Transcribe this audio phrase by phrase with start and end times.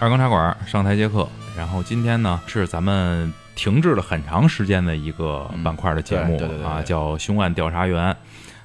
[0.00, 1.28] 二更茶馆上台接客。
[1.54, 8.16] 然后今天呢是咱们停滞了很长时间的一个板块的节目、嗯对对对对啊，叫凶案调查员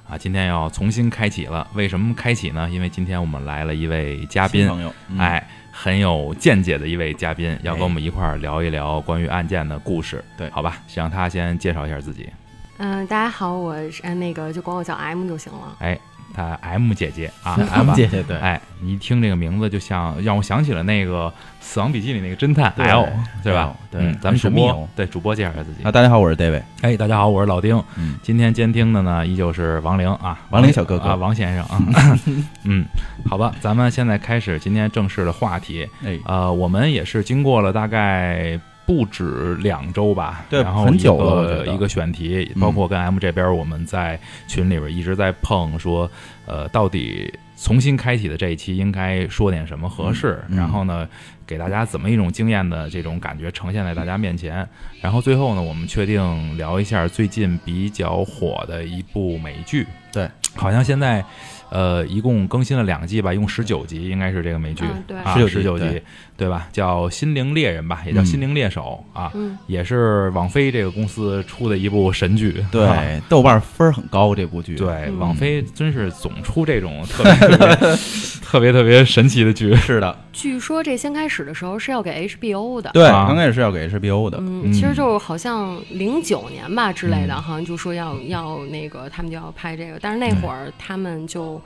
[0.08, 1.66] 啊，今天要重新开启了。
[1.74, 2.70] 为什么开启呢？
[2.70, 10.24] 因为今天我们来了一位嘉宾，朋友，嗯，哎，很有见解的一位嘉宾，要跟哎我们一块儿聊一聊关于案件的故事。
[10.38, 12.30] 对好吧，先让他先介绍一下自己。
[12.78, 15.76] 嗯、大家好，我是呃那个就管我叫 M 就行了。
[15.80, 15.98] 哎，
[16.36, 18.22] 他 M 姐姐啊 M 姐姐。
[18.22, 21.28] 对，哎，你一听这个名字，就像让我想起了那个
[21.60, 23.08] 《死亡笔记》里那个侦探 L，
[23.42, 23.74] 对吧？
[23.90, 25.90] 对嗯，咱们主播对主播介绍一下自己啊，。
[25.90, 27.82] 大家好，我是 David，哎，大家好，我是老丁。
[27.96, 31.80] 嗯，今天监听的呢，依旧是王玲啊，王玲小哥哥啊，王先生啊。
[32.64, 32.84] 嗯，
[33.26, 35.88] 好吧，咱们现在开始今天正式的话题。
[36.04, 42.60] 哎，呃，我们也是经过了大概不止两周吧，对然后很久了一个选题，嗯。
[42.60, 46.08] 包括跟 M 这边我们在群里边一直在碰说，
[46.46, 51.08] 呃，到底重新开启的这一期应该说点什么合适，然后呢，
[51.46, 54.66] 给大家怎么一种惊艳的这种感觉呈现在大家面前，
[55.00, 61.24] 然后最后呢，我们确定聊一下最近比较火的一部美剧，对，好像现在。
[61.68, 65.18] 呃，一共更新了两季吧，一共十九集，应该是这个美剧，嗯对。
[65.18, 66.00] 啊，19集十九集
[66.36, 66.68] 对，吧？
[66.72, 72.60] 叫《心灵猎人》吧，也叫《嗯心灵猎手》啊，嗯，也是网飞这个公司出的一部神剧。
[72.60, 72.68] 啊。
[72.70, 75.18] 对，豆瓣分儿很高，这部剧，对，嗯。
[75.18, 77.96] 网飞真是总出这种特别特别
[78.42, 79.74] 特别特别神奇的剧。
[79.76, 82.90] 是的，据说这先开始的时候是要给 HBO 的。
[82.92, 83.24] 对，啊。
[83.26, 84.72] 刚开始是要给 HBO 的，嗯，嗯。
[84.72, 87.42] 其实就是好像零九年吧之类的，嗯。
[87.42, 91.60] 好像就说要要那个他们就要拍这个，但是那会儿他们就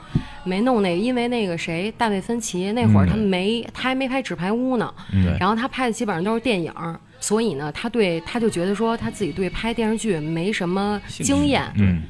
[0.45, 5.37] 没弄那个，因为那个谁大卫芬奇那会儿他们没、他还没拍《纸牌屋》呢，嗯。
[5.39, 6.73] 然后他拍的基本上都是电影，
[7.21, 12.03] 所以呢，他对他就觉得说他自己对拍电视剧没什么经验，嗯，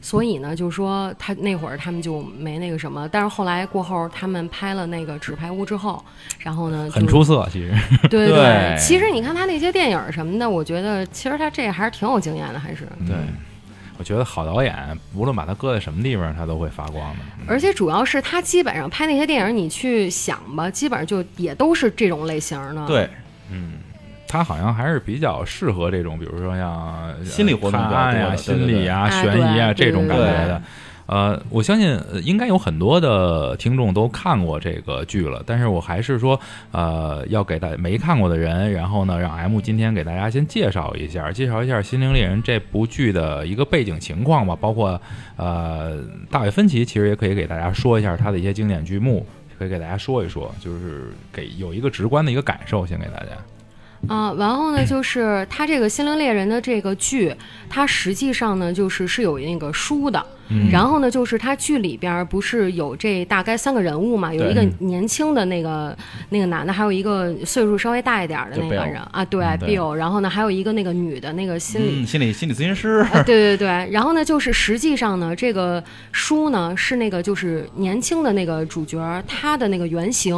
[0.00, 6.02] 所以呢，就说他那会儿他们就没那个什么，但是后来过后他们拍了那个《纸牌屋》之后，
[6.38, 7.74] 然后呢，就很出色，其实。
[8.08, 12.84] 对对其实你看他那些电影什么的，我觉得其实他这还是挺有经验的，还是。
[13.06, 13.14] 对。
[13.14, 13.34] 嗯
[13.98, 17.20] 我觉得好导演，无论把他搁在什么地方，他都会发光的。
[17.46, 23.08] 而且主要是他基本上拍那些电影，你去想吧，基本上就也都是这种类型的。，对，
[23.50, 23.74] 嗯，
[24.28, 30.62] 他好像还是比较适合这种，比如说像呃心理活动呀、心理啊、悬疑啊哎这种感觉对的。
[31.06, 36.38] 呃，我相信应该有很多的听众都看过这个剧了，但是我还是说，
[36.72, 45.00] 呃，要给大没看过的人，然后呢，让 M 今天给大家先介绍一下，介绍一下《心灵猎人》这部剧的一个背景情况吧，包括
[45.36, 49.24] 呃，大卫芬奇其实也可以给大家说一下他的一些经典剧目，
[49.58, 53.26] 可以给大家说一说，就是给有一个直观的一个感受，先给大家。
[54.08, 57.34] 啊、然后呢，就是他这个《心灵猎人》的这个剧，
[57.68, 60.24] 它实际上呢，就是是有那个书的。
[60.48, 60.70] 嗯。
[60.70, 65.96] 然后呢，就是他剧里边儿不是有这大概三个人物嘛，有一个年轻的那个
[66.30, 68.96] 那个男的，还有一个岁数稍微大一点儿的那个人。
[69.12, 69.94] 啊，对 Bill。
[69.94, 80.34] 然后呢，还有一个那个女的那个心理嗯，心理心理咨询师， 啊，对对对，然后呢，就是实际上呢，这个书呢是那个就是年轻的那个主角他的那个原型，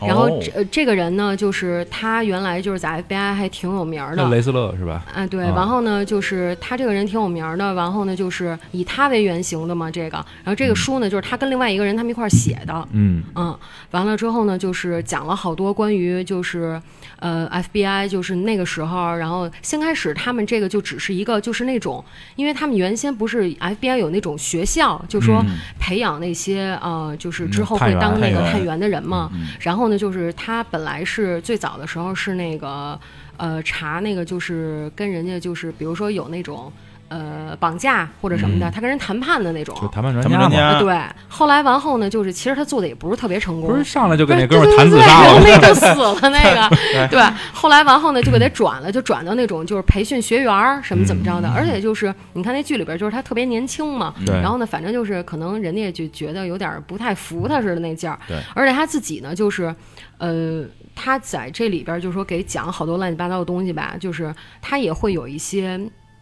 [0.00, 4.28] 然后哦这、呃这个人呢，就是他原来就是在 FBI 还挺有名的。
[4.30, 5.04] 雷斯勒是吧？
[5.14, 5.52] 啊，对，啊。
[5.54, 13.56] 然后呢，就是他这个人挺有名的，然后呢，就是以他为原型的嘛，这个，然后这个书呢，就是他跟另外一个人他们一块儿写的，嗯嗯，
[13.90, 16.80] 完了之后呢，就是讲了好多关于就是
[17.18, 22.02] 呃 FBI 就是那个时候，然后先开始他们这个就只是一个就是那种，
[22.36, 29.30] 因为他们原先不是 FBI 有那种学校，就说嗯培养那些呃就是嗯之后会当那个探员的人嘛。
[29.34, 32.98] 嗯然后呢，就是他本来是最早的时候是那个
[33.36, 36.72] 呃查那个就是跟人家就是比如说有那种。
[37.10, 41.16] 呃，绑架或者什么的，嗯他跟人谈判的那种，就谈判专家嘛，谈判专家呃对。
[41.28, 45.58] 后来完后呢，就是其实他做的也不是特别成功，不是上来就不是跟那哥们儿谈自杀对对对了？
[45.60, 46.76] 那就死了那个。
[47.10, 47.20] 对，
[47.52, 59.74] 后来完后呢，就给他转了，就转到那种就是培训学员儿什么怎么着的，而且就是你看那剧里边，就是他特别年轻嘛，对然后呢，反正就是可能人家就觉得有点不太服他似的那劲儿，对，而且他自己呢，就是
[60.18, 60.64] 呃。
[61.02, 65.80] 他在这里边就是说给讲好多乱七八糟的东西吧，就是他也会有一些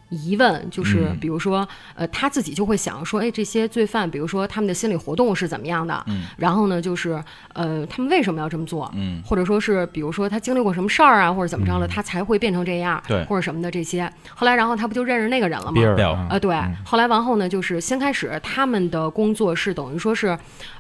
[0.09, 1.19] 疑问，就是嗯。
[1.21, 6.05] 比如说，呃，他自己就会想说，哎，这些罪犯，比如说他们的心理活动是怎么样的？
[6.07, 6.25] 嗯。
[6.37, 7.23] 然后呢，就是
[7.55, 8.91] 呃，他们为什么要这么做？
[8.95, 9.23] 嗯。
[9.25, 13.25] 或者说是，比如说他经历过什么事儿啊，或者怎么着了，他才会变成这样，对。
[13.25, 14.11] 或者什么的这些。
[14.35, 15.81] 后来，然后他不就认识那个人了吗？
[16.31, 16.57] 啊，对。
[16.85, 20.39] 后来完后呢，就是先开始他们的工作是等于说是，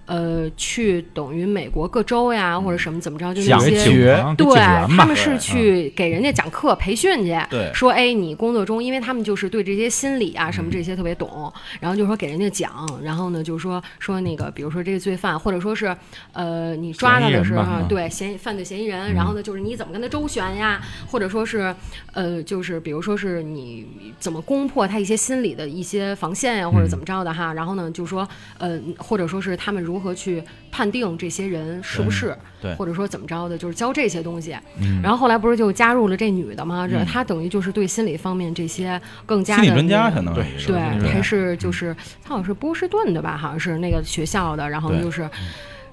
[0.08, 4.56] 呃，去等于美国各州呀，或者什么怎么着，就那些对
[4.96, 7.70] 他们是去给人家讲课培训去，对。
[7.74, 15.94] 说哎，你工作中，因为他们们就是对这些心理啊什么这些特别懂，然后就说给人家讲，然后呢就是说说那个，比如说这个罪犯，或者说是
[16.32, 21.74] 呃你抓他的时候对嫌疑犯罪嫌疑人，然后呢就是你怎么跟他周旋呀，或者说是
[22.12, 23.86] 呃就是比如说是你
[24.18, 28.26] 怎么攻破他一些心理的一些防线呀，或者怎么着的哈，然后呢就说
[28.58, 34.56] 呃或者说是他们如何去判定这些人是不是，对或者说怎么着的，就是教这些东西。
[34.80, 36.86] 嗯然后后来不是就加入了这女的吗？
[36.86, 45.28] 这嗯她等于就是对心理方面这些更加心理的专家相那个当于对，对还是就是她好像是波士顿的吧，好像是那个学校的，然后就是。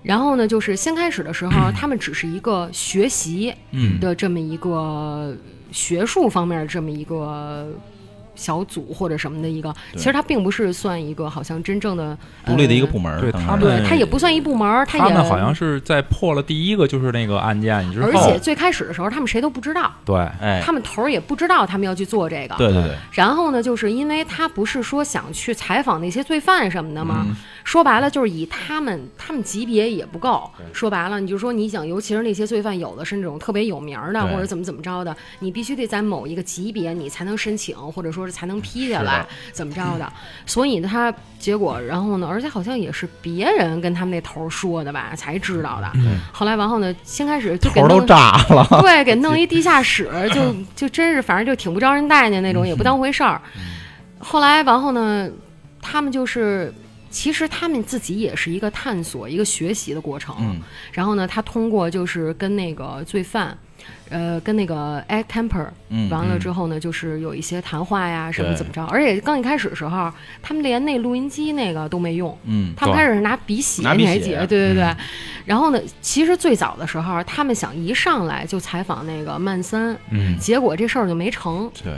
[0.03, 5.35] 然后呢，就是先开始的时候， 他们只是一个学习嗯的这么一个
[5.71, 7.67] 学术方面的这么一个
[8.35, 20.15] 小组或者什么的一个，其实它并不是算一个好像真正的独立的一个呃部门，对他们对，它也不算一部门他们好像是在破了第一个就是那个案件之后，而且最开始的时候，他们谁都不知道，对。
[20.41, 22.55] 哎，他们头儿也不知道他们要去做这个。
[22.55, 27.25] 对对对，然后呢，就是因为他不是说想去采访那些罪犯什么的吗？
[27.65, 30.50] 嗯说白了，就是以他们他们级别也不够。
[30.71, 40.13] 说白了，你就说你想，尤其是那些罪犯，有的是那种特别有名儿的，或者怎么怎么着的，你必须得在某一个级别，你才能申请，或者说是才能批下来，怎么着的。
[40.45, 45.91] 所以呢，他结果，然后呢，而且好像也是别人跟他们那头儿说的吧，才知道的。
[46.31, 53.41] 后来完后呢，先开始就给头都炸了， 对，给弄一地下室，就就真是反正就挺不招人待见那种，也不当回事儿。
[54.19, 55.27] 后来完后呢，
[55.81, 56.71] 他们就是。
[57.15, 60.35] 其实他们自己也是一个探索、一个学习的过程。
[60.41, 63.57] 嗯然后呢，他通过就是跟那个罪犯，
[64.09, 68.83] 呃，跟那个 Ed Camper，嗯完了之后呢，就是有一些谈话呀，什么怎么着。
[68.88, 74.45] 而且刚一开始的时候，他们连那录音机那个都没用，嗯，他们开始是拿笔写，拿笔写你还记得？
[74.45, 74.95] 对对对。
[75.45, 81.71] 然后呢，其实最早的时候，他们想一上来就采访那个曼森，嗯，结果这事儿就没成。
[81.81, 81.94] 对，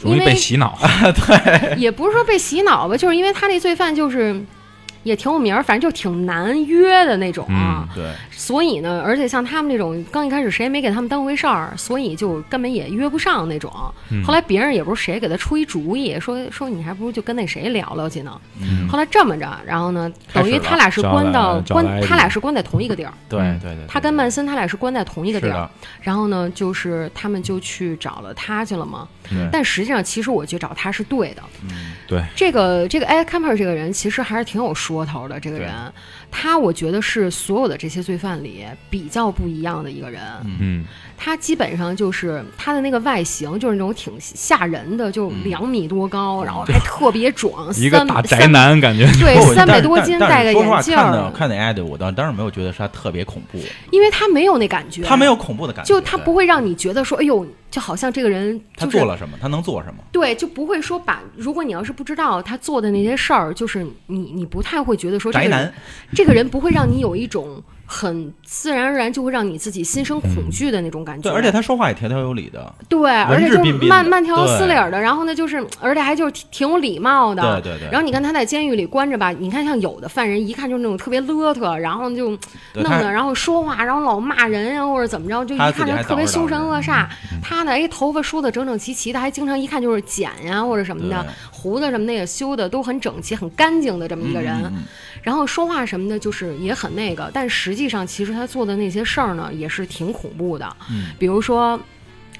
[0.00, 0.78] 容易被洗脑，
[1.14, 4.44] 对也不是说被洗脑吧，就是因为他那罪犯就是。
[5.06, 7.88] 也挺有名儿，反正就挺难约的那种啊。
[7.94, 13.72] 对，所以呢，而且像他们这种刚一开始谁也没给他们当回事儿，所以就根本也约不上那种。
[14.10, 18.36] 嗯后来别人也不是谁给他出一主意，说说你还不如就跟那谁聊聊去呢。
[18.60, 23.12] 嗯后来这么着，然后呢，等于他俩是关到关，他俩是关在同一个地儿。
[23.28, 25.70] 对嗯对对，他跟曼森他俩是关在同一个地儿，，
[26.02, 29.06] 然后呢，就是他们就去找了他去了嘛。
[29.28, 31.42] 对但实际上，其实我去找他是对的。
[31.62, 35.40] 嗯对，这个这个 Ed Camper 这个人其实还是挺有说头的。
[35.40, 35.72] 这个人，
[36.30, 40.22] 他我觉得是所有的这些罪犯里比较不一样的一个人。
[40.60, 40.84] 嗯，
[41.16, 48.46] 他基本上就是他的那个外形就是那种挺吓人的，就两米多高，然后还特别壮， 一个三大宅。
[48.46, 53.58] 男感觉，对， 三百多斤，戴个眼镜看的儿，看的艾迪，我当当然没有觉得是他特别恐怖，
[53.90, 65.74] 因为他没有那感觉，他没有恐怖的感觉，就他不会让你觉得说，哎呦，就好像这个人就是他做了什么，他能做什么，对，就不会说把，如果你要是不知道他做的那些事儿，就是你你不太会觉得说这宅男个人，
[66.14, 71.30] 这个人不会让你有一种很自然而然就会让你自己心生恐惧的那种感觉。
[71.30, 77.60] 对，而且他说话也条条有理的，对，而且就文质彬彬的慢慢条斯对理儿的，然后呢，就是而且还就是挺挺有礼貌的。
[77.60, 82.30] 对对对然后你看他在监狱里关着吧，你看像有的犯人一看就是那种特别邋遢，然后就
[82.74, 87.06] 弄的，然后说话，然后老骂人呀、或者怎么着，就一看就特别凶神恶煞。
[87.40, 94.52] 他呢，哎，头发梳的整整齐齐的，还经常一看就是剪呀或者什么的，胡子什么的也修的都很整齐、很干净的这么一个人。
[94.56, 94.82] 嗯嗯嗯
[95.22, 100.76] 然后说话什么的，就是也很那个，但实际上其实他做的那些事儿呢，也是挺恐怖的。
[100.90, 101.78] 嗯比如说，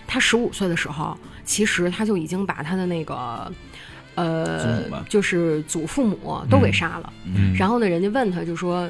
[0.06, 3.52] 他十五岁的时候，其实他就已经把他的那个。
[4.16, 7.12] 呃，就是祖父母都给杀了。
[7.26, 8.88] 嗯，然后呢，人家问他就说，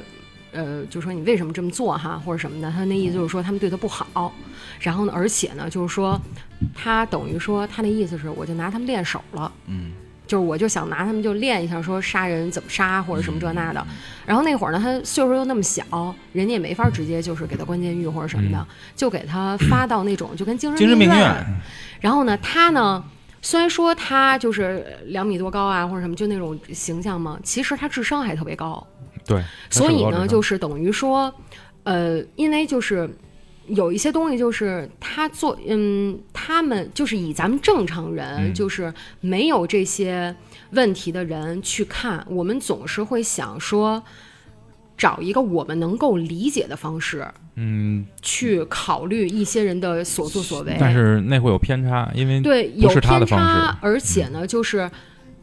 [0.53, 2.71] 呃，就说你为什么这么做哈，或者什么的。
[2.71, 4.33] 他那意思就是说他们对他不好。
[4.79, 6.17] 然后呢，而且呢，就是说
[6.73, 9.51] 他等于说他那意思是，我就拿他们练手了。
[9.67, 9.91] 嗯，
[10.27, 13.81] 就是我就想拿他们就练一下，说杀人怎么杀或者什么这那的。
[13.89, 15.85] 嗯然后那会儿呢，他岁数又那么小，
[16.33, 18.67] 人家也没法直接就是给他关监狱或者什么的，
[18.97, 21.47] 就给他发到那种就跟精神精神病院。
[22.01, 23.05] 然后呢，他呢，
[23.41, 28.85] 虽然说他就是两米多高啊或者什么，就那种形象嘛，其实他智商还特别高。
[29.25, 29.41] 对，
[29.71, 31.33] 所以呢，就是是等于说，
[31.85, 33.09] 呃，因为就是
[33.69, 38.55] 有一些东西，就是他做，嗯，他们就是以咱们正常人，嗯。
[38.55, 40.35] 就是没有这些
[40.71, 44.03] 问题的人去看，我们总是会想说，
[44.97, 50.77] 找一个我们能够理解的方式嗯，去考虑一些人的所作所为。
[50.79, 53.67] 但是那会有偏差，因为对，有不是他的偏方式。
[53.67, 54.91] 差，而且呢，就是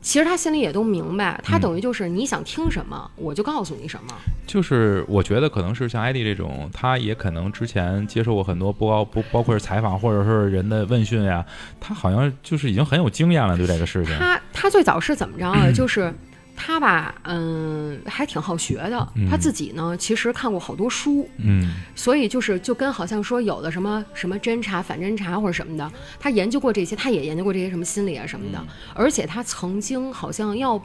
[0.04, 4.14] 其实他心里也都明白，他嗯等于就是你想听什么，我就告诉你什么。
[4.46, 11.44] 就是我觉得可能是像艾迪这种，他也可能之前接受过很多不包不包括是采访或者是人的问讯呀，
[11.80, 14.14] 他好像就是已经很有经验了对这个事情。
[14.20, 15.70] 他他最早是怎么着啊？
[15.74, 16.14] 就是
[16.56, 19.08] 他吧，嗯，还挺好学的。
[19.16, 30.82] 嗯他自己呢，其实看过好多书，嗯所以就是就跟好像说有的什么什么侦查、反侦查或者什么的，他研究过这些，他也研究过这些什么心理啊什么的，而且他曾经好像要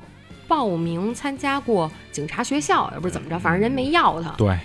[0.46, 4.30] 报名参加过警察学校，也不是怎么着，反正人没要他。
[4.38, 4.58] 对，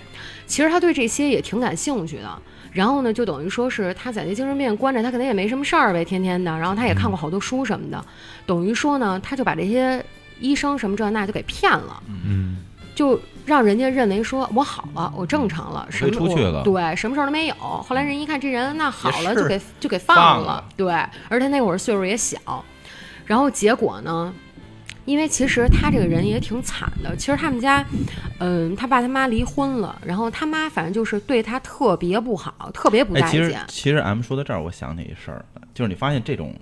[0.46, 2.42] 其实他对这些也挺感兴趣的。
[2.72, 6.50] 然后呢，就等于说是他在那精神病院关着，他可能也没什么事儿呗，天天的。
[6.58, 8.04] 然后他也看过好多书什么的，
[8.46, 10.04] 等于说呢，他就把这些
[10.40, 12.58] 医生什么这那就给骗了，嗯
[12.94, 17.54] 就让人家认为说我好了，我正常了，什么我出去了对，什么事儿都没有。
[17.54, 20.92] 后来人一看这人那好了，就给就给放了对，
[21.28, 22.64] 而且那会儿岁数也小，
[23.26, 24.32] 然后结果呢？
[25.06, 27.14] 因为其实他这个人也挺惨的。
[27.14, 27.84] 其实他们家，
[28.38, 33.64] 嗯，他爸他妈离婚了，然后他妈反正就是对他特别不好，特别不哎，其实待见。
[33.68, 36.58] 其实 M 说到这儿，我想起一事儿，就是你发现这种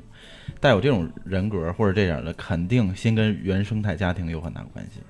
[0.62, 5.00] 带有这种人格或者这样的，肯定先跟原生态家庭有很大关系。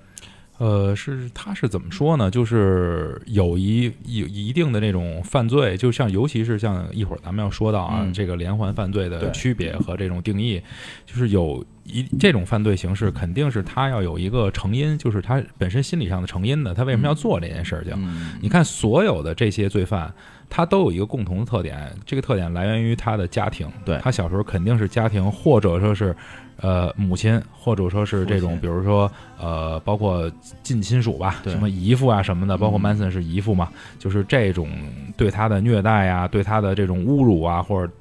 [0.62, 2.30] 呃，是他是怎么说呢？
[2.30, 10.62] 就是有一有一定的那种犯罪，就像尤其是像一会儿咱们要说到啊，嗯这个连环犯罪的区别和这种定义，
[11.04, 17.94] 就是有一这种犯罪形式肯定是他要有一个成因，就是他本身心理上的成因的，他为什么要做这件事情？
[17.96, 20.14] 嗯，你看所有的这些罪犯，
[20.48, 23.68] 他都有一个共同的特点，这个特点来源于他的家庭。
[23.84, 26.14] 对他小时候肯定是家庭，或者说是
[26.62, 30.30] 呃母亲，或者说是这种，比如说呃，包括
[30.62, 34.70] 近亲属吧，什么姨父啊什么的，包括嗯 Manson 是姨父嘛，就是这种
[35.16, 37.92] 对他的虐待啊，对他的这种侮辱啊，或者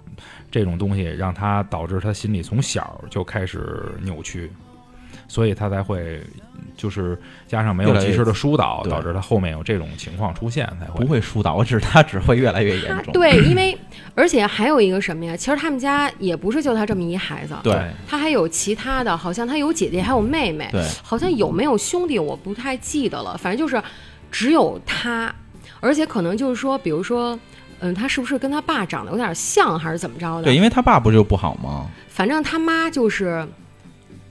[0.49, 4.49] 这种东西，让他导致他心里从小就开始扭曲。
[5.31, 6.21] 所以他才会，
[6.75, 13.13] 就是加上没有及时的疏导，对导致他后面有这种情况出现，才会不会疏导，我只是他只会越来越严重。
[13.15, 13.77] 对，因为
[14.13, 15.33] 而且还有一个什么呀？
[15.37, 23.81] 其实他们家也不是就他这么一孩子，对他还有其他的，好像他有姐姐，还有妹妹，对好像有没有兄弟我不太记得了，反正就是
[24.29, 25.33] 只有他，
[25.79, 27.39] 而且可能就是说，比如说。
[27.83, 30.43] 嗯，他是不是跟他爸长得有点像，还是怎么着的？
[30.43, 31.87] 对，因为他爸不就不好吗？
[32.07, 33.43] 反正他妈就是，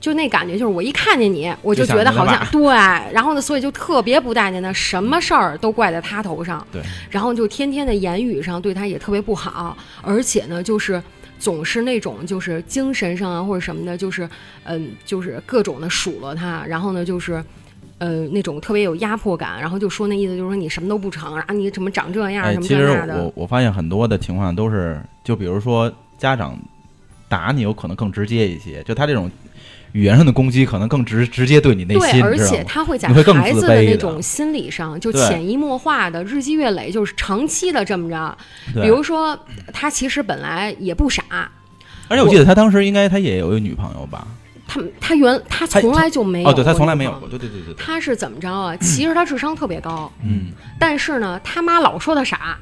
[0.01, 2.65] 就那感觉，就是我一看见你，我就觉得好像对，
[3.13, 11.01] 然后呢，所以就特别不待见他，什么事儿都怪在他头上，对，然后就天天的言语上对他也特别不好，而且呢，就是
[11.39, 14.27] 总是那种就是精神上啊或者什么的，就是
[14.63, 17.41] 嗯，就是各种的数落他，然后呢，就是。
[17.97, 23.23] 呃，那种特别有压迫感，然后就说那意思就是说你什么都不成，然后你怎么长这样，哎，什么其实这那的。
[23.23, 26.57] 我，我发现很多的情况都是，就比如说家长
[27.29, 29.29] 打你，有可能更直接一些，就他这种
[29.93, 32.37] 语言上的攻击，可能更直直接对你内对，心，而？
[32.37, 38.37] 且他会在孩子的那种心理上，就潜移默化的、日积月累，就是长期的这么着。
[38.81, 39.37] 比如说，
[39.73, 41.23] 他其实本来也不傻，
[42.07, 44.25] 而且我记得他当时应该他也有一个女朋友吧？
[44.67, 48.75] 他他原他他从来就没有哦，对他从来没有过，对对对对，他是怎么着啊？
[48.77, 52.57] 其实他智商特别高，嗯，但是呢，他妈老说他傻。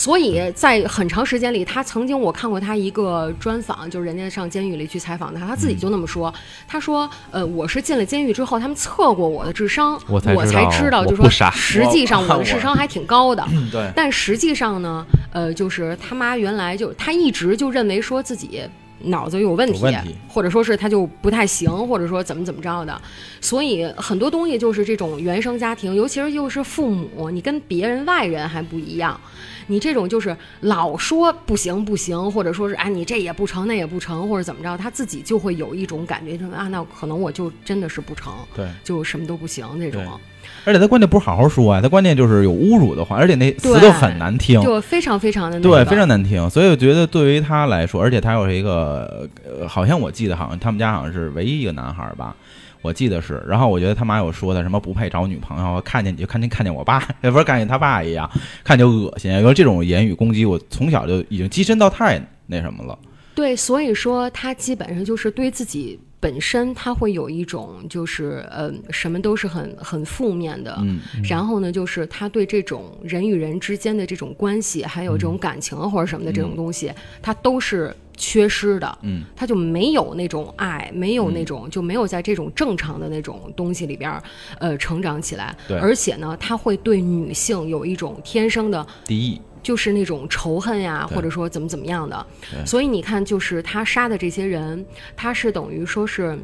[0.00, 6.32] 所以在很长时间里，他曾经我看过他一个专访，就是人家上监狱里去采访他，他自己就那么说。
[6.66, 13.46] 他说：“呃，我是进了监狱之后，他们测过我的智商，我才我知道就说实际上我的智商还挺高的。
[13.52, 15.04] 嗯对，但实际上呢，
[15.34, 18.62] 呃，就是他妈原来就他一直就认为说自己
[19.04, 20.14] 脑子有问题，问题。
[20.28, 23.00] 或者说是他就不太行，或者说怎么怎么着的，
[23.40, 29.20] 所以很多东西就是这种原生家庭，尤其是又是父母，你跟别人外人还不一样。
[29.66, 40.04] 你这种就是老说不行不行，或者说是哎你这也不成那也不成，或者怎么着，他自己就会有一种感觉，就是啊那可能我就真的是不成，对，就什么都不行那种，
[40.64, 46.48] 而且他关键不是好好说啊，他关键就是有侮辱的话，而且那词都很难听，就非常非常的那对，非常难听。
[46.50, 52.36] 所以我觉得对于他来说，而且他又是一个，呃，好像我记得好像他们家好像是唯一一个男孩儿吧。
[52.82, 58.30] 我记得是，然后我觉得他妈有说的什么不配找女朋友，看见你就看见看见我爸， 也不是看见他爸一样，
[58.64, 59.30] 看就恶心。
[59.42, 62.98] 有这种言语攻击，我从小就已经跻身到太那什么了。
[63.34, 70.76] 对，所以说他基本上就是对自己本身，他会有一种就是呃，什么都是很很负面的。
[70.82, 78.98] 嗯，然后呢，就是他对这种人与人之间的这种关系，还有这种感情或者什么的这种东西，他都是缺失的。
[79.00, 84.22] 嗯，他就没有那种爱，没有那种、就没有在这种正常的那种东西里边儿，
[84.58, 85.56] 呃，成长起来。
[85.66, 92.26] 对而且呢，他会对女性有一种天生的第一，就是那种仇恨呀，或者说怎么怎么样的。
[92.66, 94.84] 所以你看，就是他杀的这些人，
[95.16, 96.38] 他是等于说是，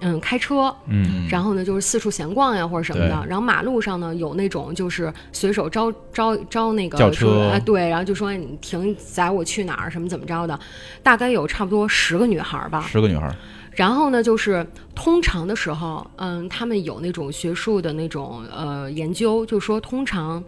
[0.00, 3.24] 嗯开车，嗯然后呢就是四处闲逛呀或者什么的。
[3.28, 10.58] 然后马路上呢有那种就是随手招招招那个叫车说哎对，然后就说你停载我去哪儿什么怎么着的，
[11.02, 12.86] 大概有差不多十个女孩儿吧。
[12.88, 13.34] 十个女孩儿，
[13.72, 20.42] 然后呢，就是通常的时候，嗯，他们有那种学术的那种呃研究，就说通常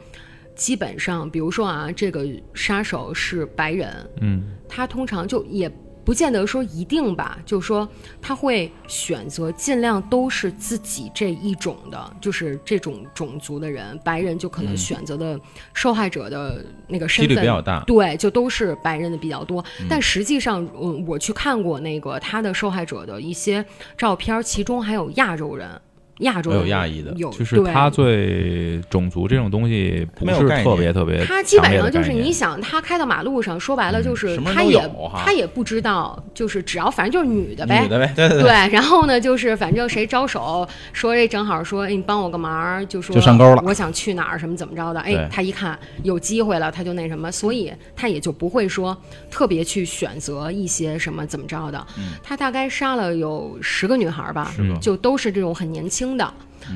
[0.54, 5.71] 基本上，比如说啊，这个杀手是白人，嗯他通常就也
[6.04, 7.88] 不见得说一定吧，就是说
[8.21, 15.38] 他会选择尽量都是自己这一种的，就是这种种族的人，白人就可能选择的
[15.73, 17.85] 受害者的那个身份比较大。
[17.85, 19.62] 对，就都是白人的比较多。
[19.80, 23.64] 嗯但实际上，嗯，我去看过那个他的受害者的一些
[23.97, 25.80] 照片，其中还有亚洲人，
[26.23, 37.83] 亚洲还有亚裔的有就是他对种族这种东西不是没有概念特别特别他基本上就是你想，他开到马路上，说白了就是他也有他也不知道，就是只要反正就是女的呗。
[37.83, 37.88] 女。
[37.88, 48.97] 的呗，对对对，然后呢，就是反正谁招手说这正好说，哎，你帮我个忙，就说就上钩了我想去哪儿什么怎么着的，哎，他一看有机会了，他就那什么，所以他也就不会说
[49.31, 51.87] 特别去选择一些什么怎么着的。
[52.23, 56.35] 他大概杀了有十个女孩吧，就都是这种很年轻的。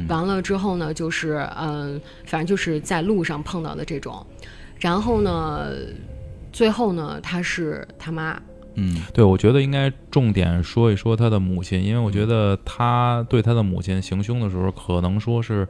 [0.09, 4.27] 完了之后呢，就是嗯，反正就是在路上碰到的这种，
[4.81, 5.69] 然后呢，
[6.53, 8.37] 最后呢，他是他妈，
[8.75, 15.67] 嗯，对，我觉得应该重点说一说他的母亲，因为我觉得他对他的母亲行凶的时候，可能说是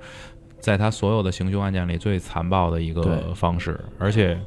[0.60, 4.40] 在他所有的行凶案件里最残暴的一个方式，而且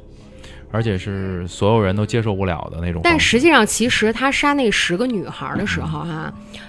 [0.72, 3.00] 而且是所有人都接受不了的那种。
[3.04, 6.60] 但实际上，其实他杀那十个女孩的时候哈、嗯，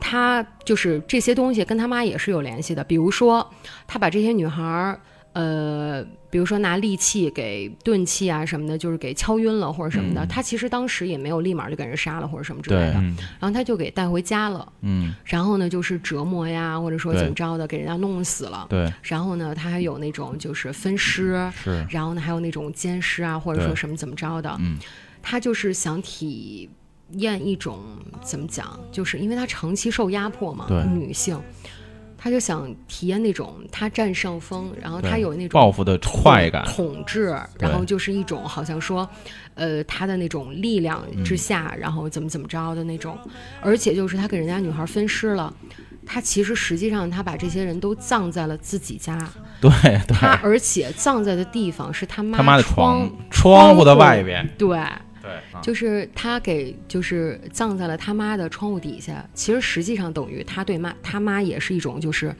[0.00, 2.84] 他就是这些东西跟他妈也是有联系的。
[2.84, 3.48] 比如说，
[3.86, 5.00] 他把这些女孩儿，
[5.32, 10.26] 呃，比如说拿利器给钝器啊什么的，就是给敲晕了或者什么的。
[10.26, 14.70] 他其实当时也没有立马就给人杀了或者什么之类的，嗯，然后他就给带回家了。
[14.82, 18.66] 嗯，然后呢，就是折磨呀，或者说怎么着的，给人家弄死了。
[18.68, 24.76] 对，然后呢，他还有那种就是分尸，是，然后呢，还有那种奸尸啊，或者说什么怎么着的，嗯，
[25.22, 26.68] 他就是想体
[27.12, 27.78] 验一种
[28.22, 31.40] 怎么讲，就是因为他长期受压迫嘛对，女性，
[32.16, 39.08] 他就想体验那种他占上风，然后他有那种报复的快感，统治，然后就是一种好像说，
[39.54, 43.16] 呃，他的那种力量之下，然后怎么怎么着的那种，
[43.60, 45.52] 而且就是他给人家女孩分尸了。
[46.10, 49.18] 他其实实际上，他把这些人都葬在了自己家，
[49.60, 49.70] 对
[50.08, 54.78] 他，而且葬在的地方是他妈他妈的窗窗窗户的外边，对，
[55.28, 59.24] 对，啊就是他给就是葬在了他妈的窗户底下。
[59.34, 62.34] 其实实际上等于他对妈他妈也是一种就是，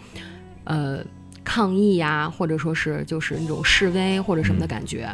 [0.64, 1.04] 呃。
[1.44, 5.08] 抗议呀、或者说是就是那种示威或者什么的感觉，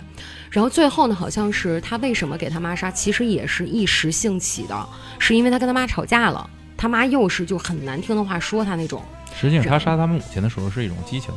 [0.51, 4.89] 然后最后呢，好像是他为什么给他妈杀，其实也是一时兴起的，
[5.21, 9.01] 是因为他跟他妈吵架了，他妈又是就很难听的话说他那种，
[9.33, 11.33] 实际上他杀他母亲的时候是一种激情，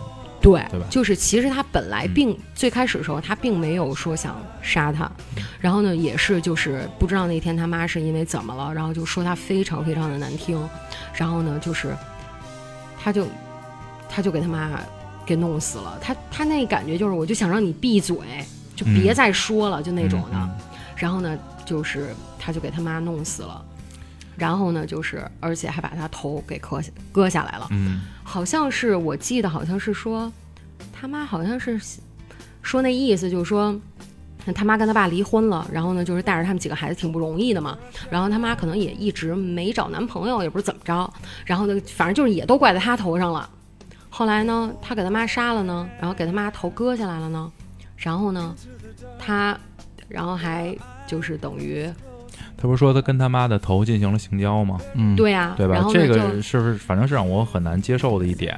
[0.47, 0.85] 对，对吧？
[0.89, 5.11] 就是其实他本来并、最开始的时候，他并没有说想杀他，
[5.59, 10.57] 然后呢，也是就是不知道那天他妈是因为怎么了，然后就说他非常非常的难听，
[11.13, 11.93] 然后呢，就是
[12.97, 13.27] 他就
[14.07, 14.79] 他就给他妈
[15.25, 18.17] 给弄死了，他他那感觉就是我就想让你闭嘴，
[18.73, 19.15] 就别嗯。
[19.15, 20.49] 再说了，就那种的，嗯。
[20.95, 23.61] 然后呢，就是他就给他妈弄死了。
[24.37, 30.31] 然后呢，就是而且还把他头给割下割下来了，嗯，好像是我记得好像是说，
[30.93, 31.79] 他妈好像是
[32.61, 33.75] 说那意思就是说，
[34.53, 37.77] 他妈跟他爸离婚了，然后呢就是带着他们几个孩子挺不容易的嘛，
[38.11, 41.11] 然后他妈可能也一直没找男朋友，也不知怎么着，
[41.43, 43.49] 然后呢反正就是也都怪在他头上了。
[44.09, 47.51] 后来呢，他给他妈杀了呢，然后给他妈头割下来了呢，
[47.95, 48.55] 然后呢，
[49.19, 49.57] 他
[50.07, 51.87] 然后还就是等于
[52.55, 54.79] 他不是说他跟他妈的头进行了性交吗？
[54.95, 58.55] 嗯，对呀、对吧这个是不是反正是让我很难接受的一点？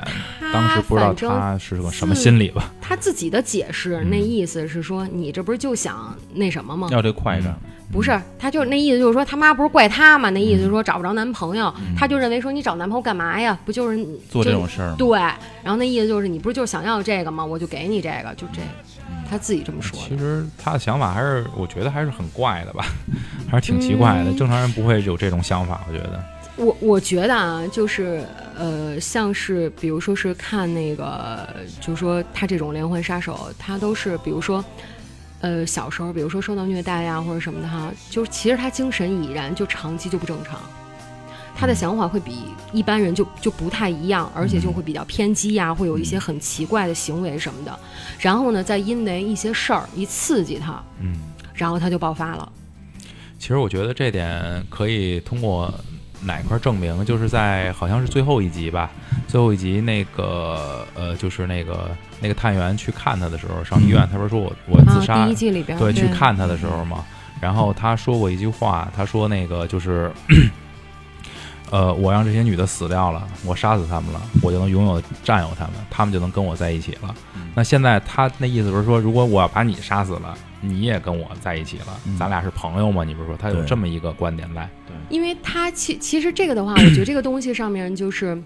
[0.54, 2.72] 当时不知道他是个什么心理吧？
[2.82, 6.88] 他自己的解释，嗯那意思是说，你这不是就想那什么吗？
[6.92, 7.56] 要这快感，
[7.92, 10.30] 不是，他就那意思就是说，他妈不是怪他嘛？
[10.30, 13.58] 那意思就是说找不着男朋友，他就认为说你找男朋友干嘛呀？
[13.66, 14.96] 不就是做这种事儿吗？
[14.98, 17.46] 对，然后那意思就是你不是就是想要这个吗？
[17.46, 18.68] 我就给你这个，就这个，
[19.30, 20.08] 他自己这么说的。
[20.08, 22.86] 其实他的想法还是，我觉得还是很怪的吧，
[23.50, 24.32] 还是挺奇怪的。
[24.32, 26.24] 嗯正常人不会有这种想法，我觉得。
[26.56, 28.26] 我我觉得啊，就是
[28.58, 31.48] 呃，像是比如说是看那个，
[31.80, 34.64] 就是说他这种连环杀手，他都是比如说。
[35.42, 40.60] 呃，小时候比如说受到虐待呀或者什么的哈，就是其实他精神已然就长期就不正常，
[41.60, 42.38] 他的想法会比
[42.72, 47.80] 一般人就就不太一样，而且就会比较偏激呀，会有一些很奇怪的行为什么的。
[48.18, 51.20] 然后呢，再因为一些事儿一刺激他，嗯，
[51.54, 52.50] 然后他就爆发了。
[53.38, 55.74] 其实我觉得这点可以通过
[56.22, 58.90] 哪块证明，就是在好像是最后一集吧，
[59.28, 61.92] 最后一集那个呃，就是那个
[62.22, 67.04] 那个探员去看他的时候，上医院，他不是说我我自杀，啊，第一季里边对，去看他的时候嘛，
[67.42, 70.10] 然后他说过一句话，他说那个就是。
[71.72, 77.16] 呃，我让这些女的死掉了，我杀死她们了，我就能拥有占有她们，她们就能跟我在一起了。
[77.36, 83.04] 嗯那现在他那意思不是说，如果我要把你杀死了，你也跟我在一起了，嗯咱俩是朋友吗？
[83.04, 84.70] 你不是说他有这么一个观点在？
[85.10, 88.42] 因为他其其实这个的话，我觉得这个东西上面就是。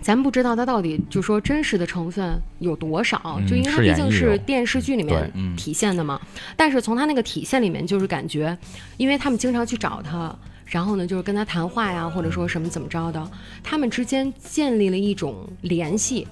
[0.00, 6.20] 咱不知道它到底就说真实的成分有多少，嗯就因为它毕竟是电视剧里面体现的嘛。
[6.56, 8.56] 但是从他那个体现里面，就是感觉，
[8.96, 10.34] 因为他们经常去找他，
[10.72, 13.30] 然后呢，就是跟他谈话呀，或者说什么怎么着的，
[13.62, 16.26] 他们之间建立了一种联系。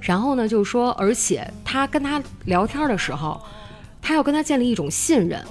[0.00, 3.38] 然后呢，就是说，而且他跟他聊天的时候，
[4.00, 5.44] 他要跟他建立一种信任。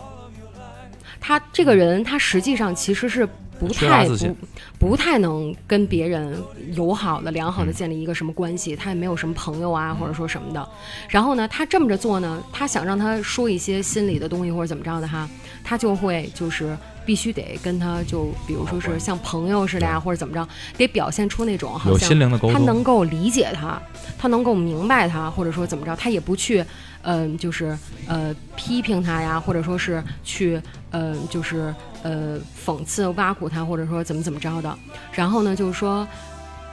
[1.19, 3.29] 他这个人，他实际上其实是
[3.67, 4.35] 不太不
[4.79, 6.35] 不太能跟别人
[6.73, 7.73] 友好的、良好的嗯。
[7.73, 10.67] 建立一个什么关系，他也没有什么朋友啊，或者说什么的。
[11.07, 15.29] 然后呢，他这么着做呢，他想让他说一些心里的东西或者怎么着的哈，
[15.63, 23.79] 他就会就是必须得跟他就比如说是像朋友似的呀，或者怎么着，得表现出那种好有像心灵的沟通，他能够理解他，
[24.17, 26.65] 他能够明白他，或者说怎么着，他也不去，
[27.03, 30.61] 嗯、就是呃批评他呀，或者说是去，
[30.91, 34.77] 呃，就是呃讽刺、挖苦他，或者说怎么怎么着的。
[35.11, 36.07] 然后呢，就是说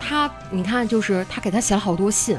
[0.01, 2.37] 他，你看，就是他给他写了好多信，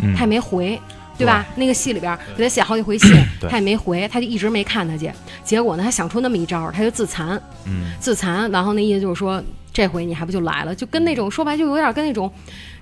[0.00, 0.80] 嗯他也没回。
[1.18, 1.46] 对吧？
[1.56, 3.14] 那个戏里边给他写好几回信，
[3.48, 5.12] 他也没回，他就一直没看他去。
[5.44, 7.40] 结果呢，他想出那么一招，他就自残。
[7.66, 9.40] 嗯，自残，然后那意思就是说，
[9.72, 10.74] 这回你还不就来了？
[10.74, 12.30] 就跟那种说白，就有点跟那种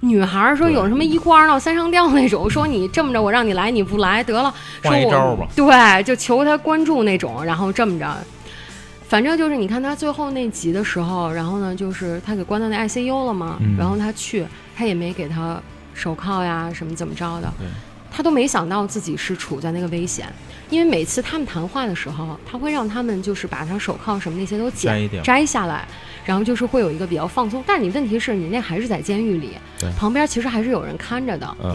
[0.01, 5.47] 女孩儿说有什么一哭二闹三上吊那种，说你这么着我让你来你不来得了，说我招吧。
[5.55, 8.17] 对，就求他关注那种，然后这么着。
[9.09, 13.77] 反正就是你看他最后那集的时候，然后呢，就是他给关到那 ICU 了嘛，嗯。
[13.77, 15.61] 然后他去，他也没给他
[15.95, 17.53] 手铐呀什么怎么着的。
[17.59, 17.67] 对，
[18.21, 20.31] 他都没想到自己是处在那个危险，
[20.69, 25.89] 因为每次他们谈话的时候，他会让他们就是把他手铐什么那些都剪摘掉摘下来，
[26.23, 27.65] 然后就是会有一个比较放松。
[27.67, 31.57] 但是你问题是你那还是在监狱里对，旁边其实还是有人看着的。
[31.65, 31.75] 嗯，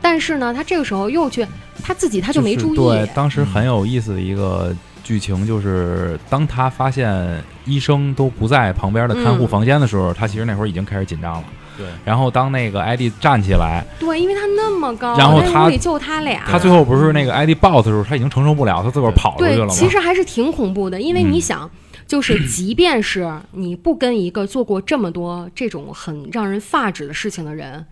[0.00, 1.44] 但是呢，他这个时候又去，
[1.82, 2.76] 他自己他就没注意。
[2.76, 11.44] 对，当时很有意思的一个剧情就是，当他发现医生都不在旁边的看护嗯房间的时候，他其实那会儿已经开始紧张了。
[11.76, 16.42] 对，然后当那个艾迪站起来，对，因为他那么高，然后屋里就他俩。
[16.46, 19.72] 他最后不是那个艾迪抱他的时候，他已经承受不了，他自个儿跑出去对了，吗？
[19.72, 21.70] 其实还是挺恐怖的，因为嗯你想，
[22.06, 27.84] 就是即便是你不跟一个做过这么多这种很让人发指的事情的人。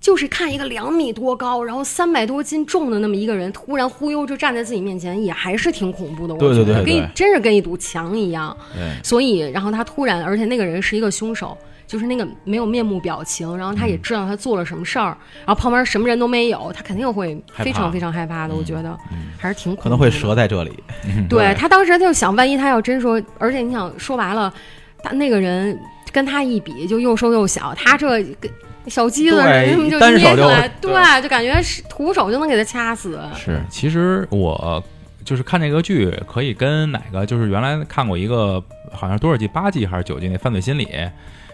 [0.00, 6.32] 就是看一个两米多高，然后三百多斤重的那么一个人，突然忽悠就站在自己面前，也还是挺恐怖的。
[6.32, 8.56] 我对对觉得跟一对对真是跟一堵墙一样。
[8.72, 11.54] 对，所以，然后他突然，而且那个人是一个凶手，
[11.90, 15.06] 就是那个没有面目表情，然后他也嗯知道他做了什么事儿，
[15.44, 18.54] 然后旁边什么人都没有，他肯定会非常非常害怕的。
[18.54, 18.96] 我觉得
[19.36, 19.74] 还是挺。
[19.74, 20.72] 可能会折在这里。
[21.04, 24.54] 嗯对他当时他就想，万一他要真说，而且你想说白了，
[25.02, 25.76] 他那个人
[26.12, 28.48] 跟他一比，就又瘦又小，他这跟
[28.86, 33.18] 小鸡子对什 么就捏出来，对对，就感觉是徒手就能给他掐死。
[33.34, 34.80] 是，其实我
[35.24, 40.88] 就是看这个剧，可以跟哪个就是原来看过一个好像多少季八季还是九季那犯罪心理。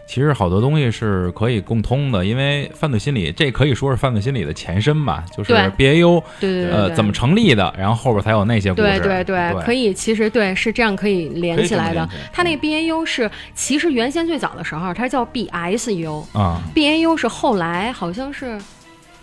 [0.06, 8.82] 其实好多东西是可以共通的，因为犯罪心理这可以说是犯罪心理的前身吧，就是 BAU 对对对对呃怎么成立的，然后后边才有那些故事。
[8.82, 12.08] 对对对，可以以，其实对是这样可以连起来的。
[12.32, 18.58] 它那个 BAU 是其实原先最早的时候它叫 BSU，BAU 啊，是后来好像是。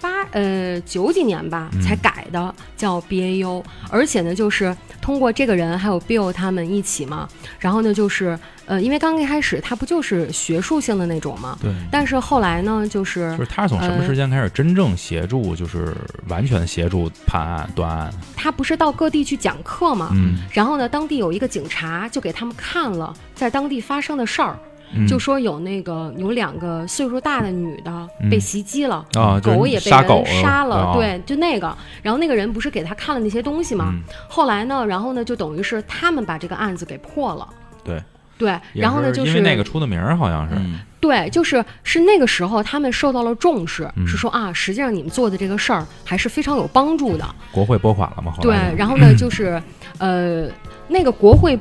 [0.04, 7.26] 八呃九几年吧嗯才改的，叫 BAU，而且呢，就是通过这个人还有 Bill 他们一起嘛，
[7.58, 11.72] 然后呢，就是呃，因为刚一开始他不就是学术性的那种嘛，对。
[11.90, 15.96] 但是后来呢，就是就是他是从什么时间开始真正协助，就是
[16.28, 18.14] 完全协助判案断案？
[18.36, 24.58] 他不是到各地去讲课嘛，嗯，然后呢，当地有一个警察就给他们看了在当地发生的事儿，
[24.96, 31.76] 嗯就说有那个有两个岁数大的女的嗯被袭击了，啊，狗也被杀狗人杀了，啊对，就那个。
[32.02, 33.92] 然后那个人不是给他看了那些东西吗？
[33.94, 37.48] 嗯后来呢，然后呢，就等于是他们把这个案子给破了。
[37.84, 38.02] 对
[38.38, 47.26] 对，然后呢，就是因为那个出的名儿，好像是，嗯，对，就是是那个时候他们受到了重视，嗯是说啊，实际上你们做的这个事儿还是非常有帮助的。
[47.52, 48.32] 国会拨款了嘛？
[48.32, 49.62] 后对，然后呢，就是
[50.00, 50.48] 呃，
[50.88, 51.58] 那个国会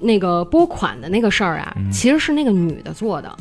[0.00, 3.36] 那个拨款的那个事儿啊，嗯其实是那个女的做的。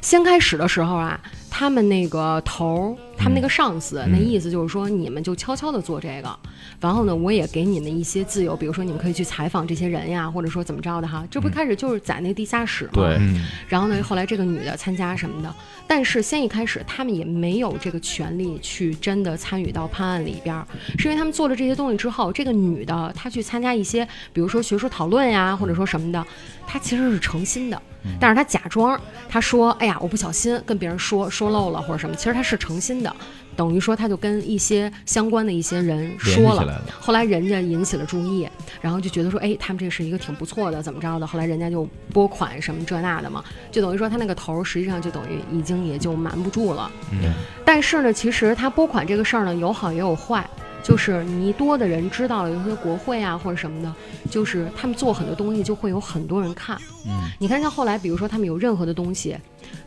[0.00, 1.20] 先开始的时候啊，
[1.50, 6.38] 他们那个头儿他们那个上司，那意思就是说，你们就悄悄的做这个，
[6.80, 11.26] 然后呢，我也给你们一些自由，比如说你们可以去采访这些人呀，或者说怎么着的哈。
[11.28, 13.16] 这不开始就是在那地下室嘛，对。
[13.18, 13.44] 嗯。
[13.68, 15.52] 然后呢，后来这个女的参加什么的，
[15.86, 20.64] 但是先一开始他们也没有这个权利去真的参与到判案里边儿，
[20.96, 26.24] 是因为他们做了这些东西之后，这个女的她去参加一些，比如说学术讨论呀，或者说什么的，
[26.66, 27.82] 她其实是诚心的，
[28.20, 33.07] 但是她假装，她说，哎呀，我不小心跟别人说说漏了或者什么，其实她是诚心的，
[33.56, 38.48] 等于说他就跟一些相关的一些人说了后来人家引起了注意，
[38.80, 41.26] 然后就觉得说，哎，他们这是一个挺不错的，怎么着的？
[41.26, 46.90] 后来人家就拨款什么这那的嘛，就等于说他那个头实际上就等于已经也就瞒不住了。
[47.12, 47.32] 嗯
[47.64, 50.48] 但是呢，其实他拨款这个事儿呢，有好也有坏。
[50.80, 53.92] 就是你多的人知道了，有些国会啊或者什么的，
[54.30, 56.78] 就是他们做很多东西就会有很多人看。
[57.04, 59.36] 嗯你看，像后来，比如说他们有任何的东西，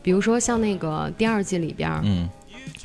[0.03, 2.29] 比如说像那个第二季里边儿，嗯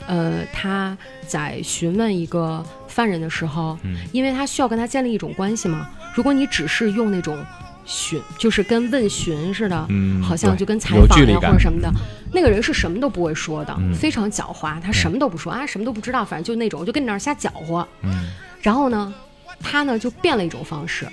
[0.07, 5.89] 呃，他在询问一个犯人的时候，嗯因为他需要跟他建立一种关系嘛。
[6.15, 7.39] 如果你只是用那种
[7.85, 11.91] 询，就是跟问询似的，嗯，好像就跟采访呀或者什么的，
[12.33, 17.87] 那个人是什么都不会说的，嗯非常狡猾，他什么都不说啊，什么都不知道，反正就那种就跟你那儿瞎搅和。
[18.03, 18.31] 嗯
[18.61, 19.15] 然后呢，
[19.61, 21.07] 他呢就变了一种方式，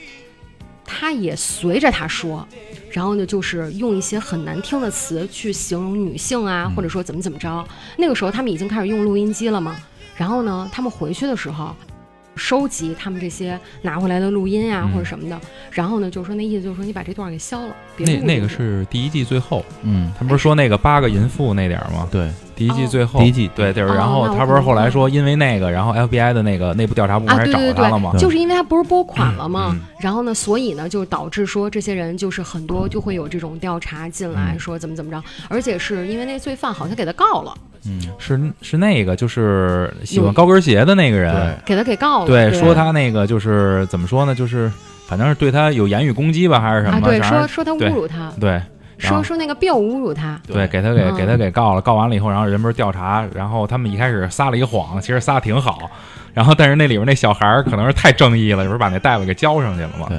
[0.85, 2.47] 他也随着他说，
[2.91, 7.65] 然后呢就是用一些很难听的词去形容女性啊，或者说怎么怎么着。
[7.97, 9.75] 那个时候他们已经开始用录音机了嘛，
[10.15, 11.75] 然后呢，他们回去的时候。
[12.35, 14.91] 收集他们这些拿回来的录音啊，嗯。
[14.93, 15.39] 或者什么的，
[15.71, 22.07] 然后呢，就是说那意思就是说你把这段给消了，别那那个进去是第一季最后，嗯，他不是说那个八个淫妇那点儿吗？
[22.11, 28.11] 对，第一季哦最后，第一季对，就是哦然后那我他不是后来说因为那个，然后 FBI 的那个内部调查部门啊，还找对对他了吗？
[28.13, 28.19] 对，？
[28.19, 29.81] 就是因为他不是拨款了嘛，嗯。
[29.99, 34.59] 然后呢，所以呢，就导致说这些人就是很多就会有这种调查进来，嗯。
[34.59, 37.53] 说怎么怎么着，而且是因为那罪犯好像给他告了，
[37.87, 38.01] 嗯。
[38.17, 42.59] 是是那个，就是喜欢高跟鞋的那个人，给他给告了，对，对。
[42.59, 44.71] 说他那个就是怎么说呢，就是
[45.07, 47.07] 反正是对他有言语攻击吧，还是什啊，么？
[47.07, 48.61] 对，说说他侮辱他，对。
[48.97, 49.17] 然后。
[49.17, 51.15] 说说那个 Bill 侮辱他，对，给他给嗯。
[51.15, 55.89] 给他给告了，告完了以后，然后人不是调查，然后他们一开始撒了一个谎，其实撒的挺好，
[56.33, 60.07] 然后但是那里边那小孩儿可能是太正义了，不是把那大夫给交上去了嘛？
[60.09, 60.17] 对。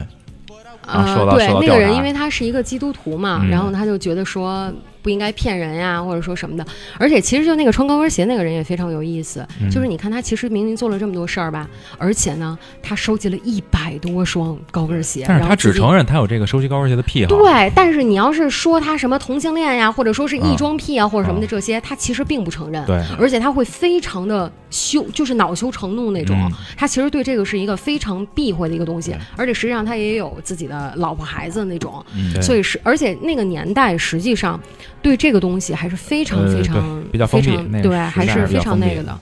[0.87, 3.49] 啊呃，说到说到，对那个人因为他是一个基督徒嘛，嗯。
[3.49, 4.71] 然后他就觉得说
[5.05, 6.67] 不应该骗人呀，或者说什么的。
[6.99, 17.37] 而且其实就那个穿高跟鞋那个人也非常有意思，嗯就是你看他其实明明做了这么多事儿吧，而且呢，他收集了一百多双高跟鞋，但是他只承认他有这个收集高跟鞋的癖好。
[17.37, 22.83] 对，但是你要是说他什么同性恋呀，或者说是异嗯装癖啊，或者什么的嗯这些，他其实并不承认。
[22.87, 26.35] 对，而且他会非常的羞，就是恼羞成怒那种。
[26.37, 32.05] 嗯他其实对这个是一个非常避讳的一个东西，而且实际上他也有自己的老婆孩子那种。
[32.17, 34.61] 嗯所以是，而且那个年代实际上
[35.05, 39.17] 对这个东西还是非常呃非常、对比较封闭非常对，还是非常那个的。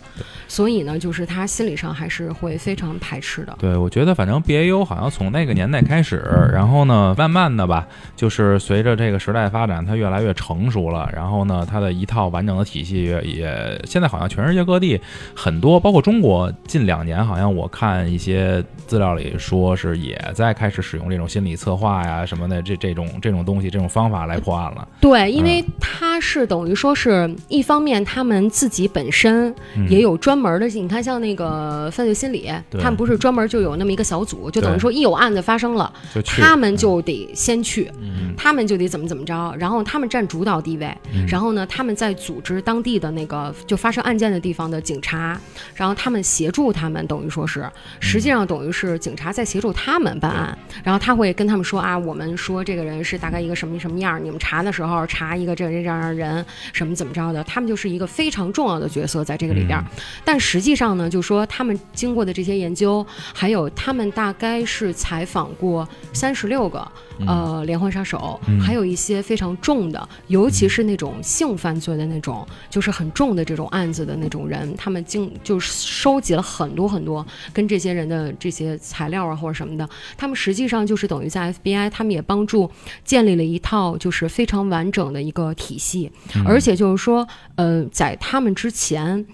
[0.46, 3.56] 所以呢，就是他心理上还是会非常排斥的。
[3.58, 11.10] 对，我觉得反正 BAU 好像从那个年代开始，然后呢，慢慢的吧，就是随着这个时代发展，它越来越成熟了。
[11.14, 15.00] 然后呢，它的一套完整的体系也也现在好像全世界各地
[15.34, 24.86] 很多，包括中国，近两年好像我看一些资料里说是也在开始使用这种心理策划呀什么的这这种这种东西这种方法来破案了。
[25.00, 29.88] 对，因嗯为他是等于说是一方面，他们自己本身嗯。
[29.88, 35.92] 也有专门的，你看像那个犯罪心理，他们不是专门就有那么一个小组，就等于说一有案子发生了，
[36.24, 38.32] 他们就得先去，嗯。
[38.36, 41.26] 他们就得怎么怎么着，然后他们占主导地位，嗯。
[41.26, 45.38] 然后呢，他们在组织当地的那个就发生案件的地方的警察，
[45.74, 47.68] 然后他们协助他们，等于说是，
[48.00, 59.84] 实际上等于是警察在协助他们办案，然后他会跟他们说啊，我们说这个人是大概一个什么什么样，你们查的时候查一个这这样的人，什么怎么着的，他们就是一个非常重要的角色在这个里边儿。
[60.24, 66.86] 但实际上呢，就说他们经过的这些研究，还有他们大概是采访过三十六个
[67.26, 82.70] 呃连环杀手，嗯还有一些非常重的，尤其是那种性犯罪的那种，就是很重的这种案子的那种人，他们经就是收集了很多很多跟这些人的这些材料啊或者什么的，他们实际上就是等于在 FBI，他们也帮助
[83.04, 89.26] 建立了一套就是非常完整的一个体系，嗯而且就是说，呃，在他们之前，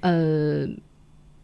[0.00, 0.66] 呃。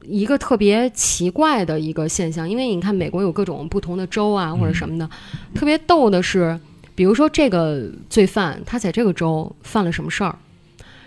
[0.05, 5.11] 一个特别奇怪的一个现象，因为你看美国有各种不同的州啊或者什么的，
[5.55, 6.59] 特别逗的是，
[6.95, 10.35] 比如说这个罪犯他在这个州犯了什么事儿，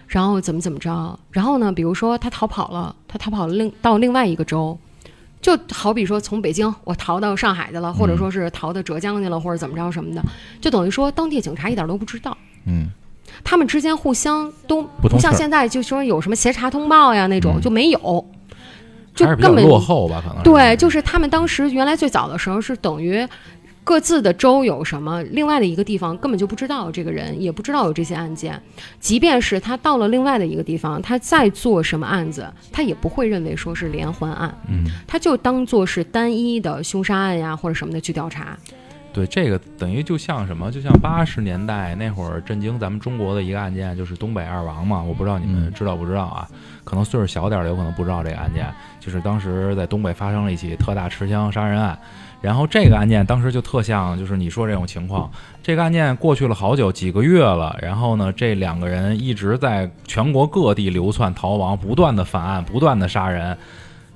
[0.06, 4.78] 然后怎么怎么着，然后呢，比如说他逃跑了，他逃跑了另到另外一个州，
[5.42, 10.22] 就好比说从北京我逃到上海去了，或者说是逃到浙江去了，或者怎么着什么的，
[10.60, 12.38] 就等于说当地警察一点都不知道。
[12.66, 12.92] 嗯
[13.44, 18.26] 他们之间互相都不通像现在就说有什么协查通报呀那种、嗯就没有，
[19.14, 23.28] 就根本落后吧，可能对，就是他们当时原来最早的时候是等于
[23.84, 28.62] 各自的州有什么，另外的一个地方根本就不知道这个人，也不知道有这些案件。
[29.00, 34.86] 即便是他到了另外的一个地方，他再做什么案子，他也不会认为说是连环案，嗯。
[35.08, 38.56] 他就当做是单一的凶杀案呀或者什么的去调查。
[39.14, 45.02] 对，这个等于就像什么，就像八十年代那会儿震惊咱们中国的一个案件，就是东北二王嘛。
[45.02, 46.48] 我不知道你们嗯知道不知道啊？
[46.84, 48.66] 可能岁数小点儿的有可能不知道这个案件，
[49.00, 51.98] 就是当时在东北发生了一起特大持枪杀人案。
[52.42, 55.30] 然后这个案件当时就特像，就是你说这种情况。
[55.62, 57.78] 这个案件过去了好久，几个月了。
[57.82, 63.56] 然后呢，这两个人一直在全国各地流窜逃亡，不断的犯案，不断的杀人，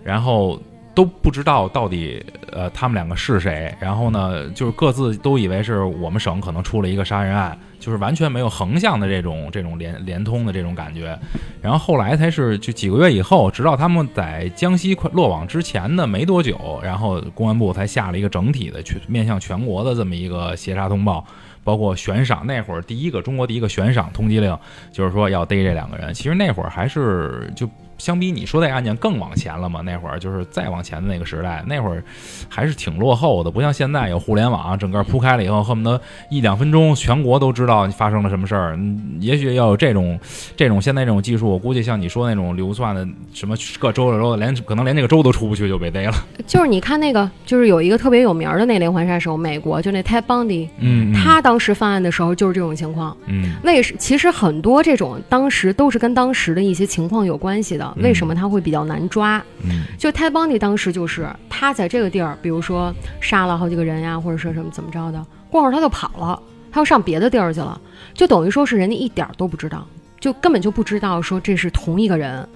[0.04, 0.60] 然后
[0.96, 3.72] 都不知道到底呃他们两个是谁。
[3.80, 11.16] 然后呢，就是各自都以为是我们省可能出了一个杀人案，就是完全没有横向的这种这种连连通的这种感觉。
[11.62, 21.24] 然后后来才是就几个月以后，直到他们在江西快落网之前的没多久，然后公安部才下了一个整体的全面向全国的这么一个协查通报。
[21.64, 24.56] 包括悬赏那会儿第一个中国第一个悬赏通缉令，
[24.92, 26.14] 就是说要逮这两个人。
[26.14, 27.68] 其实那会儿还是就
[28.06, 29.82] 相比你说那个案件更往前了嘛。
[29.82, 32.04] 那会儿就是再往前的那个时代，那会儿
[32.48, 38.76] 还是挺落后的，不像现在有互联网，整个铺开了以后，恨不得一两分钟全国都知道发生了什么事儿。
[38.76, 40.20] 嗯，也许要有这种
[40.56, 46.14] 这种现在这种技术，我估计像你说那种流窜的什么各州的州的，连可能连那个州都出不去就被逮了。
[46.46, 53.18] 就是你看那个，就是有一个特别有名的那连环杀手，美国就那 Ted Bundy，嗯他当时犯案的时候就是这种情况。
[53.26, 57.95] 嗯为什其实很多这种当时都是跟当时的一些情况有关系的。
[57.96, 59.44] 嗯为什么他会比较难抓？
[59.64, 66.40] 嗯就泰邦尼当时就是他在这个地儿，比如说杀了好几个人呀，或者说什么怎么着的，过会儿他就跑了，
[66.72, 67.80] 他又上别的地儿去了，
[68.14, 69.88] 就等于说是人家一点儿都不知道，
[70.20, 72.48] 就根本就不知道说这是同一个人。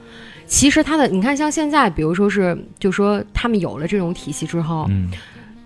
[0.45, 5.09] 其实他的，你看像现在，比如说是，就说他们有了这种体系之后，嗯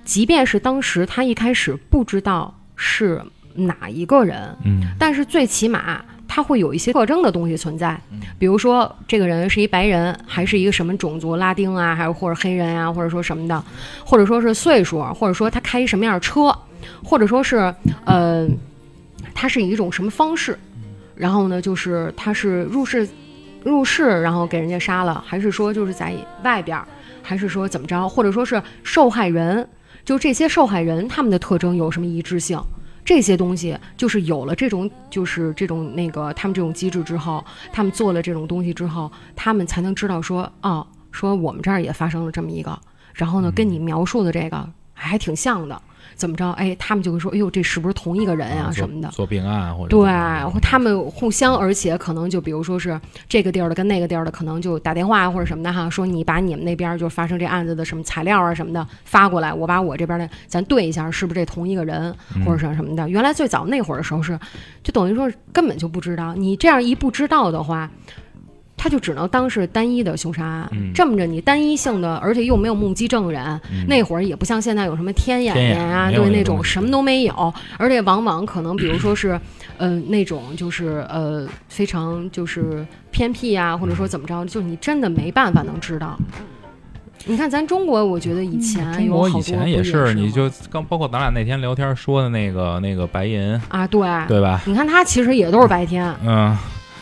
[0.04, 3.22] 即便是当时他一开始不知道是
[3.56, 6.04] 哪一个人，嗯但是最起码
[6.36, 7.96] 他会有一些特征的东西存在，
[8.40, 13.64] 比如说这个人是一白人，还是一个什么种族，拉丁啊，还是或者黑人啊，或者说什么的，
[14.04, 16.52] 或者说是岁数，或者说他开一什么样的车，
[17.04, 17.72] 或者说是
[18.06, 18.50] 呃，
[19.36, 20.58] 他是以一种什么方式，
[21.14, 23.08] 然后呢，就是他是入室
[23.64, 26.88] 入室，然后给人家杀了，还是说就是在外边儿，
[27.22, 29.70] 还是说怎么着，或者说是受害人，
[30.04, 32.60] 就这些受害人他们的特征有什么一致性？
[33.06, 42.80] 这些东西就是有了这种，就是这种那个他们这种机制之后，他们做了这种东西之后，他们才能知道说，哦，说我们这儿也发生了这么一个，
[43.14, 45.82] 然后呢，跟你描述的这个还挺像的，
[46.24, 46.50] 怎么着？
[46.52, 49.10] 哎，他们就会说，哎呦，这是不是同一个人呀、啊什么的？
[49.10, 50.10] 做并案或者对
[50.62, 63.10] 他们互相，而且可能就比如说是这个地儿的跟那个地儿的，可能就打电话或者什么的哈，说你把你们那边儿就发生这案子的什么材料啊什么的发过来，我把我这边的咱对一下，是不是这同一个人嗯或者是什么的。
[63.10, 64.40] 原来最早那会儿的时候是，
[64.82, 67.92] 就等于说根本就不知道，你这样一不知道的话。
[68.76, 79.40] 他就只能当是单一的凶杀案，嗯这么着你单一性的，而且又没有目击证人，嗯那会儿也不像现在有什么天眼天眼呀，没有对那种什么都没有，而且往往可能比如说是，
[79.78, 86.18] 呃，那种就是呃非常就是偏僻啊，或者说怎么着，就你真的没办法能知道。
[87.26, 94.62] 你看咱中国，我觉得以前嗯中国以前也是，你就刚包括咱俩那天聊天说的那个那个白银，啊，对，对吧？
[94.66, 96.54] 你看他其实也都是白天，嗯，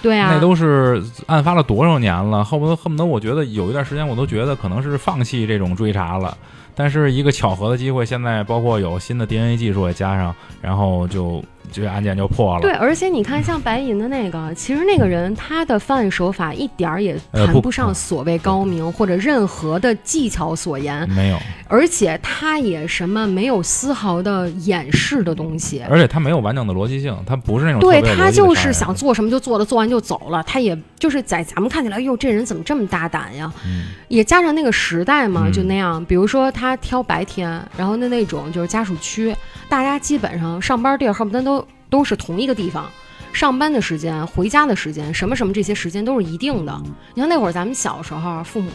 [0.01, 6.37] 对啊，那都是案发了多少年了，恨不得恨不得，我觉得有一段时间我都觉得可能是放弃这种追查了。
[6.73, 12.61] 但是一个巧合的机会，现在包括有新的 DNA 技术也加上，然后就这个案件就破了。
[12.61, 25.81] 对，而且你看，像白银的那个，其实那个人他的犯案手法一点儿也谈不上所谓高明或者任何的技巧所言，没有，而且他也什么没有丝毫的掩饰的东西。
[25.89, 30.43] 而且他没有完整的逻辑性，他不是那种对他就是想做什么就做了，做完就走了。
[30.43, 33.51] 他也就是在咱们看起来，哟，这人怎么这么大胆呀？
[33.65, 36.03] 嗯也加上那个时代嘛，嗯就那样。
[36.03, 39.33] 比如说他挑白天，然后那那种就是家属区，
[39.71, 42.91] 大家基本上上班地儿恨不得都都是同一个地方。
[43.31, 46.77] 上班的时间、回家的时间，什么什么这些时间都是一定的。
[47.13, 48.69] 你像那会儿咱们小时候，父母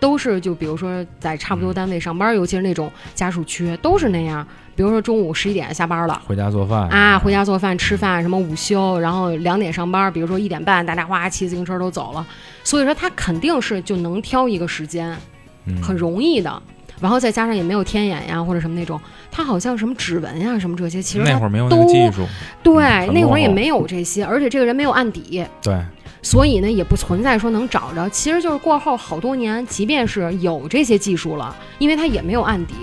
[0.00, 4.46] 都是就比如说在差不多单位上班，尤其是那种家属区，都是那样。
[4.74, 6.22] 比如说中午十一点下班了。
[6.26, 12.26] 回家做饭啊，回家做饭、吃饭，什么午休，然后两点上班，比如说一点半，大家哗骑自行车都走了。
[12.64, 15.14] 所以说他肯定是就能挑一个时间，
[15.66, 16.62] 嗯很容易的。
[17.00, 22.26] 然后再加上也没有天眼呀或者什么那种，他好像什么指纹呀什么这些，其实那会儿没有技术，
[22.62, 25.80] 对嗯那会儿也没有这些，而且这个人没有案底，对，
[26.22, 28.08] 所以呢也不存在说能找着。
[28.10, 32.74] 其实就是过后好多年，即便是有这些技术了，因为他也没有案底，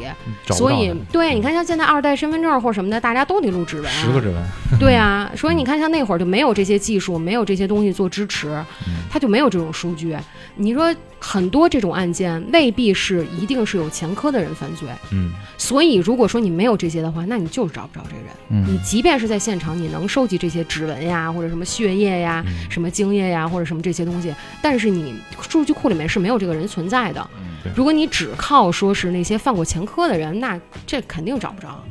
[0.54, 8.48] 所以对你看像现在二代身份证或什么的，大家都得录指纹，十个指纹，对啊，所以你看，像那会儿就没有这些技术，没有这些东西做支持，
[8.88, 10.14] 嗯他就没有这种数据。
[10.58, 18.66] 你说很多这种案件未必是一定是有前科的人犯罪，嗯，所以如果说你没有这些的话，那你就是找不着这个人。
[18.66, 27.26] 你嗯，即便是在现场，你能收集这些指纹呀，或者什么血液呀、嗯什么精液呀，或者什么这些东西，但是你数据库里面是没有这个人存在的。
[27.64, 31.82] 对如果你只靠说是那些犯过前科的人，那这肯定找不着。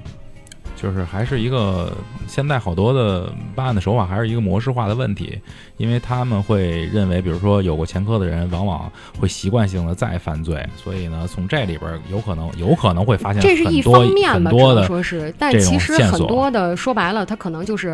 [0.85, 1.91] 就是还是一个
[2.27, 5.41] 现在好多的办案的手法还是一个模式化的问题，
[5.79, 17.93] 因为他们会认为，比如说有过前科的人，往往会习惯性的再犯罪，所以呢，从这里边有可能有可能会发现这是一方面吧，多的说是，但其实很多的说白了，他可能就是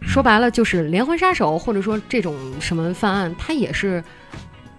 [0.00, 4.04] 嗯说白了就是连环杀手，或者说这种什么犯案，他也是。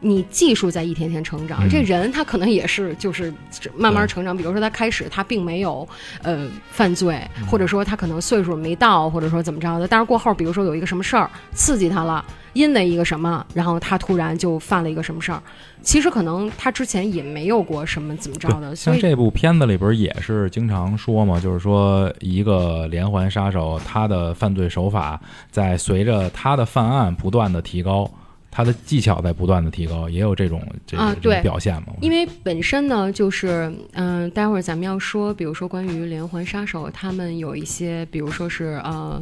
[0.05, 3.33] 你技术在一天天成长，嗯这人他可能也是就是
[3.75, 4.35] 慢慢成长。
[4.35, 5.87] 比如说他开始他并没有
[6.21, 9.87] 呃犯罪，嗯或者说他可能岁数没到，或者说怎么着的。
[9.87, 15.41] 但是过后，比如说有一个什么事儿刺激他了，因为一个什么，然后他突然就犯了一个什么事儿。
[15.81, 25.19] 其实可能他之前也没有过什么怎么着的，像这部片子里边也是经常说嘛，就是说一个连环杀手，他的犯罪手法
[25.51, 28.09] 在随着他的犯案不断的提高，
[28.55, 31.87] 他的技巧在不断的提高，也有这种这啊个这种对表现嘛。
[32.01, 39.19] 因为本身呢，就是嗯、待会儿咱们要说，比如说关于连环杀手，他们有一些，比如说是呃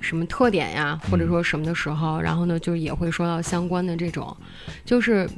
[0.00, 4.36] 什么特点呀，或者说什么的时候，然后呢，就也会说到相关的这种，
[4.84, 5.30] 就是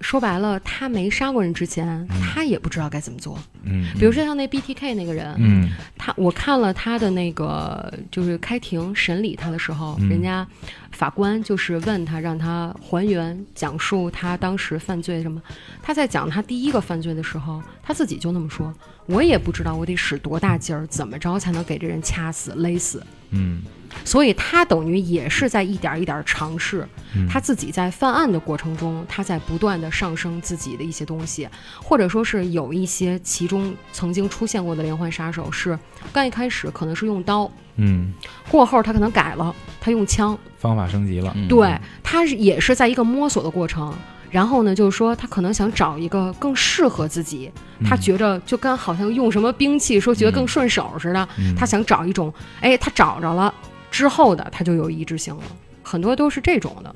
[0.00, 3.38] 说白了，他没杀过人之前，他也不知道该怎么做。
[3.64, 10.46] 嗯，比如说像那 BTK 那个人，嗯他我看了他的那个就是开庭审理他的时候，嗯人家
[10.92, 15.42] 法官就是问他，让他还原讲述他当时犯罪什么。
[15.82, 18.72] 他在讲他第一个犯罪的时候，他自己就那么说
[19.06, 23.62] ：“我也不知道我得使多大劲儿，怎么着才能给这人掐死、勒死。”嗯
[24.04, 27.26] 所以他等于也是在一点儿一点儿尝试，嗯。
[27.28, 31.48] 他自己在犯案的过程中，他在不断的上升自己的一些东西，
[31.82, 35.78] 或者说是有一些其中曾经出现过的连环杀手是
[36.12, 38.12] 刚一开始可能是用刀，嗯，
[38.48, 41.32] 过后他可能改了，他用枪，方法升级了。
[41.34, 41.48] 嗯。
[41.48, 43.94] 对他是也是在一个摸索的过程。
[44.28, 47.50] 然后呢，就是说他可能想找一个更适合自己，
[47.88, 51.54] 他嗯觉着就跟好像用什么兵器说觉得更顺手似的，嗯。
[51.54, 52.30] 他想找一种，
[52.60, 53.54] 哎，他找着了
[53.96, 55.42] 之后的他就有一致性了，
[55.82, 56.94] 很多都是这种的。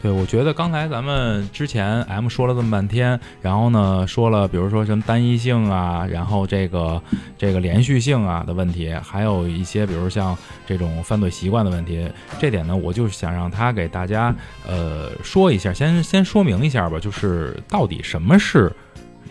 [0.00, 7.02] 对，我觉得刚才咱们之前 M 说了这么半天，然后呢说了，比如说什么单一性啊，然后这个
[7.36, 12.08] 这个连续性啊的问题，还有一些比如像这种犯罪习惯的问题，
[12.38, 14.32] 这点呢，我就是想让他给大家
[14.64, 18.72] 呃说一下，先 先说明一下吧，就是到底什么是。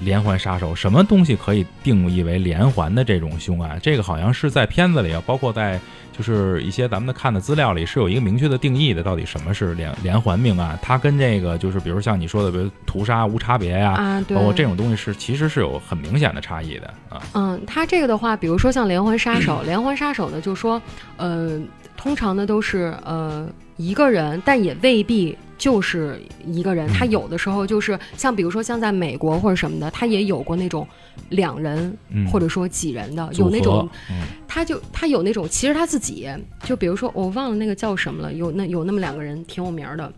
[0.01, 3.77] 连环杀手什么东西可以定义为连环的这种凶案？
[3.83, 5.77] 这个好像是在片子里啊，包括在
[6.19, 9.01] 就是一些咱们的看的资料里是有一个明确的定义的。
[9.01, 10.77] 到底什么是连连环命案？
[10.81, 17.21] 它跟这个就是比如像你说的，比如屠杀无差别呀、啊，对，包括这种东西是其实是有很明显的差异的啊。
[17.33, 20.81] 嗯，它这个的话，比如说像连环杀手，连环杀手呢，就说，
[21.15, 21.57] 呃，
[21.95, 23.47] 通常呢都是呃
[23.77, 26.87] 一个人，但也未必就是一个人。
[26.91, 30.87] 他嗯有的时候就是像比如说像在美国或者什么的，他也有过那种
[31.29, 36.27] 两人嗯，或者说几人的，有那种，嗯他就他有那种，其实他自己
[36.63, 40.11] 就比如说我忘了那个叫什么了，有那有那么两个人挺有名儿的，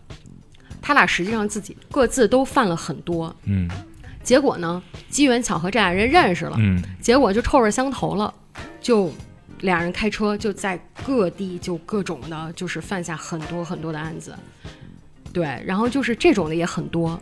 [0.80, 3.68] 他俩实际上自己各自都犯了很多，嗯
[4.22, 4.80] 结果呢，
[5.10, 6.56] 机缘巧合这俩人认识了。
[6.60, 8.32] 嗯结果就臭味相投了，
[8.80, 9.10] 就
[9.62, 14.32] 俩人开车就在各地就各种的，就是犯下很多很多的案子。
[15.32, 17.20] 对，然后就是这种的也很多，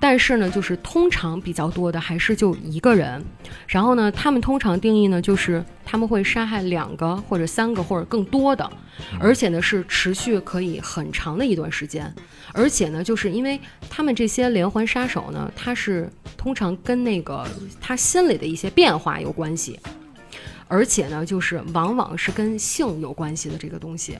[0.00, 3.22] 但是呢，就是通常比较多的还是就一个人。
[3.66, 8.68] 然后呢，他们通常定义呢，就是他们会杀害两个或者三个或者更多的，
[9.20, 12.12] 而且呢是持续可以很长的一段时间。
[12.52, 17.46] 而且呢，就是因为他们这些连环杀手呢，他是通常跟那个
[17.80, 19.78] 他心里的一些变化有关系，
[20.68, 24.18] 而且呢，就是往往是跟性有关系的这个东西。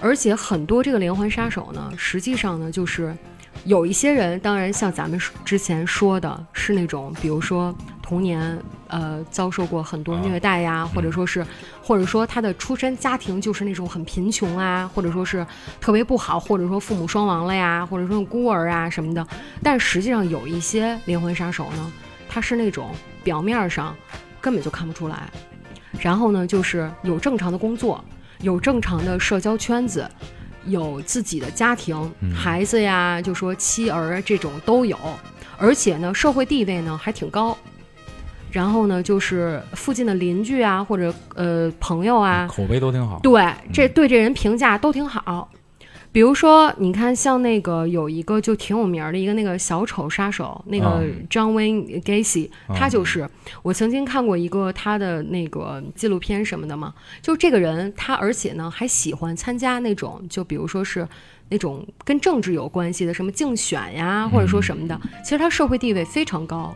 [0.00, 3.16] 而且很多这个连环杀手呢，实际上呢，就是
[3.64, 8.56] 有一些人，当然像咱们之前说的，是那种比如说童年
[8.88, 11.44] 呃遭受过很多虐待呀，或者说是，
[11.82, 15.44] 或者说他的出身家庭就是那种很贫穷啊，或者说是
[15.80, 19.26] 特别不好，或者说父母双亡了呀，或者说孤儿啊什么的。
[19.62, 21.92] 但实际上有一些连环杀手呢，
[22.28, 22.90] 他他是那种
[23.24, 23.96] 表面上
[24.42, 25.22] 根本就看不出来，
[25.98, 28.04] 然后呢，就是有正常的工作，
[28.40, 30.08] 有正常的社交圈子，
[30.66, 34.98] 有自己的家庭，嗯孩子呀，就说妻儿这种都有，
[35.56, 37.56] 而且呢，社会地位呢还挺高。
[38.52, 43.18] 然后呢，就是附近的邻居啊，或者呃朋友啊，口碑都挺好。
[43.22, 45.50] 对，这对这人评价都挺好。
[46.16, 53.28] 比如说，你看，像那个有一个就挺有名儿的一个那个小丑杀手，那个嗯 John Wayne Gacy，、他嗯就是
[53.62, 61.06] 我曾经看过一个他的那个纪录片什么的嘛，就这个人他而且呢还喜欢参加那种就比如说是
[61.50, 66.74] 那种跟政治有关系的什么竞选呀，或者说什么的，其实他社会地位非常高。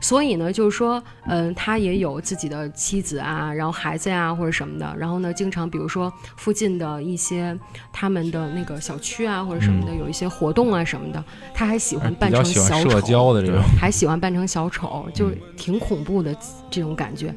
[0.00, 4.94] 所以呢，就是说，嗯、他也有自己的妻子啊，然后孩子呀、或者什么的。
[4.96, 7.58] 然后呢，经常比如说附近的一些
[7.92, 11.22] 他们的那个小区啊，或者什么的，有一些活动啊什么的，
[11.52, 16.36] 他还喜欢扮成小丑，社交的这种，还喜欢扮成小丑，就是挺恐怖的
[16.70, 17.34] 这种感觉。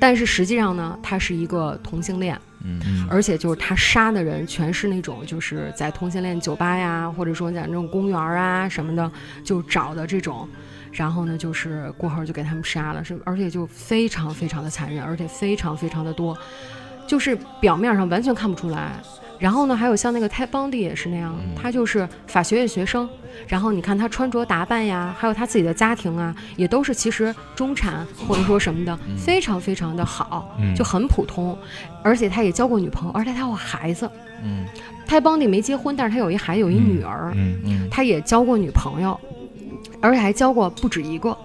[0.00, 9.12] 但是实际上呢，他是一个同性恋，嗯而且就是他杀的人全是那种就是在同性恋酒吧呀，或者说在那种公园啊什么的，
[9.44, 10.48] 就找的这种。
[10.92, 16.36] 然后呢，就是过后就给他们杀了，是而且就非常非常的残忍，而且非常非常的多，
[17.06, 18.92] 就是表面上完全看不出来。
[19.38, 23.08] 然后呢，还有像那个泰邦迪也是那样，他就是法学院学生，
[23.48, 31.56] 然后你看他穿着打扮呀，还有他自己的家庭啊，也都是其实中产或者说什么的，非常非常的好，嗯就很普通，
[32.04, 34.10] 而且他也交过女朋友，而且他有孩子。
[34.42, 34.66] 嗯
[35.06, 39.18] 泰邦蒂没结婚，但是他有一孩子，有一女儿，嗯嗯他也交过女朋友，
[40.00, 41.36] 而且还交过不止一个，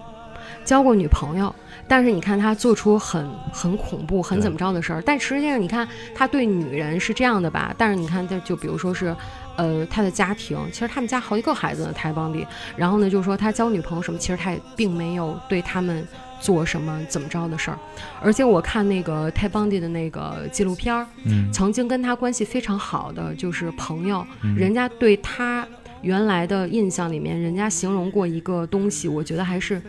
[0.64, 1.54] 交过女朋友。
[1.88, 7.72] 但是你看他做出很很恐怖、很怎么着的事儿，但实际上你看他对女人是这样的吧？
[7.78, 9.14] 但是你看他就比如说是，
[9.56, 12.44] 呃，他的家庭，其实他们家好几个孩子呢，泰邦迪。
[12.74, 16.04] 然后呢，就是说他交女朋友什么，其实他也并没有对他们
[16.40, 17.78] 做什么怎么着的事儿。
[18.20, 25.64] 而且我看那个泰邦迪的那个纪录片儿，嗯曾经跟他关系非常好的就是朋友，嗯人家对他
[26.02, 29.80] 原来的印象里面，人家形容过一个东西，我觉得还是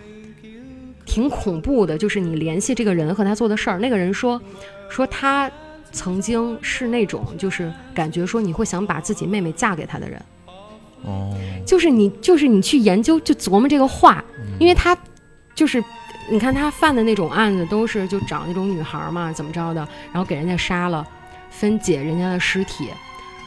[1.06, 3.80] 挺恐怖的，就是你联系这个人和他做的事儿。
[3.80, 4.42] 那个人说，
[4.90, 5.50] 说他
[5.92, 10.22] 曾经是那种就是感觉说你会想把自己妹妹嫁给他的人，
[11.04, 11.36] 哦，
[11.66, 14.24] 就是你就是你去研究就琢磨这个话，
[14.60, 14.98] 因为他
[15.56, 15.84] 就是。
[16.30, 19.80] 你看他犯的那种案子，都是就找那种女孩嘛，怎么着的，
[20.12, 21.08] 然后给人家杀了，
[21.50, 22.90] 分解人家的尸体，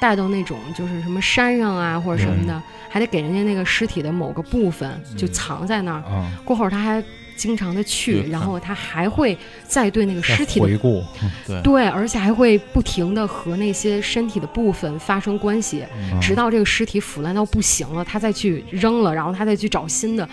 [0.00, 6.02] 带到那种就是什么山上啊或者什么的，还得给人家那个尸体的某个部分就藏在那儿。
[6.10, 7.02] 嗯，过后他还
[7.36, 9.36] 经常的去，对然后他还会
[9.66, 11.02] 再对那个尸体的回顾，
[11.46, 20.28] 对，对，而且还会不停的和那些身体的部分发生关系，嗯直到这个尸体腐烂到不行了，他再去扔了，然后他再去找新的，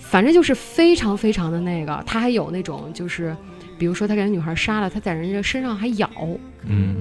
[0.00, 2.02] 反正就是非常非常的那个。
[2.06, 3.34] 他还有那种就是，
[3.78, 6.10] 比如说他给人女孩杀了，他在人家身上还咬，
[6.66, 6.96] 嗯。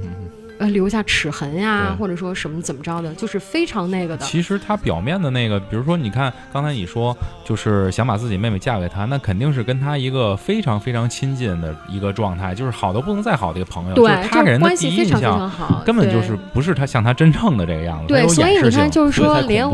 [0.60, 4.26] 呃，留下齿痕呀，或者说什么怎么着的，就是非常那个的。
[4.26, 19.66] 其实他表面的那个，比如说，你看刚才你说，就是想把自己妹妹嫁给他，那肯定是跟他一个非常非常亲近的一个状态，就是好的不能再好的一个朋友，对，就是他给人的关第一印系非常非象常好，根本就是不是他像他真正的这个样子，对，所以你看，就是说连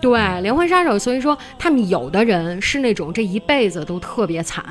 [0.00, 4.64] 对连环杀手，所以说他们有的人是那种这一辈子都特别惨，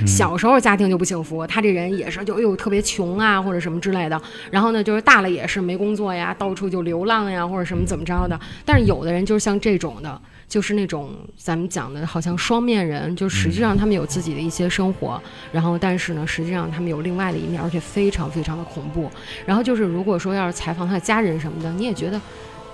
[0.00, 4.20] 嗯小时候家庭就不幸福，他这人也是就哎呦特别穷啊或者什么之类的，
[4.50, 8.38] 然后呢就是大了也是没工作呀，到处就流浪呀或者什么怎么着的。
[8.64, 15.20] 但是有的人就是像这种的，就是那种咱们讲的好像双面人，就实际上他们有自己的一些生活，
[15.52, 19.10] 然后但是呢实际上他们有另外的一面，而且非常非常的恐怖。
[19.44, 22.20] 然后就是如果说要是采访他的家人什么的，你也觉得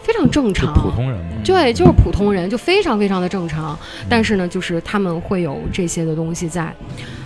[0.02, 1.32] 非常正常，普通人嘛。
[1.44, 3.78] 对，就是普通人，就非常非常的正常。
[4.08, 6.74] 但是呢，就是他们会有这些的东西在。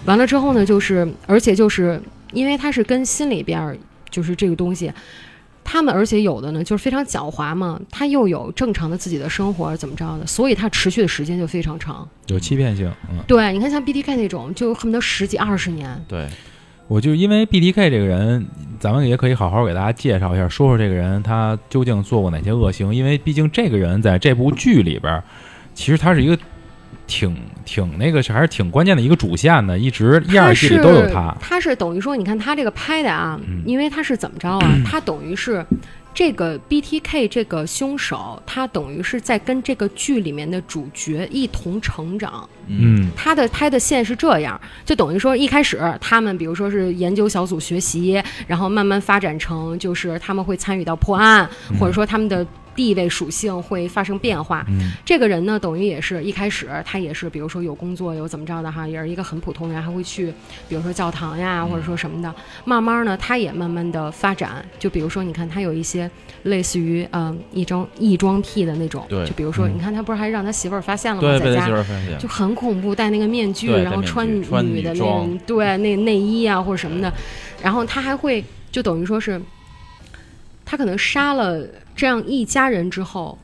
[0.05, 2.01] 完了之后呢，就是而且就是
[2.33, 3.77] 因为他是跟心里边儿
[4.11, 4.93] 就是这个东西，
[5.65, 12.09] 他们而且有的呢就是非常狡猾嘛，他又有正常的自己的生活怎么着的，所以他持续的时间就非常长。
[12.27, 16.05] 有欺骗性，嗯，对，你看像 BTK 那种，就恨不得十几二十年。
[16.07, 16.29] 对，
[16.87, 18.47] 我就因为 BTK 这个人，
[18.79, 25.23] 咱们也可以好好给大家介绍一下，说说这个人他究竟做过哪些恶行，因为毕竟这个人在这部剧里边，
[25.75, 26.39] 其实他是一个
[27.07, 34.61] 挺挺那个还是挺关键的一个主线的，一直一二季里都有他，他是等于说，你看他这个拍的啊，嗯因为他是怎么着啊？
[34.85, 35.65] 他等于是
[36.13, 42.49] 这个 BTK 这个凶手，他等于是在跟这个剧里面的主角一同成长。
[42.69, 51.49] 嗯他的拍的线是这样，就等于说一开始他们比如说是研究小组学习，然后慢慢发展成就是他们会参与到破案，
[51.79, 52.45] 或者说他们的
[52.77, 54.65] 地位属性会发生变化。
[54.69, 54.93] 嗯。
[55.05, 60.33] 这个人呢，等于也是一开始他也是，比如说有工作有怎么着的哈，也是一个很普通人，还会去，
[60.69, 62.33] 比如说教堂呀，或者说什么的。
[62.65, 66.09] 慢慢呢，他也慢慢的发展，就比如说你看他有一些
[66.43, 69.25] 类似于嗯、呃异装异装癖的那种，对。
[69.27, 71.39] 就比如说嗯你看他不是还让他媳妇儿发现了吗？
[71.39, 71.69] 对，在家
[72.19, 77.13] 就很恐怖，戴那个面具，然后穿女的那种对那内衣啊或者什么的，
[77.63, 79.41] 然后他还会就等于说是，
[80.65, 81.67] 他可能杀了
[81.97, 83.37] 这样一家人之后，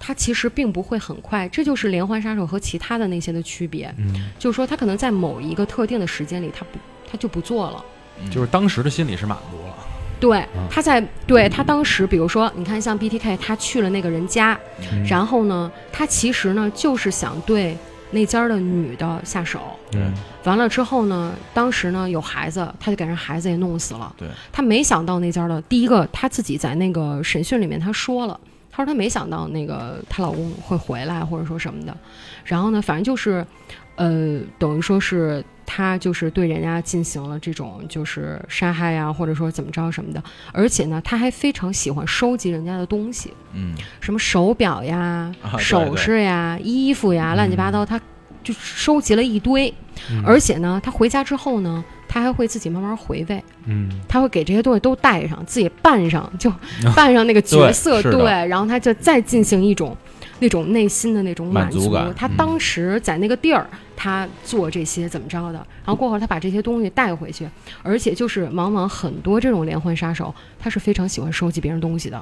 [0.00, 6.78] 他其实并不会很快，这就是连环杀手和其他的那些的区别，嗯，就是说他可能在某一个特定的时间里，他不
[7.10, 7.84] 他就不做了。
[8.30, 9.74] 就是当时的心里是满足了。
[10.20, 14.58] 对嗯，他在对他当时，比如说，你看像 BTK，他去了那个人家，
[14.92, 15.04] 嗯。
[15.04, 17.76] 然后呢，他其实呢就是想对
[18.12, 19.60] 那家的女的下手，
[19.94, 20.12] 嗯
[20.44, 24.14] 完了之后呢，当时呢有孩子，他就给人孩子也弄死了。
[24.16, 28.38] 对，他没想到那家的第一个，他自己在那个审讯里面他说了，
[28.70, 31.96] 他说他没想到那个她老公会回来或者说什么的。
[32.44, 33.46] 然后呢，反正就是，
[33.96, 40.22] 呃，等于说是他就是对人家进行了这种就是杀害呀，或者说怎么着什么的。
[40.52, 48.00] 而且呢，他还非常喜欢收集人家的东西，嗯，什么手表呀、啊首饰呀、衣服呀，乱七八糟，他
[48.42, 49.72] 就收集了一堆。
[50.10, 50.22] 嗯。
[50.26, 53.88] 而且呢，他回家之后呢，他还会自己慢慢回味，嗯。
[54.08, 56.52] 他会给这些东西都带上，自己扮上，就
[56.96, 59.96] 扮上那个角色，对然后他就再进行一种
[60.42, 63.64] 那种内心的那种满满足感他嗯当时在那个地儿，
[63.96, 67.48] 他做这些怎么着的，然后过会儿他把这些东西带回去，
[67.84, 72.20] 而且就是往往很多这种连环杀手，他是非常喜欢收集别人东西的。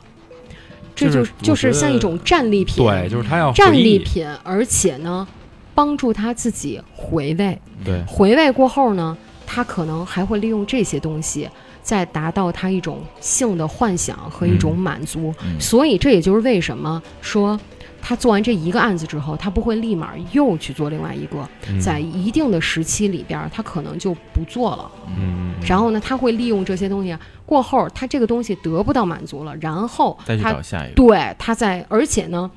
[0.95, 5.27] 这就就是就是像一种战利品，对，就是他要战，利品，而且呢，
[5.75, 7.59] 帮助他自己回味。
[7.83, 9.17] 对，回味过后呢，
[9.47, 11.49] 他可能还会利用这些东西，
[11.83, 15.35] 再达到他一种性的幻想和一种满足。
[15.43, 17.59] 嗯所以这也就是为什么说。
[18.03, 24.91] 他做完这一个案子之后，他不会立马又去做另外一个，嗯在一定的时期里边儿，他可能就不做了。
[25.17, 32.51] 嗯，然后呢，他会利用这些东西过后，他这个东西得不到满足了，然后再去他找下一个，对，他在，而且呢，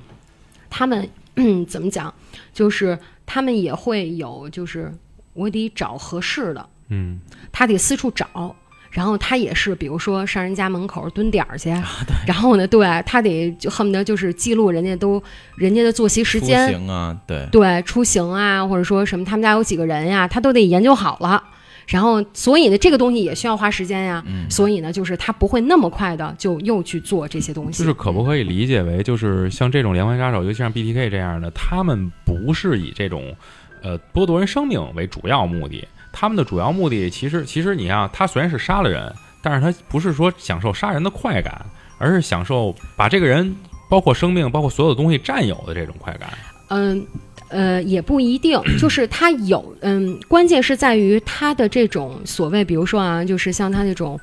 [0.70, 2.14] 他们嗯 怎么讲，
[2.54, 4.94] 就是他们也会有，就是
[5.34, 7.20] 我得找合适的，嗯
[7.52, 8.56] 他得四处找。
[8.94, 11.84] 然后他也是，比如说上人家门口蹲点儿去，啊
[12.26, 15.22] 然后呢，对他得就恨不得就是记录人家都
[15.56, 21.44] 人家的作息时间出，行啊，对，对出行啊，或者说什么他们家有几个人呀，他都得研究好了。
[21.86, 24.24] 然后，所以呢，这个东西也需要花时间呀。
[24.26, 27.80] 嗯，所以呢，就是他不会那么快的就又去做这些东西。
[27.80, 33.36] 就是可不可以理解为，就是像这种连环杀手，尤其像 BTK 这样的，他们不是以这种
[33.82, 41.66] 呃剥夺人生命为主要目的，他们的主要目的其实其实你看，他虽然是杀了人，但是他不是说享受杀人的快感，
[41.97, 43.53] 而是享受把这个人
[43.89, 46.30] 包括生命、包括所有的东西占有的这种快感。
[46.70, 47.05] 嗯，
[47.49, 54.20] 呃，也不一定， 就是他有，嗯，关键是在于他的这种所谓，比如说啊，就是像他那种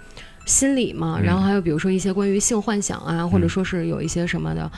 [0.47, 4.71] 心理嘛，嗯然后还有比如说一些关于性幻想啊，或者说是有一些什么的，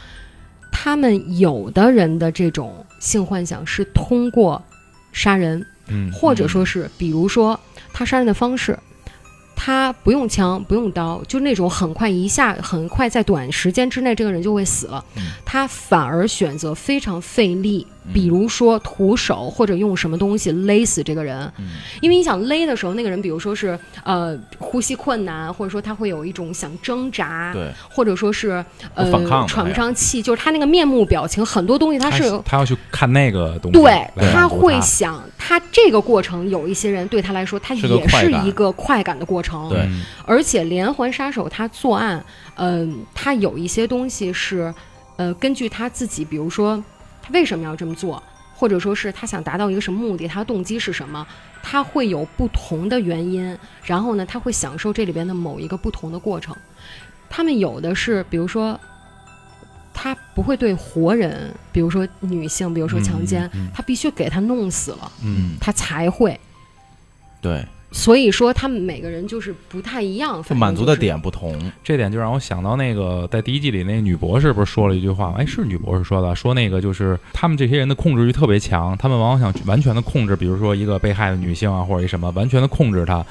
[0.71, 4.63] 他们有的人的这种性幻想是通过
[5.13, 7.59] 杀人，嗯或者说是比如说
[7.93, 8.79] 他杀人的方式。
[9.55, 15.05] 他不用枪，不用刀，就那种很快一下，很快在短时间之内，这个人就会死了。
[15.17, 21.41] 嗯他反而选择非常费力，嗯比如说徒手或者用什么东西勒死这个人。
[21.59, 21.69] 嗯
[22.01, 29.11] 因为你想勒的时候，那个人比如说是呃呼吸困难，或者说他会有一种想挣扎，对，或者说是呃
[29.47, 32.43] 喘不上气，就是他那个面目表情很多东西他他是。
[32.45, 39.69] 他要去看那个东西，对他会想，他这个过程有一些人对他来说，他也是一个快感的过程。
[39.69, 42.25] 对嗯而且连环杀手他作案，
[42.57, 44.73] 嗯、他有一些东西是，
[45.17, 46.83] 呃，根据他自己，比如说
[47.23, 48.23] 他为什么要这么做，
[48.55, 51.27] 或者说是他想达到一个什么目的，他的动机是什么，
[51.63, 56.55] 他会有不同的原因，然后呢，他会享受这里边的某一个不同的过程。
[57.31, 58.79] 他们有的是，比如说。
[59.95, 66.41] 他不会对活人，比如说女性，比如说强奸，嗯嗯嗯他必须给他弄死了，嗯他才会。
[67.43, 67.63] 对，
[67.93, 75.37] 所以说，他们每个人就是不太一样，满足的点不同，这点就让我想到那个在第一季里那个女博士不是说了一句话吗？
[75.39, 83.25] 哎，是女博士说的，说那个就是他们这些人的控制欲特别强，他们往往想完全的控制，比如说一个被害的女性啊，或者一什么，完全的控制她，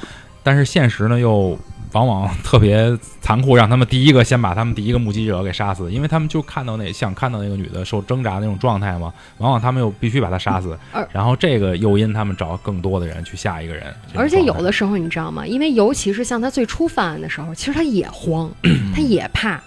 [0.43, 1.57] 但是现实呢又
[1.93, 10.77] 往往特别残酷，让他们第一个先把他们第一个目击者给杀死，因为他们就看到那想看到那个女的受挣扎的那种状态嘛，往往他们又必须把她杀死，
[11.11, 15.45] 然后这个诱因他们找更多的人去下一个人，而且有的时候你知道吗？
[15.45, 18.49] 因为尤其是像他最初犯案的时候，其实他也慌，
[18.95, 19.61] 他也怕。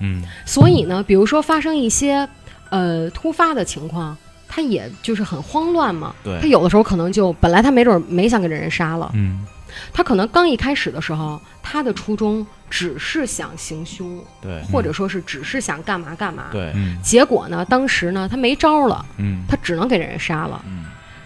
[0.00, 2.28] 嗯所以呢，比如说发生一些
[2.70, 4.16] 呃突发的情况，
[4.46, 6.14] 他也就是很慌乱嘛。
[6.22, 9.44] 对他有的时候可能就本来他没准儿没想给这人杀了，嗯
[9.92, 14.62] 他可能刚一开始的时候，他的初衷只是想行凶，对。
[14.72, 16.44] 或者说是只是想干嘛干嘛。
[16.52, 16.98] 对，嗯。
[17.02, 19.42] 结果呢，当时呢他没招儿了，嗯。
[19.48, 20.62] 他只能给人杀了。
[20.66, 20.84] 嗯，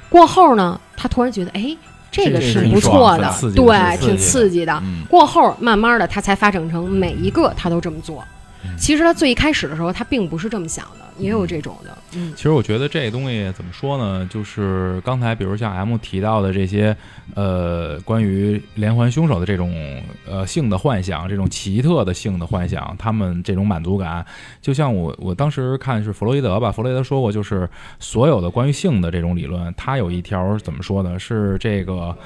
[0.08, 1.76] 过后呢，他突然觉得，哎，
[2.10, 4.82] 这个是挺不错的，对，挺挺刺激的。
[5.08, 8.24] 过后慢慢的，他才发展成每一个他都这么做。
[8.64, 8.76] 嗯。
[8.78, 11.96] 其实他最一开始的时候，他并不是这么想的，也有这种的。
[12.14, 14.28] 嗯其实我觉得这东西怎么说呢？
[14.30, 16.96] 就是刚才比如像 M 提到的这些，
[17.34, 24.24] 呃，关于连环凶手的这种呃性的幻想，这种奇特的性的幻想，他们这种满足感，
[24.60, 31.18] 就像我我当时看是弗洛伊德吧，弗洛伊德说过，就是所有的关于性的这种理论，他有一条怎么说呢？
[31.18, 32.16] 是这个，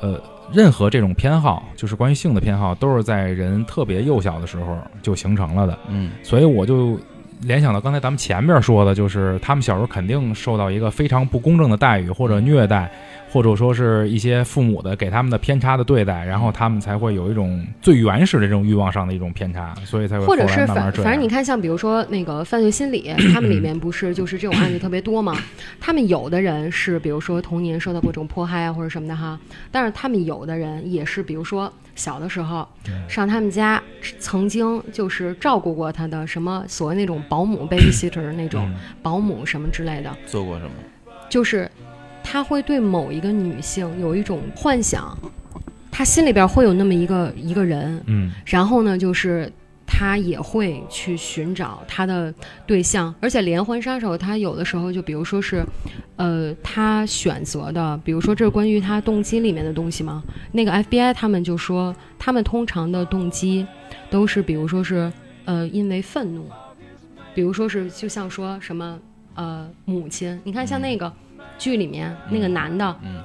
[0.00, 0.22] 呃。
[0.52, 5.78] 任何这种偏好，就是关于性的偏好，都是在人特别幼小的时候就形成了的。
[5.88, 7.00] 嗯所以我就
[7.42, 12.90] 联想到刚才咱们前面说的，就是他们小时候肯定受到一个非常不公正的待遇或者虐待，
[13.30, 20.92] 或者说是一些父母的给他们的偏差的对待，然后他们才会有一种最原始的这种欲望上的一种偏差，所以才会或者是反。
[20.92, 25.36] 反正你看，像比如说那个犯罪心理，他们里面不是就是这种案例特别多吗？
[25.80, 29.38] 他们有的人是比如说童年受到过这种迫害啊或者什么的哈，
[29.70, 32.66] 但是他们有的人也是比如说小的时候
[33.08, 33.82] 上他们家
[34.18, 38.74] 曾经就是照顾过他的什么所谓那种保姆 babysitter 那种嗯。
[39.02, 40.70] 保姆什么之类的，做过什么？
[41.28, 41.70] 就是
[42.22, 45.16] 他会对某一个女性有一种幻想，
[45.90, 48.32] 他心里边会有那么一个一个人，嗯。
[48.46, 49.50] 然后呢，就是
[49.94, 52.32] 他也会去寻找他的
[52.66, 55.62] 对象，而且连环杀手他有的时候就比如说是，
[56.16, 60.22] 呃，他选择的，比如说这是关于他动机里面的东西嘛。
[60.52, 63.66] 那个 FBI 他们就说，他们通常的动机
[64.10, 65.12] 都是，比如说是，
[65.44, 66.46] 呃，因为愤怒，
[67.34, 68.98] 比如说是就像说什么，
[69.34, 71.12] 呃，母亲，你看像那个
[71.58, 73.22] 剧里面、那个男的，嗯，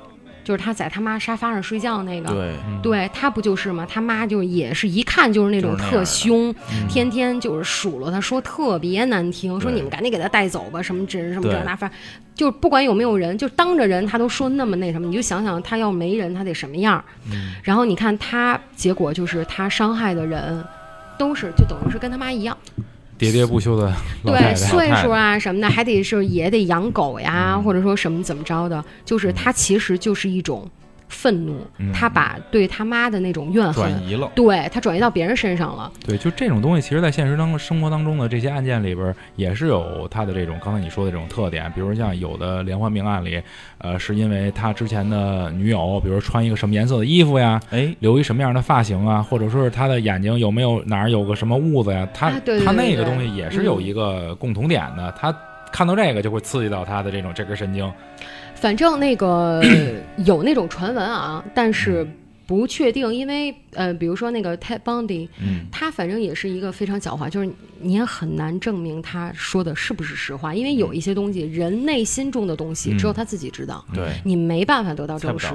[0.47, 3.85] 就是他在他妈沙发上睡觉那个，对，他不就是吗？
[3.85, 6.87] 他妈就也是一看就是那种特凶，嗯。
[6.87, 11.99] 天天就是数落他，说特别难听，说你们赶紧给他带走吧，什么这什么这那，反正
[12.33, 17.03] 就不管有没有人，就当着人他都说那么那什么，你就想想他要没人他得什么样。
[17.29, 17.51] 嗯。
[17.61, 20.63] 然后你看他结果就是他伤害的人
[21.19, 22.57] 都是就等于是跟他妈一样，
[23.20, 23.91] 喋喋不休的
[24.24, 27.63] 老太对，岁数啊什么的，还得是也得养狗呀，嗯。
[27.63, 30.70] 或者说什么怎么着的，就是它其实就是一种
[31.09, 34.07] 愤怒，嗯他把对他妈的那种怨恨转。
[34.07, 41.71] 移了，对他转移到别人身上了，对，就这种东西，其实，在现实当生活当中的这些案件里边，也是有他的这种刚才你说的这种特点。
[41.73, 43.41] 比如像有的连环命案里，
[43.77, 52.31] 呃，是因为他之前的女友，比如穿一个什么颜色的衣服呀，哎，留一什么样的发型啊，或者说是他的眼睛有没有哪儿有个什么痦子呀，他、
[52.65, 55.35] 他那个东西也是有一个共同点的，他
[55.71, 57.91] 看到这个就会刺激到他的这种这根神经。
[58.59, 59.63] 反正那个
[60.25, 62.05] 有那种传闻啊，但是
[62.45, 67.49] 不确定，因为呃，比如说那个 Ted Bundy，嗯，他反正也是一个非常狡猾，就是
[67.79, 75.47] 你也很难证明他说的是不是实话，因为有一些东西，人内心中的东西嗯只有他自己知道，对，你没办法得到证实。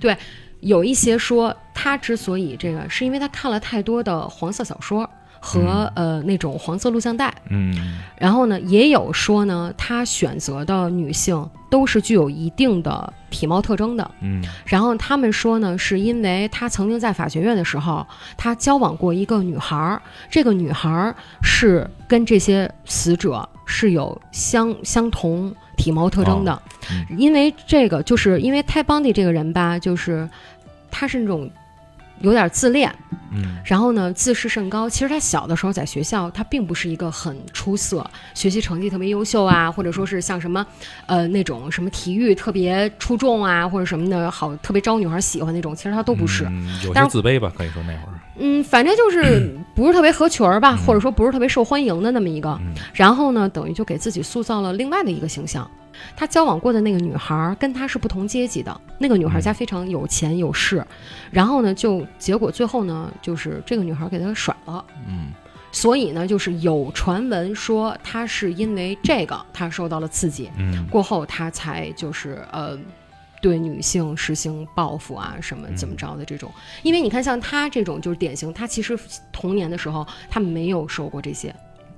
[0.00, 0.16] 对，
[0.60, 5.08] 有一些说他之所以这个，是因为他看了太多的黄色小说
[5.44, 7.34] 和、呃那种黄色录像带。
[7.50, 14.08] 嗯然后呢，也有说呢，他选择的女性都是具有一定的体貌特征的。
[14.20, 26.62] 嗯然后他们说呢，是因为他曾经在法学院的时候，他交往过一个女孩儿，这个女孩儿是跟这些死者是有相相同体貌特征的。
[26.90, 30.28] 嗯因为这个，就是因为泰邦迪这个人吧，就是
[30.90, 31.50] 他是那种
[32.22, 32.92] 有点自恋，
[33.30, 34.88] 嗯然后呢，自视甚高。
[34.88, 38.04] 其实他小的时候在学校，他并不是一个很出色，
[38.34, 40.64] 学习成绩特别优秀啊，或者说是像什么，
[41.06, 46.44] 呃，那种什么体育特别出众啊，或者什么的好特别招女孩喜欢那种，其实他都不是。
[46.44, 48.18] 嗯有些自卑吧，可以说那会儿。
[48.38, 52.50] 嗯，反正就是不是特别合群儿吧，嗯或者说不是特别受欢迎的那么一个。
[52.62, 55.68] 嗯然后呢，等于就给自己塑造了另外的一个形象。
[56.16, 60.84] 他交往过的那个女孩儿跟他是不同阶级的，那个女孩家非常有钱有势，
[61.30, 64.84] 然后呢，就结果最后呢，就是这个女孩给他甩了。
[65.08, 65.32] 嗯，
[65.70, 72.78] 所以呢，就是有传闻说他是因为这个他受到了刺激，嗯过后他才就是呃。
[73.40, 76.48] 对女性实行报复啊，什么嗯怎么着的这种，
[76.84, 78.96] 因为你看，像他这种就是典型，他其实
[79.32, 81.52] 童年的时候他没有受过这些，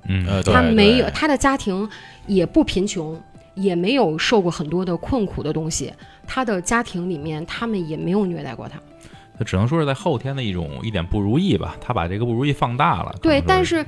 [0.09, 1.87] 嗯他没有，对他的家庭
[2.27, 3.21] 也不贫穷，
[3.55, 5.93] 也没有受过很多的困苦的东西。
[6.27, 8.81] 他的家庭里面，他们也没有虐待过他。
[9.39, 13.15] 他只能说是在后天的一种一点不如意吧，他把这个不如意放大了。
[13.21, 13.83] 对但是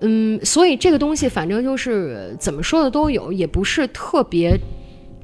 [0.00, 4.58] 嗯嗯，所以这个东西反正就是怎么说的都有，也不是特别。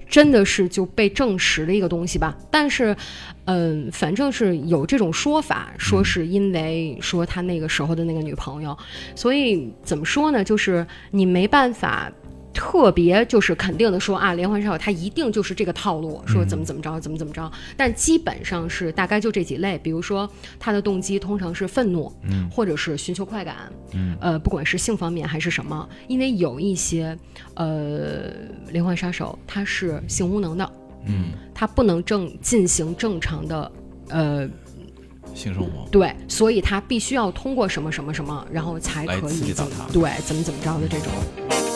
[0.08, 2.96] 真的是就被证实的一个东西吧，但是，
[3.46, 8.78] 嗯，反正是有这种说法，说是因为说他那个时候的那个女朋友，
[9.16, 10.44] 所以怎么说呢？
[10.44, 12.08] 就是你没办法。
[12.56, 17.52] 特别就是肯定的说啊，连环杀手他一定就是这个套路，说怎么怎么着，怎么怎么着。
[17.76, 20.28] 但基本上是大概就这几类，比如说
[20.58, 27.16] 他的动机通常是愤怒，嗯，或者是寻求快感，嗯，呃，不管是性方面还是什么，因为有一些
[27.54, 28.30] 呃
[28.70, 30.72] 连环杀手他是性无能的，
[31.06, 33.70] 嗯，他不能正进行正常的
[34.08, 34.48] 呃
[35.34, 41.75] 性生活，对，所以他必须要通过什么什么什么，然后才可以怎么对怎么怎么着的这种。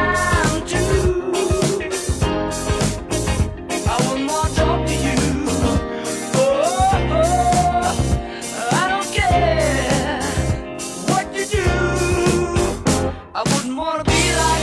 [14.21, 14.60] Be like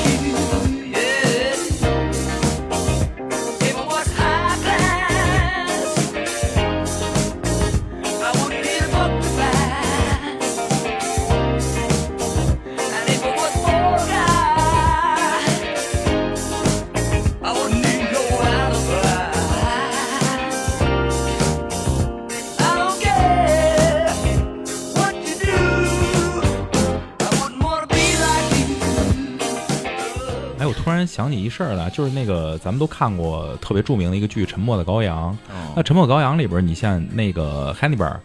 [31.19, 35.37] 想起一事儿来，就是那个咱们都看过特别著名的一个剧《沉默的羔羊》。
[35.75, 38.19] 那《沉默的羔羊》里边，你像那个 Hannibal，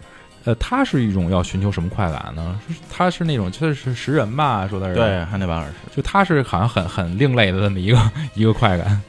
[0.44, 2.60] 呃，他是一种要寻求什么快感呢？
[2.92, 8.00] 他是那种就是食人吧，说的是，对，汉尼拔尔是，就他是好像很很另类的这么一个
[8.36, 9.02] 一个快感。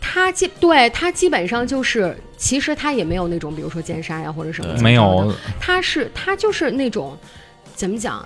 [0.00, 7.18] 他基对他基本上就是，其实他也没有那种，比如说奸杀呀或者什么没有，他是他就是那种
[7.74, 8.24] 怎么讲，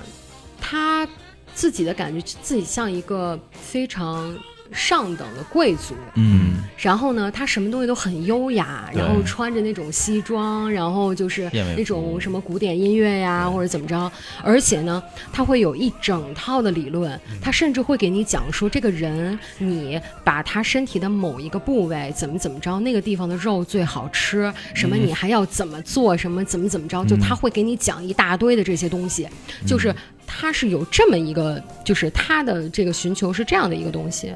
[0.60, 1.08] 他
[1.54, 4.36] 自己的感觉自己像一个非常
[4.72, 14.10] 上等的贵族，嗯，然后呢，他什么东西都很优雅，然后穿着那种西装，然后就是那种什么古典音乐呀，或者怎么着，
[14.42, 15.02] 而且呢，
[15.32, 29.28] 他会有一整套的理论，他甚至会给你讲说，这个人你把他身体的某一个部位怎么怎么着，那个地方的肉最好吃，什么你还要怎么做，什么怎么怎么着，就他会给你讲一大堆的这些东西，
[29.66, 29.94] 就是
[30.26, 34.32] 他是有这么一个，就是他的这个寻求是这样的一个东西。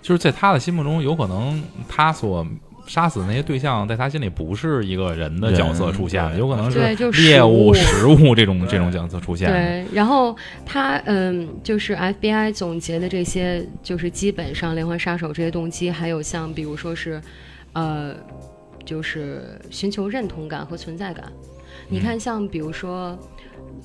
[0.00, 2.46] 就是在他的心目中，有可能他所
[2.86, 6.78] 杀死的那些对象，在他心里不是一个人的角色出现，人有可能是
[7.22, 9.48] 猎物、食食物这种这种角色出现。
[9.48, 10.36] 对，然后
[10.66, 17.22] 他嗯，就是 FBI 总结的这些，就是基本上连环杀手这些动机，还有像比如说是，
[17.72, 18.14] 呃，
[18.84, 21.30] 就是寻求认同感和存在感。
[21.88, 23.18] 你看，像比如说，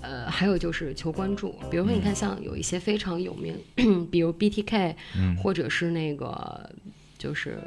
[0.02, 1.56] 呃，还有就是求关注。
[1.72, 3.56] 比如说，你看像有一些非常有名，
[4.12, 6.70] 比如 BTK，、嗯或者是那个
[7.18, 7.58] 就是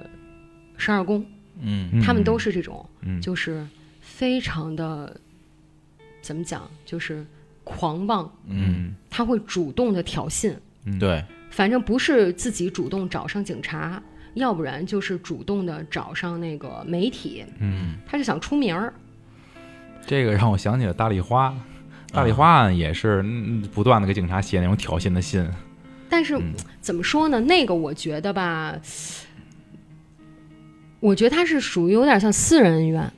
[0.76, 1.24] 十二宫，
[1.60, 3.66] 嗯嗯他们都是这种，嗯就是
[4.00, 5.14] 非常的
[6.22, 7.24] 怎么讲，就是
[7.64, 8.32] 狂妄。
[8.46, 10.54] 嗯，他会主动的挑衅，
[10.84, 14.02] 嗯，对，反正不是自己主动找上警察，
[14.34, 18.94] 要不然就是主动的找上那个媒体，嗯，他是想出名儿。
[20.06, 21.54] 这个让我想起了大丽花。
[22.12, 25.46] 大丽花案也是嗯不断的给警察写那种挑衅的信，
[26.08, 27.40] 但是、嗯怎么说呢？
[27.42, 28.74] 那个我觉得吧，
[30.98, 33.12] 我觉得他是属于有点像私人恩怨，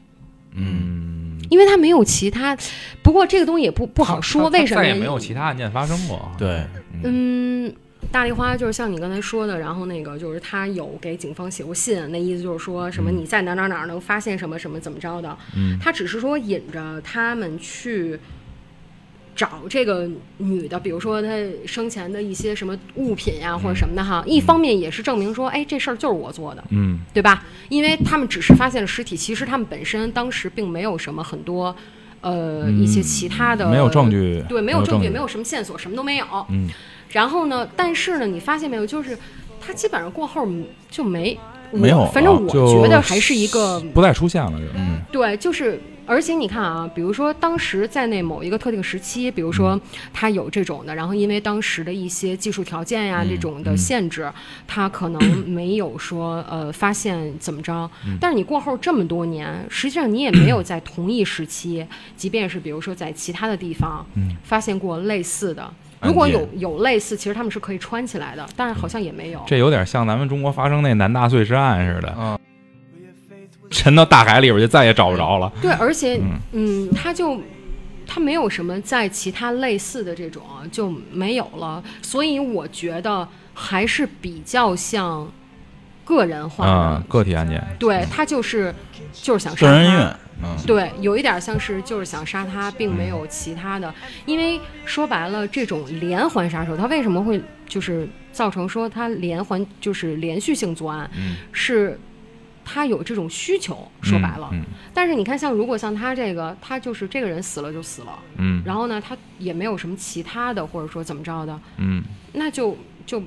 [0.57, 2.57] 嗯，因为他没有其他。
[3.03, 4.83] 不过这个东西也不不好说，为什么？
[4.83, 6.31] 再也没有其他案件发生过。
[6.37, 6.67] 对，
[7.05, 7.73] 嗯，
[8.11, 18.19] 大丽花就是像你刚才说的，然后那个就是他有给警方写过信，那意思就是说什么你在哪哪哪能发现什么什么怎么着的，嗯他只是说引着他们去
[19.35, 20.09] 找这个
[20.39, 21.29] 女的，比如说她
[21.67, 27.45] 生前的一些什么物品呀、或者什么的哈，一方面也是证明说，哎，这事儿就是我做的，嗯对吧？
[27.69, 31.75] 因为他们只是发现了尸体，其实他们本身当时并没有什么很多。
[32.21, 36.27] 呃，一些其他的嗯没有证据对，没没有有证据，没有什么线索，什么都没有。
[36.51, 36.71] 嗯
[37.11, 39.19] 然后呢，但是呢，你发现没有，就是
[39.61, 40.47] 他基本上过后
[40.89, 41.37] 就没
[41.73, 44.53] 没有反正我觉得还是一个不再出现了？
[44.77, 45.81] 嗯对，就是，
[46.13, 49.53] 而且你看啊，比如说当时在那某一个特定时期，比如嗯。
[49.53, 49.81] 说
[50.13, 54.31] 他有这种的，然后因为当时的一些技术条件呀、嗯这种的限制，
[54.67, 57.73] 他可能没有说呃发现怎么着。
[58.07, 58.19] 嗯。
[58.21, 61.87] 但是你过后这么多年，实际上你也没有在同一时期，
[62.17, 64.37] 即便是比如说在其他的地方嗯。
[64.43, 65.73] 发现过类似的。
[66.03, 69.41] 如果有有类似，其实他们是可以穿起来的，但是好像也没有。
[69.47, 72.39] 这有点像咱们中国发生那南大碎尸案似的，啊
[73.73, 75.53] 沉到大海里边就再也找不着了。
[75.61, 77.41] 对，而且嗯嗯，他就
[78.07, 85.27] 他没有什么在其他类似的这种啊就没有了，所以我觉得还是比较像
[86.05, 86.71] 个人化的。
[86.71, 88.73] 啊，个体案件，对他就是
[89.13, 90.17] 就是想杀个人
[90.67, 93.95] 对，有一点像是就是想杀他，并没有其他的。
[94.27, 101.97] 因为说白了，这种连环杀手，他为什么会就是造成说他连环就是连续性作案，嗯，是
[102.65, 103.91] 他有这种需求。
[104.03, 112.03] 说白了，嗯但是你看，像如果像他这个，他就是这个人死了就死了，嗯然后呢，他也没有什么其他的，或者说怎么着的，嗯，
[112.33, 113.21] 那就就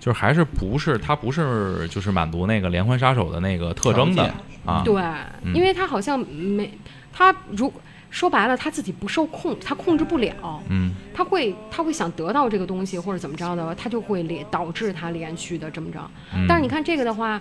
[0.00, 4.32] 就是还是不是他不是就是满足那个连环杀手的那个特征的
[4.64, 4.82] 啊？
[4.84, 5.00] 对，
[5.42, 6.70] 嗯因为他好像没
[7.12, 7.72] 他如
[8.10, 10.62] 说白了，他自己不受控，他控制不了。
[10.68, 16.00] 嗯他会他会想得到这个东西或者怎么着的，他就会连导致他连续的这么着。
[16.34, 17.40] 嗯，但是你看这个的话，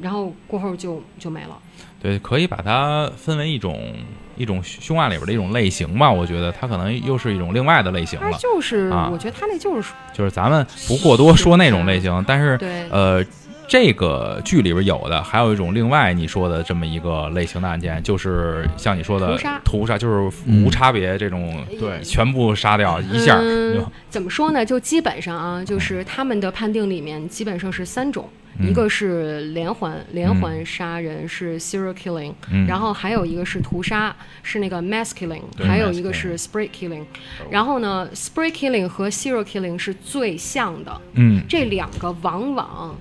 [0.00, 1.58] 然后过后就就没了。
[2.00, 3.94] 对，可以把它分为一种
[4.36, 6.10] 一种凶案里边的一种类型吧。
[6.10, 8.36] 我觉得它可能又是一种另外的类型他了。
[8.38, 13.24] 就是，啊我觉得他那就是就是咱们不过多说那种类型，但是对呃，
[13.68, 19.60] 这个剧里边有的还有一种另外你说的这么一个类型的案件，就是像你说的屠杀。
[19.64, 20.62] 屠杀就是嗯。
[20.64, 24.64] 无差别这种，对全部杀掉一下，嗯怎么说呢？
[24.64, 28.68] 就基本上啊，就是他们的判定里面基本上是三种，嗯。
[28.68, 32.66] 一个是连环连环杀人是 serial killing，、嗯。
[32.66, 37.04] 然后还有一个是屠杀是那个 mass killing，还有一个是 spray killing。
[37.50, 41.42] 然后呢，spray killing 和 serial killing 是最像的，嗯。
[41.48, 42.94] 这两个往往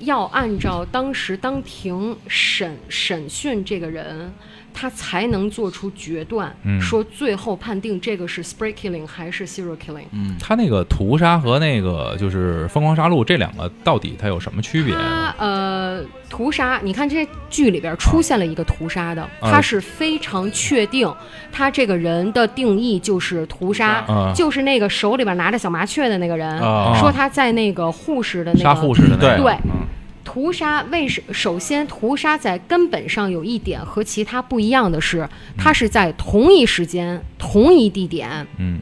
[0.00, 4.32] 要按照当时当庭审审讯这个人，
[4.74, 6.78] 他才能做出决断，嗯。
[6.80, 10.04] 说最后判定这个是 spray killing 还是 serial killing。
[10.12, 14.92] 嗯，他那个屠杀和那个就是疯狂杀戮这两个到底它有什么区别？
[14.92, 21.10] 他呃，屠杀，你看这剧里边出现了一个屠杀的，啊他是非常确定
[21.52, 24.32] 他这个人的定义就是屠杀，啊。
[24.34, 26.98] 就是那个手里边拿着小麻雀的那个人，啊。
[26.98, 29.52] 说他在那个护士的那个杀护士的那个，对。
[29.64, 29.86] 嗯
[30.24, 31.22] 屠杀为什？
[31.32, 38.80] 首先，屠杀在根本上有一点和其他不一样的是，它是在同一时间、同一地点，嗯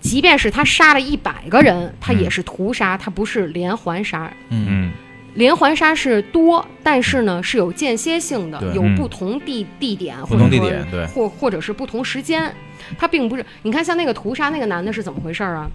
[0.00, 4.32] 即便是他杀了一百个人，他也是屠杀，他不是连环杀。
[4.50, 4.90] 嗯
[5.34, 12.52] 连环杀是多，但是呢是有间歇性的，有嗯不同地地点，不同或者说地点对或或者是不同时间，
[12.96, 13.44] 他并不是。
[13.62, 15.70] 你看，像那个屠杀那个男的是怎么回事儿啊？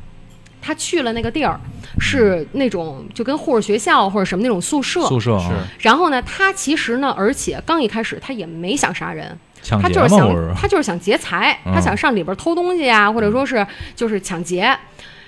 [0.65, 1.59] 他去了那个地儿，
[1.99, 10.55] 是那种就跟护士学校或者什么那种宿舍，宿舍啊然后呢，他其实呢，而且刚一开始他也没想杀人，他就是想？
[10.55, 14.73] 他就是想劫财，嗯他想上里边偷东西啊，或者说是就是抢劫。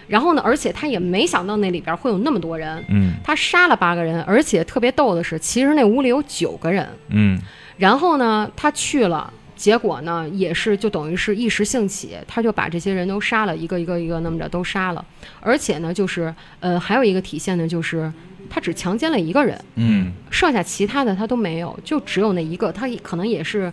[0.08, 6.88] 然后呢，而且他也没想到那里边会有那么多人，嗯他杀了八个人，而且特别逗的是，其实那屋里有九个人。
[7.10, 7.38] 嗯
[7.78, 9.34] 然后呢，他去了。
[9.56, 15.04] 结果呢，也是就等于是一时兴起，他就把这些人都杀了，一个一个一个那么着都杀了。
[15.40, 18.12] 而且呢，就是呃，还有一个体现呢，就是
[18.50, 23.72] 他只强奸了一个人，嗯剩下其他的他都没有，就只有那一个，他可能也是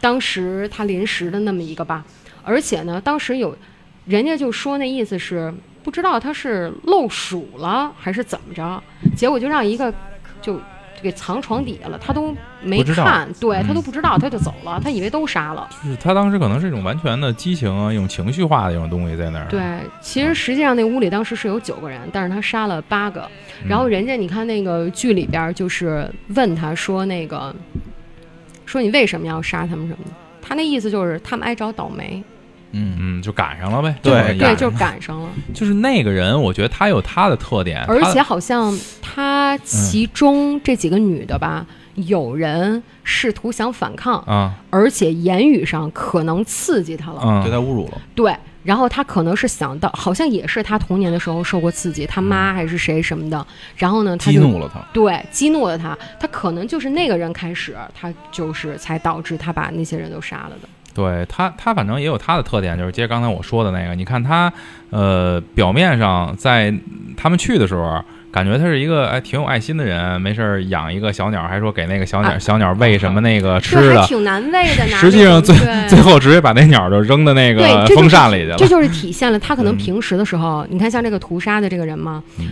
[0.00, 2.04] 当时他临时的那么一个吧。
[2.42, 3.56] 而且呢，当时有
[4.06, 5.52] 人家就说那意思是
[5.82, 8.82] 不知道他是漏数了还是怎么着，
[9.16, 9.92] 结果就让一个
[10.42, 10.60] 就
[11.04, 15.68] 给藏床底下了，他都没看，对嗯他都不知道，他就走了，他以为都杀了。
[15.84, 19.46] 就是他当时可能是一种完全的激情啊，一种情绪化的一种东西在那儿。
[19.48, 19.62] 对，
[20.00, 23.20] 其实实际上那屋里当时是有九个人，但是他杀了八个。
[23.62, 27.54] 嗯然后人家你看那个剧里边儿就是问他说那个，
[28.66, 30.10] 说你为什么要杀他们什么的，
[30.42, 32.22] 他那意思就是他们挨着倒霉，
[32.74, 33.94] 嗯嗯，就赶上了呗。
[34.02, 35.28] 对对，就是赶上了。
[35.54, 41.64] 就是那个人，我觉得他有他的特点，而且好像他其中这几个女的吧，
[41.94, 47.20] 有人试图想反抗，啊而且言语上可能刺激他了。
[47.24, 53.46] 嗯对他侮辱了，对，然后他可能是想到，好像也是他童年的时候受过刺激，他妈还是谁什么的，
[53.76, 60.68] 然后呢，他就激怒了他，对，激怒了他，他可能就是那个人开始，他就是才导致他把那些人都杀了的。
[60.94, 64.52] 对他，他反正也有他的特点，就是接刚才我说的那个，你看他，
[64.90, 66.72] 呃，表面上在
[67.16, 74.86] 他们去的时候，感觉他是一个哎挺有爱心的人，没事儿养一个小鸟，还说给那个小鸟、啊小鸟喂什么那个吃的，挺难喂的。
[74.86, 75.54] 拿实际上最
[75.88, 78.56] 最后直接把那鸟就扔到那个风扇里去了。
[78.56, 82.48] 这就是体现了他可能嗯平时的时候，你看像这个屠杀的这个人嘛，嗯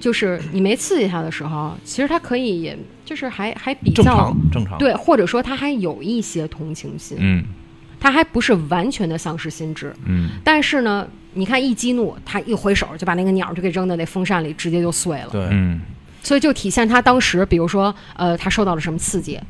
[0.00, 4.78] 就是你没刺激他的时候，其实他可以也就是还还比正较常正常。
[4.78, 7.44] 对，或者说他还有一些同情心，嗯
[8.04, 9.90] 他还不是完全的丧失心智。
[10.04, 15.28] 嗯但是呢，你看一激怒，他一挥手就把那个鸟就给扔到那风扇里，直接就碎了。
[15.32, 15.80] 对，嗯
[16.22, 19.40] 所以就体现他当时，比如说，呃，他受到了什么刺激，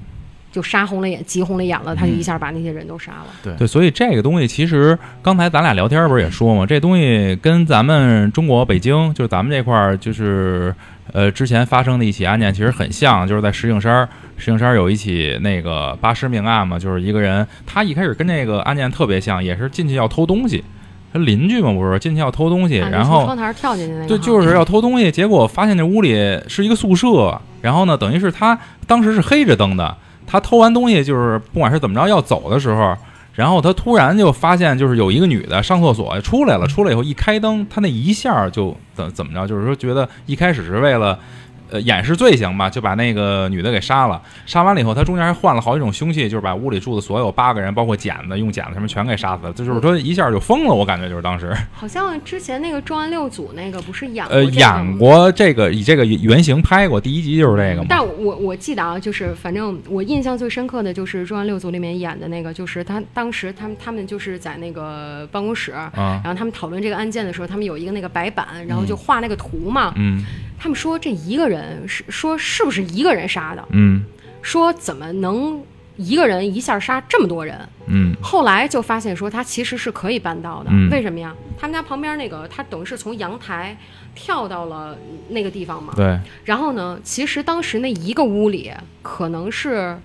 [0.52, 3.56] 就杀红了眼、急红了眼了，他就一下把那些人都杀了。
[3.58, 10.72] 对，所以这个东西其实刚才咱俩聊天不是也说嘛，这东西跟咱们中国北京，就是咱们这块儿，就是
[11.14, 20.64] 呃之前发生的一起案件其实很像，就是在石景山儿，石景山儿有一起那个八尸命案嘛，就是一个人，他一开始跟那个案件特别像，也是进去要偷东西，
[21.12, 26.14] 他邻居嘛不是进去要偷东西，啊然后窗台跳进去那个，对，就是要偷东西，结果发现这屋里
[26.48, 29.96] 是一个宿舍，然后呢，等于是他当时是黑着灯的，
[30.26, 32.96] 他偷完东西就是不管是怎么着要走的时候，
[33.34, 41.18] 然后他突然就发现就是有一个女的上厕所出来了，出来以后一开灯，他那一下就怎怎么着，就是说觉得一开始是为了。
[41.74, 44.22] 呃，掩饰罪行吧，就把那个女的给杀了。
[44.46, 49.52] 杀完了以后，他中间还换了好几种凶器，就是把屋里住的所有八个人，包括剪子，用剪子什么全给杀死了。
[49.52, 51.52] 这就是说一下就疯了，我感觉就是当时。
[51.72, 54.98] 好像之前那个《重案六组》那个不是演过呃，演。
[54.98, 57.86] 过这个以这个原型拍过，第一集就是这个嘛。
[57.88, 65.90] 但我我记得啊，就是反正我印象最深刻的就是《重案六组》里面演的那个，就是他当时他们他们就是在那个办公室，啊，
[66.22, 69.92] 然后他们讨论这个案件的时候，他们有一个那个白板，然后就画那个图嘛。
[69.96, 70.24] 嗯
[70.58, 73.64] 他们说这一个人是说是不是一个人杀的？
[73.70, 74.04] 嗯
[74.42, 75.62] 说怎么能
[75.96, 77.58] 一个人一下杀这么多人？
[77.86, 81.34] 嗯后来就发现说他其实是可以办到的，嗯为什么呀？
[81.58, 83.76] 他们家旁边那个他等于是从阳台
[84.14, 84.96] 跳到了
[85.28, 85.92] 那个地方嘛。
[85.96, 89.96] 对，然后呢，其实当时那一个屋里可能是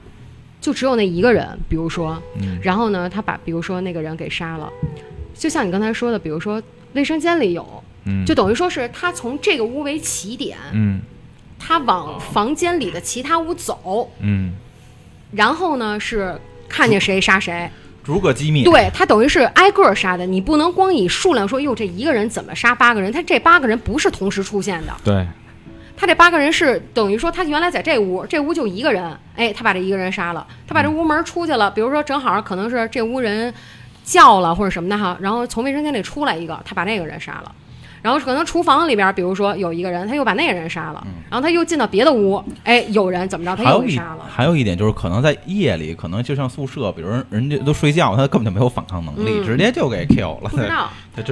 [0.61, 4.69] 就只有那一个人，比如说，嗯然后呢，他把比如说那个人给杀了，
[5.33, 6.61] 就像你刚才说的，比如说
[6.93, 11.01] 卫生间里有，嗯就等于说是他从这个屋为起点，嗯
[11.59, 14.53] 他往房间里的其他屋走，嗯
[15.31, 17.69] 然后呢是看见谁杀谁，
[18.03, 18.63] 逐个机密。
[18.63, 23.11] 对他等于是挨个儿杀的，你不能光以数量说，哟，这一个人怎么杀八个人？
[23.11, 25.27] 他这八个人不是同时出现的，对，
[25.97, 33.53] 他这八个人是等于说他原来在这屋，这屋就一个人，哎，他把这一个人杀了，他把这屋门出去了，比如说正好可能是这屋人
[34.05, 37.51] 叫了或者什么的哈，然后从卫生间里出来一个，他把那个人杀了。
[38.01, 44.25] 然后可能厨房里边，比如说有一个人，他又把那个人杀了，然后他又进到别的屋，哎，有人怎么着，他又给杀了。
[44.29, 50.51] 还有一点就是，可能在夜里，可能就像宿舍，比如人人家都睡觉，他根本就没有反抗能力，嗯直接就给 kill 了。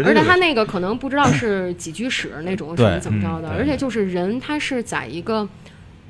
[0.03, 5.47] 而且他那个可能不知道是几居室那种 什么怎么着的，嗯而且就是人他是在一个，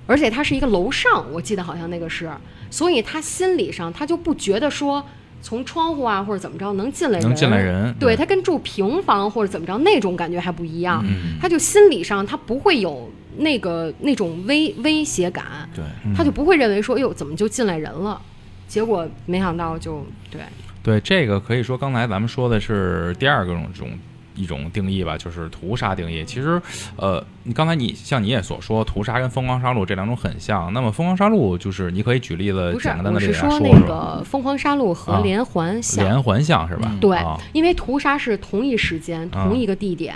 [0.08, 2.32] 而且他是一个楼上，我记得好像那个是，
[2.72, 5.05] 所以他心理上他就不觉得说
[5.47, 18.21] 从窗户啊或者怎么着能进来人，能进来人，对他跟住平房或者怎么着那种感觉还不一样，嗯，他就心理上他不会有那个那种威威胁感，对，他就不会认为说，哎呦怎么就进来人了，
[18.67, 20.41] 结果没想到就对，
[20.83, 23.89] 对，这个可以说刚才咱们说的是第二个种种
[24.38, 26.23] 一种定义吧，就是屠杀定义。
[26.23, 26.61] 其实，
[26.95, 30.71] 呃，你刚才你像你也所说，屠杀跟疯狂杀戮这两种很像。
[30.71, 36.88] 那么疯狂杀戮就是你可以举例子简单，的我例子来是说那个疯狂杀戮和啊连环像，连环像是吧？
[36.91, 40.15] 嗯对啊，因为屠杀是同一时间、啊同一个地点。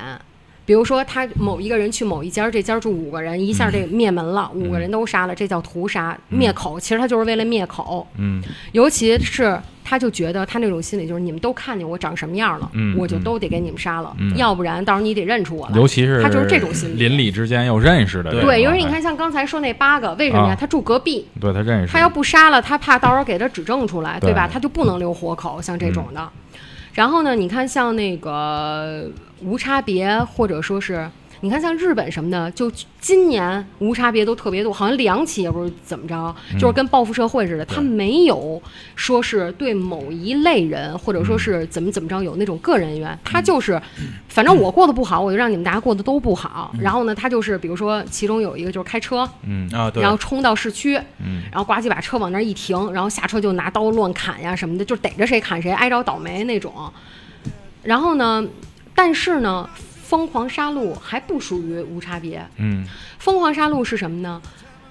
[0.64, 6.80] 比如说，他某一个人去某一家，这家住五个人，一下这灭门了，五个人都杀了，这叫屠杀灭口。
[6.80, 8.42] 其实他就是为了灭口，嗯。
[8.72, 14.38] 尤其是他就觉得他那种心理就是你们都看见我长什么样了，嗯我就都得给你们杀了，嗯。
[14.38, 15.76] 要不然到时候你得认出我来。
[15.76, 17.10] 尤其是他就是这种心理。
[17.10, 20.54] 邻里之间又认识的，对，因为你哎看，像刚才说那八个，为什么呀？
[20.54, 20.56] 啊。
[20.56, 24.32] 他住隔壁，对他认识，他要不杀了，他怕到时候给他指证出来，对。
[24.32, 24.48] 吧？
[24.48, 26.30] 对他就不能留活口，像这种的。
[26.94, 29.10] 然后呢，你看像那个
[29.44, 31.10] 无差别，或者说是。
[31.44, 38.62] 你看，像日本什么的，就今年无差别都特别多，好像两起也不是怎么着，就是跟报复社会似的，他没有
[38.96, 43.82] 说是对某一类人，或者说是怎么怎么着有那种个人恩怨，他就是，
[44.28, 46.72] 反正我过得不好，我就让你们大家过得都不好。
[46.80, 50.96] 然后呢，他就是比如说，其中有一个就是开车，嗯啊，对，然后冲到市区，
[51.26, 56.72] 嗯然后呱唧把车往那儿一停，然后下车就拿刀乱砍呀什么的，就逮着谁砍谁，挨着倒霉那种。
[57.82, 58.46] 然后呢，
[59.04, 59.68] 但是呢，
[60.04, 62.46] 疯狂杀戮还不属于无差别。
[62.58, 62.86] 嗯
[63.18, 64.40] 疯狂杀戮是什么呢？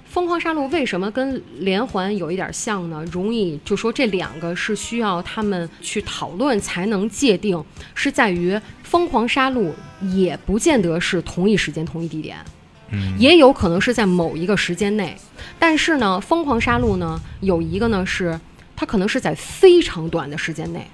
[0.03, 3.05] 疯狂杀戮为什么跟连环有一点像呢？
[3.09, 7.63] 容易就说这两个是需要他们去讨论才能界定，
[7.95, 9.71] 是在于疯狂杀戮
[10.13, 12.35] 也不见得是同一时间同一地点。
[12.89, 15.15] 嗯也有可能是在某一个时间内。
[15.57, 18.37] 但是呢，疯狂杀戮呢有一个呢是
[18.75, 20.85] 它可能是在非常短的时间内，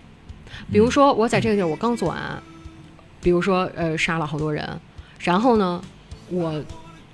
[0.72, 2.44] 比如说我在这个地儿我刚做完案，
[3.28, 4.66] 比如说呃杀了好多人，
[5.20, 5.82] 然后呢
[6.30, 6.64] 我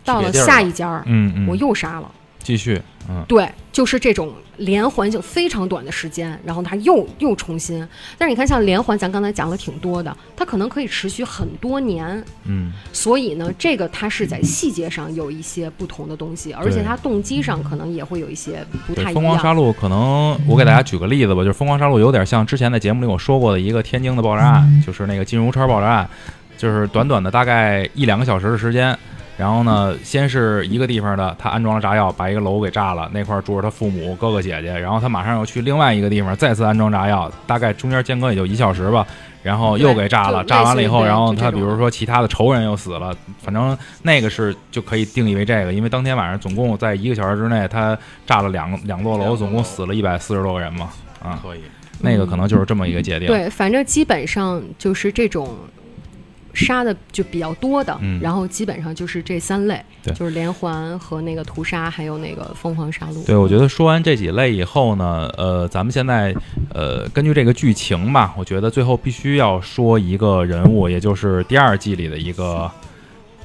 [0.06, 2.12] 到了下一家儿嗯嗯，我又杀了。
[2.38, 7.86] 继续，嗯对，就是这种连环性非常短的时间，然后它又又重新。
[8.18, 12.24] 但是你看，像连环，咱刚才讲了挺多的，它可能可以持续很多年。
[12.46, 19.58] 嗯所以呢，这个它是在细节上有一些不同的东西，而且它动机上可能也会有一些不太，一疯狂杀样。
[19.58, 26.10] 戮可能我给大家举个例子吧，就是疯狂杀戮有点像之前在节目里我说过的一个天津的爆炸案，就是那个金融圈爆炸案，
[26.58, 28.98] 就是短短的大概一两个小时的时间。
[29.36, 34.78] 然后呢，先是一个地方的，他安装了炸药，把一个楼给炸了，那块儿住着他父母、哥哥姐姐。
[34.78, 39.06] 然后他马上又去另外一个地方，再次安装炸药，大概中间间隔也就一小时吧。
[39.42, 50.90] 然后又给炸了，炸完了以后，然后他比如说其他的仇人又死了，反正那个是就可以定义为这个，因为当天晚上总共在一个小时之内，他炸了两两座楼，总共死了一百四十多个人嘛，
[51.22, 51.60] 啊，可以。
[52.00, 53.28] 那个可能就是这么一个界定。
[53.28, 55.50] 对，反正基本上就是这种
[56.54, 59.84] 杀的就比较多的，嗯然后基本上就是这三类，
[60.16, 63.26] 就是连环和那个屠杀，还有那个疯狂杀戮。
[63.26, 66.34] 对，我觉得说完这几类以后呢，呃，咱们现在
[66.74, 72.70] 呃根据这个剧情吧，我觉得最后必须要说一个人物，也就是第二季里的一个。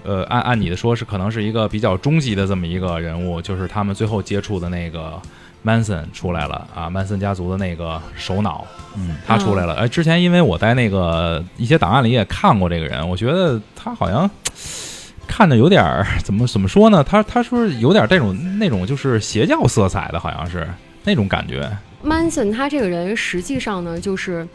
[0.05, 5.20] 呃，按按你的说，是可能是一个比较终极的这么一个人物，就是他们最后接触的那个
[5.64, 8.66] Manson 出来了啊，，Manson 家族的那个首脑，
[8.97, 9.74] 嗯，他出来了。
[9.74, 14.30] 哎，之前因为我在那个一些档案里也看过这个人，我觉得他好像
[15.26, 17.05] 看着有点儿怎么怎么说呢？
[17.05, 20.66] 他他说有点这种那种就是邪教色彩的，好像是
[21.05, 21.70] 那种感觉。
[22.02, 24.47] Manson 他这个人实际上呢，就是，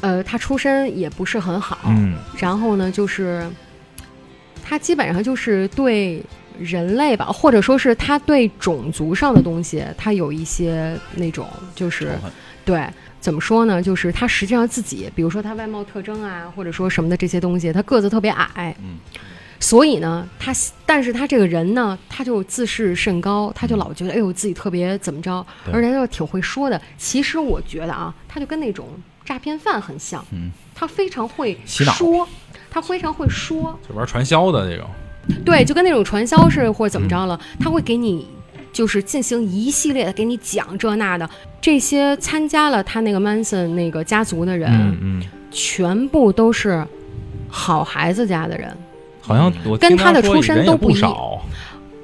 [0.00, 3.48] 呃，他出身也不是很好，嗯然后呢，就是
[4.62, 6.22] 他基本上就是对
[6.62, 12.10] 人类吧，或者说是他对种族上的东西，他有一些那种就是
[12.64, 12.84] 对。
[13.20, 13.80] 怎么说呢？
[13.80, 18.96] 就是他实际上自己，比如说他外貌特征啊，或者说什么的这些东西，他个子特别矮，嗯，
[19.60, 20.52] 所以呢，他
[20.84, 26.82] 但是他这个人呢，他就自视甚高，他就老觉得哎呦自己特别怎么着，而且他又挺会说的。
[26.98, 28.88] 其实我觉得啊，他就跟那种
[29.24, 32.26] 诈骗犯很像，嗯，他非常会说，
[32.72, 34.84] 他非常会说，就玩传销的那种。
[35.44, 38.26] 对，就跟那种传销似的或者怎么嗯着了，他会给你
[38.72, 41.28] 就是进行一系列的给你讲这那的。
[41.60, 46.84] 这些参加了他那个 Manson 那个家族的人，嗯嗯，全部都是
[47.48, 48.76] 好孩子家的人，
[49.20, 51.14] 好像我跟他的出身都不一样。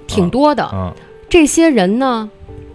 [0.07, 0.69] 挺多的。
[0.73, 0.93] 嗯
[1.28, 2.31] 这些人呢，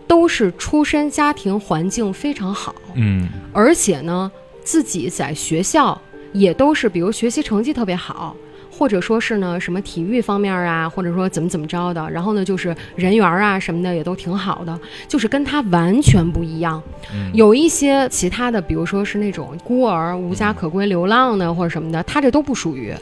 [0.08, 4.32] 都是出身家庭环境非常好，嗯而且呢，
[4.64, 6.00] 自己在学校
[6.34, 8.36] 也都是，比如学习成绩特别好，
[8.76, 16.82] 或者说是呢什么体育方面啊，或者说怎么怎么着的，然后呢就是人缘啊什么的也都挺好的，就是跟他完全不一样。
[17.14, 22.94] 嗯有一些其他的，比如说是那种孤儿、无家可归、流浪的或者什么的，他这都不属于。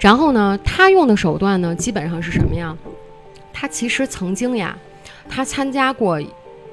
[0.00, 2.76] 然后呢，他用的手段呢，基本上是什么呀？
[3.52, 4.76] 他其实曾经呀，
[5.28, 6.20] 他参加过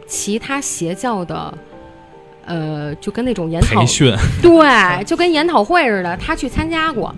[0.07, 1.53] 其他邪教的，
[2.45, 4.13] 呃，就跟那种研讨培训。
[4.41, 7.13] 对，就跟研讨会似的，他去参加过。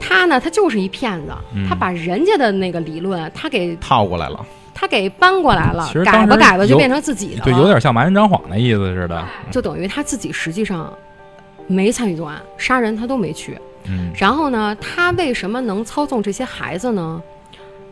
[0.00, 4.44] 他呢，他就是一骗子，嗯他把人家的那个理论，他给套过来了。
[4.72, 9.22] 他给搬过来了其实，当时改吧改吧就有变成自己的了，对，有点像麻人张谎那意思似的。
[9.50, 10.90] 就等于他自己实际上
[11.66, 13.58] 没参与作案，杀人他都没去。
[13.84, 17.22] 嗯然后呢，他为什么能操纵这些孩子呢？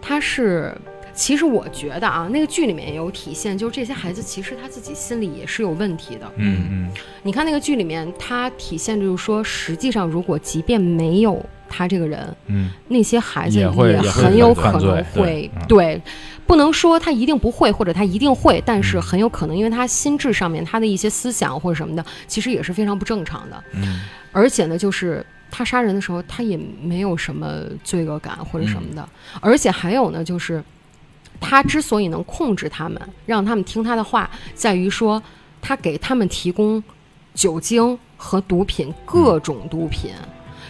[0.01, 0.75] 他是，
[1.13, 6.27] 其实我觉得啊，那个剧里面也有体现，就是这些孩子其实他自己心里也是有问题的。
[6.37, 6.91] 嗯嗯
[7.23, 16.01] 你看那个剧里面，他体现就是说，实际上如果即便没有他这个人，嗯那些孩子也会很有可能会对
[16.47, 23.63] 不能说他一定不会，或者他一定会，但是嗯很有可能，因为他心智上面他的一些思想或者什么的，其实也是非常不正常的。
[23.75, 24.01] 嗯
[24.33, 29.03] 而且呢，就是他杀人的时候，他也没有什么罪恶感或者什么的。
[29.03, 30.63] 嗯而且还有呢，就是
[31.41, 35.23] 他之所以能控制他们，让他们听他的话，在于说
[35.61, 36.83] 他给他们提供
[37.35, 40.13] 酒精和毒品，各种毒品，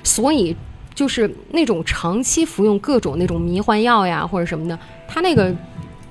[0.03, 0.57] 所以。
[0.99, 4.77] 就是那种长期服用各种那种迷幻药呀，或者什么的，
[5.07, 5.55] 他那个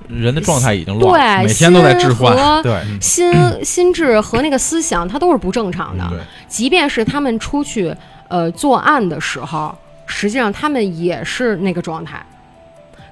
[0.08, 1.44] 人的状态已经乱了。
[1.44, 3.34] 对每天都在置心换和对心
[3.66, 6.08] 心智和那个思想，它都是不正常的。
[6.10, 7.94] 对，即便是他们出去
[8.30, 12.26] 呃作案的时候，实际上他们也是那个状态。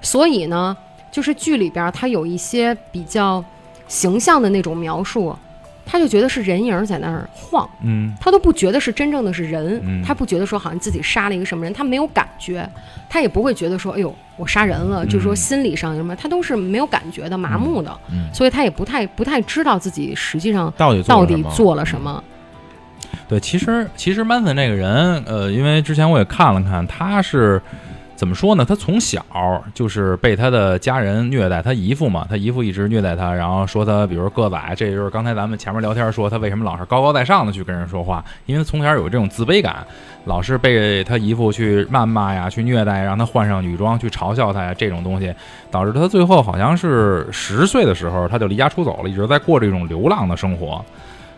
[0.01, 0.77] 所以呢，
[1.11, 3.43] 就是剧里边儿它有一些比较
[3.89, 5.37] 形象的那种描述，
[5.85, 8.13] 他就觉得是人影儿在那儿晃，嗯。
[8.19, 10.01] 他都不觉得是真正的是人，嗯。
[10.03, 12.67] 他不觉得说好像自己杀了一个什么人，他没有感觉，
[13.09, 18.27] 他也不会觉得说，哎呦，我杀人了，就是说嗯心理上有什么，他都是没有感觉的，麻木的，嗯。
[18.33, 22.23] 所以他也不太不太知道自己实际上到底到底做了什么。
[23.27, 27.61] 对，其实其实曼森这个人，呃，因为之前我也看了看，他是
[28.15, 28.63] 怎么说呢？
[28.63, 29.23] 他从小
[29.73, 39.85] 就是被他的家人虐待，他姨父嘛，他姨父一直虐待他，然后说他，比如个子矮，这就是刚才咱们前面聊天说他为什么老是高高在上的去跟人说话，因为从小有这种自卑感，
[40.23, 45.33] 老是被他姨父去谩骂呀，去虐待，让他换上女装去嘲笑他呀，这种东西，
[45.69, 50.83] 导致他最后好像是十岁的时候他就离家出走了，一直在过这种流浪的生活，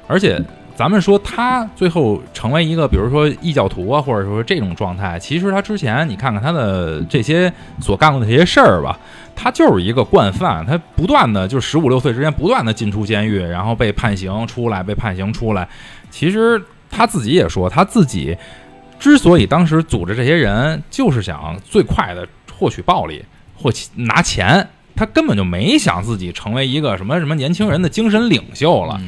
[0.07, 0.39] 而且。
[0.77, 8.95] 咱们说他最后成为一个，比如说异教徒啊，或者说这种状态，其实他之前你看看他的这些所干过的这些事儿吧，
[9.35, 15.67] 他就是一个惯犯，他不断的就十五六岁之间不断的进出监狱，然后被判刑出来，被判刑出来。
[16.11, 18.37] 其实他自己也说，他自己
[18.99, 23.25] 之所以当时组织这些人，就是想最快的获取暴利
[23.55, 24.67] 或其拿钱。
[24.95, 28.99] 他根本就没想自己成为一个什么什么年轻人的精神领袖了，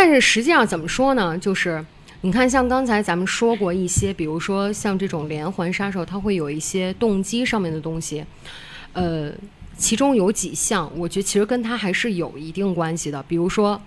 [0.00, 1.36] 但是实际上怎么说呢？
[1.36, 1.84] 就是
[2.20, 8.24] 你看，像刚才咱们说过一些，比如说像这种连环杀手，他会有一些动机上面的东西，
[8.92, 9.32] 呃，
[9.76, 13.20] 其中有几项，我觉得其实跟他还是有一定关系的。
[13.26, 13.80] 比如说，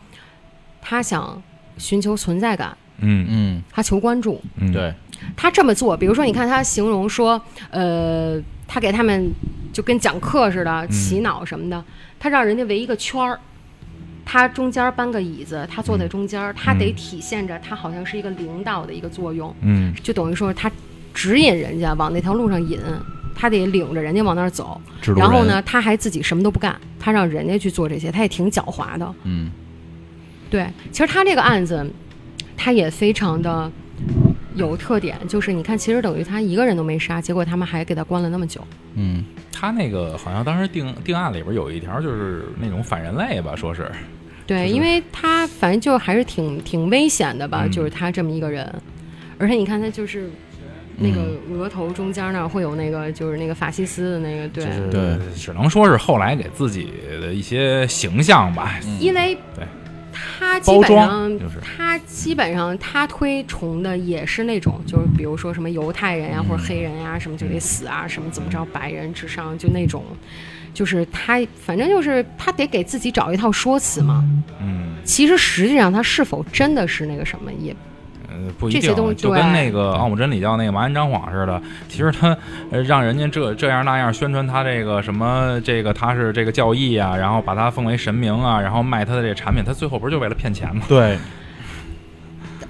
[0.81, 1.41] 他想
[1.77, 3.25] 寻求存在感，嗯。
[3.29, 4.93] 嗯，他求关注，嗯，对，
[5.37, 9.31] 他这么做，比如说，你看他形容说，呃，他给他们
[9.71, 11.81] 就跟讲课似的，洗脑什么的，
[12.19, 13.39] 他让人家围一个圈儿，
[14.31, 19.93] 他中间搬个椅子，他坐在中间儿，他得体现着他好像是一个领导的一个作用，嗯。
[20.01, 20.71] 就等于说他
[21.13, 22.79] 指引人家往那条路上引，
[23.35, 24.79] 他得领着人家往那儿走，
[25.17, 29.13] 然后呢，，他还自己什么都不干，他让人家去做这些，他也挺狡猾的。
[29.23, 29.51] 嗯。
[30.49, 31.85] 对，其实他这个案子，
[32.55, 33.69] 他也非常的
[34.55, 38.65] 有特点，就是你看，其实等于他一个人都没杀，结果他们还给他关了那么久。
[38.95, 43.91] 嗯，他那个好像当时定定案里边有一条就是那种反人类吧，说是，
[44.53, 47.71] 对，就是因为他反正就还是挺挺危险的吧，嗯。
[47.71, 48.71] 就是他这么一个人，
[49.37, 50.29] 而且你看他就是。
[51.03, 51.19] 那个
[51.51, 55.17] 额头中间那会有那个，就是那个法西斯的那个，对，就是对。
[55.35, 59.65] 只能说是后来给自己的一些形象吧，因为对
[60.13, 61.55] 他基本上就是。
[61.61, 66.43] 他基本上他推崇的也是那种，就是比如说什么犹太人呀、嗯。
[66.43, 70.03] 或者黑人呀，什么就得死啊，什么怎么着，白人至上就那种，
[70.73, 74.23] 就是他反正就是他得给自己找一套说辞嘛。
[74.59, 77.75] 嗯，其实实际上他是否真的是那个什么也
[78.29, 82.35] 呃，不一这些东定，西就跟那个奥姆真理教那个麻原彰晃似的，其实他
[82.71, 90.83] 呃让人家这这样那样宣传他这个什么这个他是这个教义啊，然后把他奉为神明啊，然后卖他的这个产品，他最后不是就为了骗钱吗？
[90.87, 91.17] 对，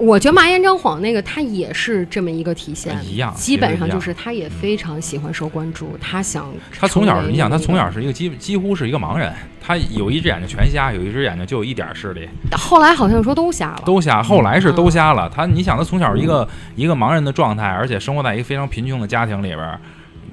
[0.01, 14.23] 我觉得麻原彰晃那个他也是这么一个体现，一样基本上就是他也非常喜欢受关注，他想他从小，你想，他从小是一个几几乎是一个盲人，他有一只眼睛全瞎，有一只眼睛就有一点视力，后来好像说都瞎了，都瞎。
[14.23, 15.29] 后来是都嗯瞎了。
[15.29, 19.79] 他，你想，他从小一个一个盲人的状态，而且生活在一个非常贫穷的家庭里边儿，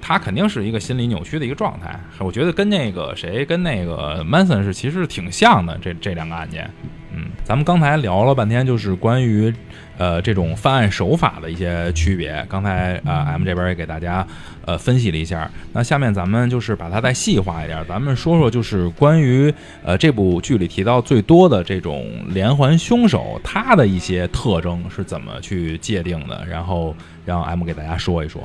[0.00, 1.94] 他肯定是一个心理扭曲的一个状态。
[2.20, 6.70] 我觉得跟那个谁，跟那个 Manson 是其实挺像的，这这两个案件。
[7.14, 9.52] 嗯，咱们刚才聊了半天，就是关于
[9.96, 12.44] 呃这种犯案手法的一些区别。
[12.48, 14.26] 刚才呃 M 这边也给大家
[14.64, 15.50] 呃分析了一下。
[15.72, 19.52] 那下面咱们就是把它再细化一点，咱们说说就是关于
[19.82, 26.44] 呃这部剧里提到最多的这种连环凶手，他的一些特征是怎么去界定的？
[26.46, 26.94] 然后
[27.24, 28.42] 让 M 给大家说一说。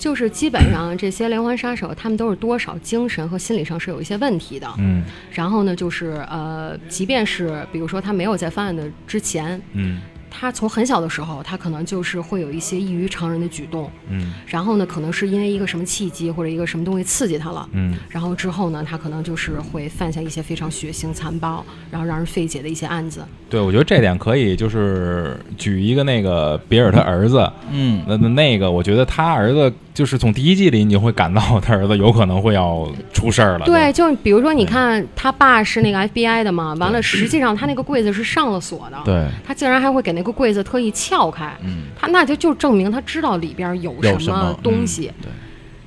[0.00, 4.66] 就是基本上这些连环杀手，他们都是多少精神和心理上是有一些问题的。
[4.78, 10.00] 嗯然后呢，就是呃，即便是比如说他没有在犯案的之前，嗯
[10.32, 13.90] 他从很小的时候，他可能就是会有一些异于常人的举动。
[14.08, 17.68] 嗯然后呢，可能是因为一个什么契机或者一个什么东西刺激他了。
[17.72, 23.22] 嗯然后之后呢，他可能就是会犯下一些非常血腥残暴，然后让人费解的一些案子。
[23.50, 33.66] 对，我觉得这点可以，就是举一个那个比尔他儿子，嗯那那那个，我觉得他儿子就是从第一季里，你就会感到他儿子有可能会要出事儿了。
[33.66, 38.96] 对，就比如说，你看他爸是那个 FBI 的嘛，完了，实际上他那个柜子是上了锁的。
[39.04, 45.12] 对，他竟然还会给那个柜子特意撬开，嗯他那就就证明他知道里边有有什么么东西。
[45.20, 45.30] 对，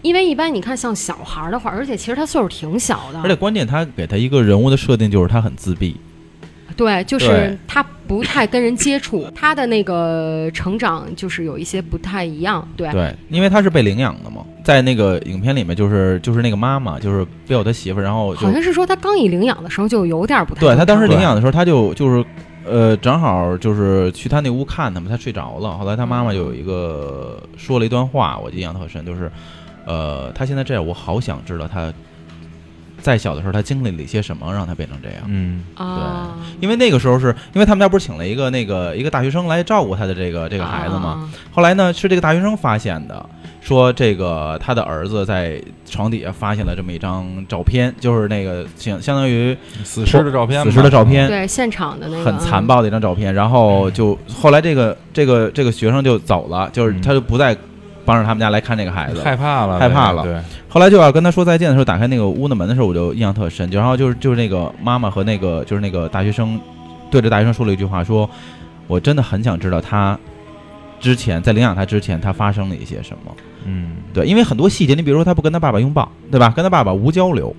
[0.03, 5.97] 因为一般你看像小孩儿的话，而且其实他岁数挺小的，而且关键他给他一个人物的设定就是他很自闭，
[6.75, 12.67] 对，就是对他不太跟人接触， 他的那个成长就是有一些不太一样。
[12.75, 22.25] 对，对，因为他是被领养的嘛，在那个影片里面就是就是那个妈妈就是 Bill 他媳妇，然后好像是说他刚一领养的时候就有点不太对他当时领养的时候他就就是
[22.65, 25.77] 呃，正好就是去他那屋看他嘛，他睡着了。
[25.77, 29.29] 后来他妈妈有一个说了一段话，我印象特深，就是，
[29.85, 31.91] 呃，他现在这样，我好想知道他
[33.03, 35.19] 在小的时候他经历了一些什么，让他变成这样。
[35.27, 41.29] 嗯对，因为那个时候是因为他们家不是请了一个那个一个大学生来照顾他的这个这个孩子嘛，啊？
[41.51, 43.23] 后来呢是这个大学生发现的，
[43.61, 52.65] 说这个他的儿子在床底下发现了这么一张照片，就是那个相相当于死尸的照片，死尸的照片，对，现场的那个很残。
[52.65, 53.33] 暴的一张照片。
[53.33, 57.53] 然后就后来这个这个这个学生就走了，就是嗯他就不再
[58.05, 59.21] 帮着他们家来看这个孩子。
[59.21, 60.39] 害怕了，害怕了对，
[60.69, 63.69] 后来就要跟他说再见的时候，打开那个屋的门的时候，我就印象特深。
[63.69, 66.59] 就然后就是就是那个妈妈和那个就是那个大学生
[67.09, 68.29] 对着大学生说了一句话，说
[68.87, 70.17] 我真的很想知道他
[70.99, 73.33] 之前在领养他之前他发生了一些什么。
[73.65, 76.49] 嗯，对，因为很多细节，你比如说他不跟他爸爸拥抱，对吧？
[76.55, 77.55] 跟他爸爸无交流，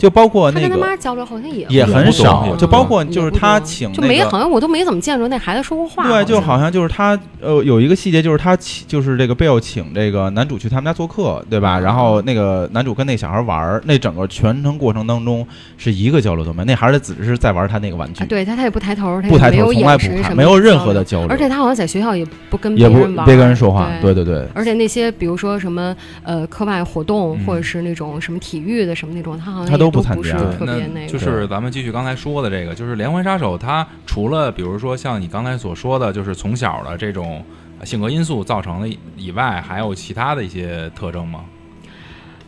[0.00, 6.08] 就包括那他跟他个妈交流好像也也很少，就包括就是他请就没，好像我都没怎么见着那孩子说过话。
[6.08, 11.78] 对，就好像像就是他呃有一个细节，就是他请就是这个贝尔请这个男主去他们家做客，对吧？
[11.78, 15.46] 嗯然后那个男主跟那小孩玩儿，那整个全程过程当中
[15.76, 24.20] 是一个交流都没有，那孩子只是在玩他那个玩具，啊，对他他也不抬头，他不抬头，也没有从来不看，没有任何的交流，而且他好像在学校也不跟别人玩，别跟人说话，对对。
[24.20, 24.46] 对对。
[24.52, 31.06] 而且那些比如说什么呃课外活动，嗯或者是那种什么体育的什么那种，他好像他都也都是不参加特别那个。
[31.06, 37.44] 就是咱们继续刚才说的这个，就是连环杀手，他除了比如说像你刚才所说的，就是从小的这种
[37.84, 41.44] 性格因素造成的以外，还有其他的一些特征吗？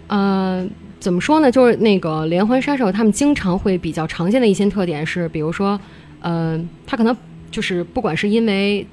[0.09, 0.67] 呃，
[1.01, 1.51] 怎么说呢？
[1.51, 5.81] 就是那个连环杀手，他们经常会比较常见的一些特点是，比如说，
[6.21, 7.17] 呃，他可能
[7.51, 8.87] 就是不管是因为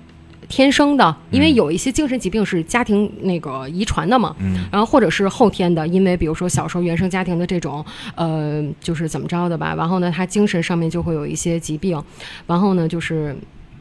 [0.50, 4.66] 天生的，因为嗯有一些精神疾病是家庭那个遗传的嘛，嗯。
[4.72, 7.86] 然后或者是后天的，因为比如说小时候原生家庭的这种，
[8.16, 12.04] 呃，就是怎么着的吧，然后呢，他精神上面就会有一些疾病，
[12.48, 13.36] 然后呢，就是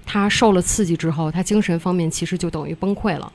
[0.04, 3.32] 他受了刺激之后，他精神方面其实就等于崩溃了，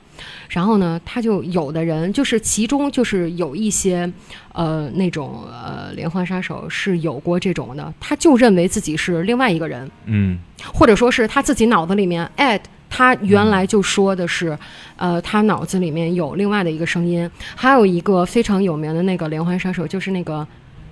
[0.48, 4.08] 然后呢，他就有的人就是其中就是有一些，
[4.52, 10.38] 呃，那种呃连环杀手是有过这种的，他就认为自己是另外一个人，嗯。
[10.72, 12.58] 或者说是他自己脑子里面，哎，
[12.96, 14.56] 他原来就说的是，
[14.94, 17.28] 呃，他脑子里面有另外的一个声音。
[17.56, 20.46] 还有一个非常有名的那个连环杀手，就是那个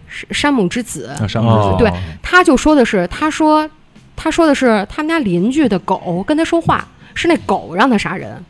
[0.09, 3.70] 山山姆之子，那山姆哦之子对他就说的是，他说
[4.16, 8.45] 他说的是他们家邻居的狗跟他说话，是那狗让他杀人。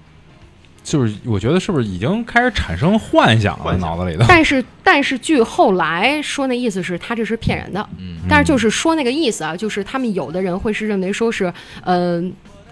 [0.82, 4.24] 就是我觉得是不是已经开始产生幻想了，脑子里的？
[4.26, 7.86] 但是但是据后来说，那意思是他这是骗人的。
[7.98, 11.52] 嗯但是就是说那个意思啊，就是他们有的人会是认为说是，
[11.84, 12.20] 呃，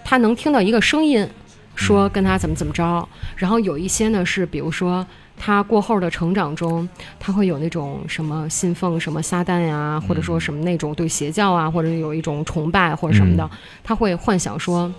[0.03, 1.27] 他能听到一个声音，
[1.75, 5.05] 说跟他怎么怎么着，然后有一些呢是比如说。
[5.43, 6.87] 他过后的成长中，
[7.19, 13.49] 他会有那种什么信奉什么撒旦呀，或者说什么那种对邪教啊，或者有一种崇拜或者什么的，
[13.83, 14.93] 他会幻想说，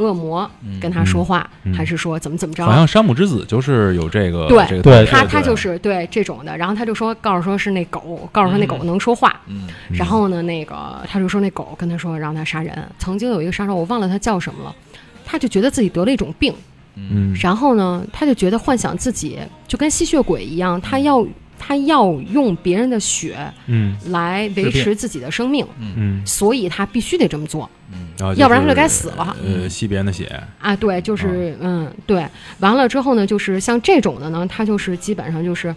[0.00, 0.50] 恶魔
[0.80, 2.64] 跟他说话，还是说怎么怎么着？
[2.64, 12.76] 好像山姆之子就是有这个对这个对他他就是对这种的，然后他就说告诉说是那狗，告诉他那狗能说话，嗯然后呢，那个他就说那狗跟他说让他杀人。
[12.98, 14.74] 曾经有一个杀手，我忘了他叫什么了，
[15.24, 16.54] 他就觉得自己得了一种病，
[16.96, 17.34] 嗯。
[17.40, 21.24] 然后呢，他就觉得幻想自己就跟吸血鬼一样，他要
[21.62, 23.94] 他要用别人的血嗯。
[24.06, 27.68] 来维持自己的生命，嗯，所以他必须得这么做
[28.16, 29.36] 然后要不然他就该死了。
[29.44, 30.74] 呃，吸别人的血，啊。
[30.74, 32.26] 对，就是、嗯，对。
[32.60, 35.74] 完了之后呢，就是像这种的呢，他就是基本上就是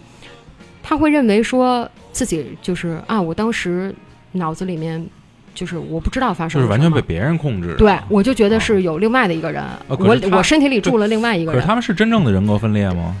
[0.82, 3.94] 他会认为说自己就是啊，我当时
[4.32, 5.04] 脑子里面
[5.54, 7.74] 就是我不知道发生就是完全被别人控制。
[7.76, 13.16] 对，我就觉得是有另外的一个人，我我身体里住了另外一个人可是，他们是真正的人格分裂吗？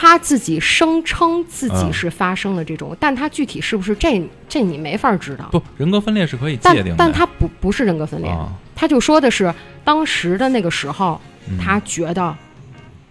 [0.00, 5.48] 他自己声称自己嗯是发生了这种，但他具体是不是这这你没法知道。
[5.50, 6.94] 不，人格分裂是可以界但定的。
[6.96, 9.52] 但他不不是人格分裂，啊，他就说的是
[9.82, 11.20] 当时的那个时候，
[11.50, 11.58] 嗯。
[11.58, 12.32] 他觉得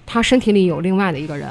[0.06, 1.50] 他身体里有另外的一个人，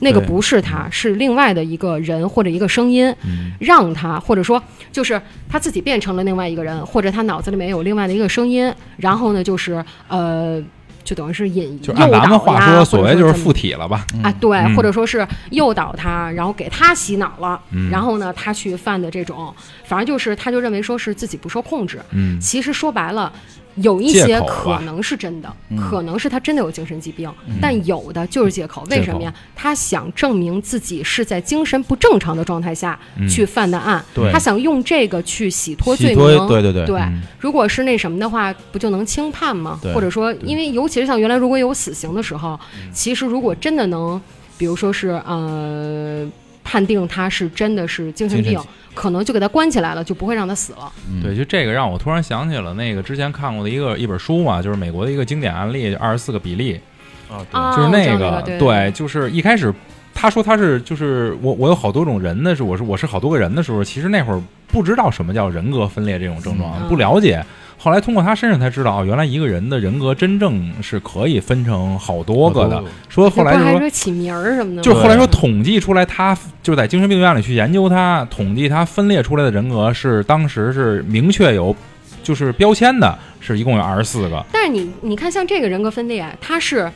[0.00, 3.52] 那个不是他，是另外的一个人或者一个声音，嗯。
[3.60, 4.60] 让他或者说
[4.90, 10.60] 就是他自己变成了另外一个人，或者他脑子里面有另外的一个声音，然后呢就是呃，
[11.06, 14.04] 就等于是引就按咱诱导他，们话说，所谓就是附体体了吧？
[14.22, 19.54] 啊，对，嗯或者说是诱导他，然后给他洗脑了，嗯然后呢他去犯的这种，
[19.84, 23.32] 反正就是他就认为说是自己不受控制，嗯其实说白了。
[23.76, 27.30] 有一些可能是真的，嗯可能是他真的有精神疾病，
[27.60, 28.84] 但有的就是借口。
[28.90, 29.32] 为什么呀？
[29.54, 36.48] 他想证明自己是在精神不正常的状态下嗯去犯的案，对他想用这个去洗脱罪名。
[36.48, 39.78] 对对对对嗯如果是那什么的话，不就能轻判吗？
[39.94, 44.20] 或者说，因为尤其是像原来如果有死刑的时候，嗯其实如果真的能，
[44.56, 46.26] 比如说是呃。
[46.68, 48.62] 判定他是真的是精神病神，
[48.92, 50.92] 可能就给他关起来了，就不会让他死了。
[51.08, 56.80] 嗯对，就这个让我突然想起了那个之前看过的一个一本书嘛，就是美国的一个经典案例，二十四个比例，
[57.28, 59.72] 哦对啊，就是我知道个，对对，就是一开始
[60.12, 67.44] 他说他是就是我我有好多种人的时候，我是我是好多个人的时候，其实那会儿不知道什么叫人格分裂这种症状，嗯不了解。
[67.86, 72.82] 后来通过他身上才知道，哦，原来一个人的人格真正是可以分成好多个的。
[73.08, 74.82] 说后来说起名儿什么的？
[74.82, 81.76] 就后来说统计出来，他就是在精神病院里去研究他，统计他分裂出来的人格是当时是明确有
[82.24, 84.44] 就是标签的，是一共有二十四个。
[84.50, 86.90] 但是你你看，像这个人格分裂，它是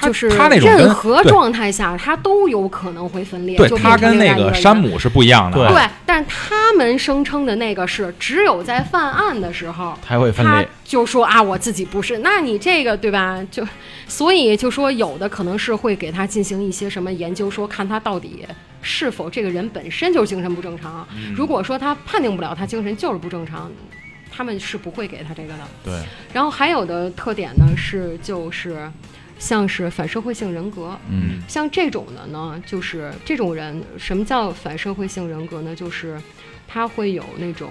[0.00, 3.56] 他就是他那种任何状态下，他都有可能会分裂。
[3.56, 5.72] 对就他跟那个山姆是不一样的啊。
[5.72, 9.98] 对，但他们声称的那个是只有在犯案的时候。
[10.06, 10.68] 才会分裂。
[10.84, 13.38] 就说啊，我自己不是，那你这个对吧？
[13.50, 13.66] 就
[14.06, 18.46] 所以就说有的可能是会给他进行一些什么研究，说看他到底
[18.80, 21.06] 是否这个人本身就是精神不正常。
[21.14, 23.70] 嗯如果说他判定不了他精神就是不正常，
[24.34, 25.58] 他们是不会给他这个的。
[25.84, 25.92] 对，
[26.32, 28.90] 然后还有的特点呢是就是
[29.38, 35.74] 像是反社会性人格，嗯像这种的呢，就是这种人，什么叫反社会性人格呢？
[35.74, 36.20] 就是
[36.66, 37.70] 他会有那种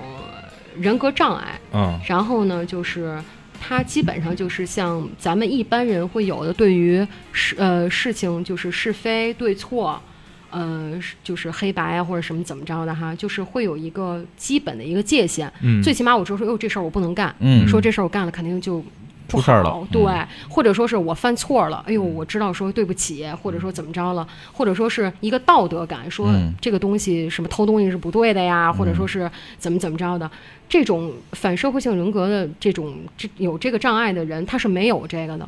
[0.80, 3.22] 人格障碍，嗯然后呢，就是
[3.60, 10.02] 他基本上就是像咱们一般人会有的，对于事呃事情就是是非对错。
[10.50, 15.52] 呃，就是黑白啊，或者什么怎么着的哈，就是会有一个基本的一个界限。
[15.62, 18.82] 嗯，最起码我知道说，哟，这事儿我不能干，嗯说这事儿我干了肯定就
[19.28, 19.88] 不出事儿了。
[19.92, 20.04] 对，
[20.50, 30.30] 或者说是我犯错了，哎呦，我知道说对不起，或者说怎么着了，或者说是一个道德感，说嗯这个东西什么偷东西是不对的呀，或者说是怎么怎么着的，
[30.70, 35.48] 这种反社会性人格的这种这有这个障碍的人，他是没有这个的，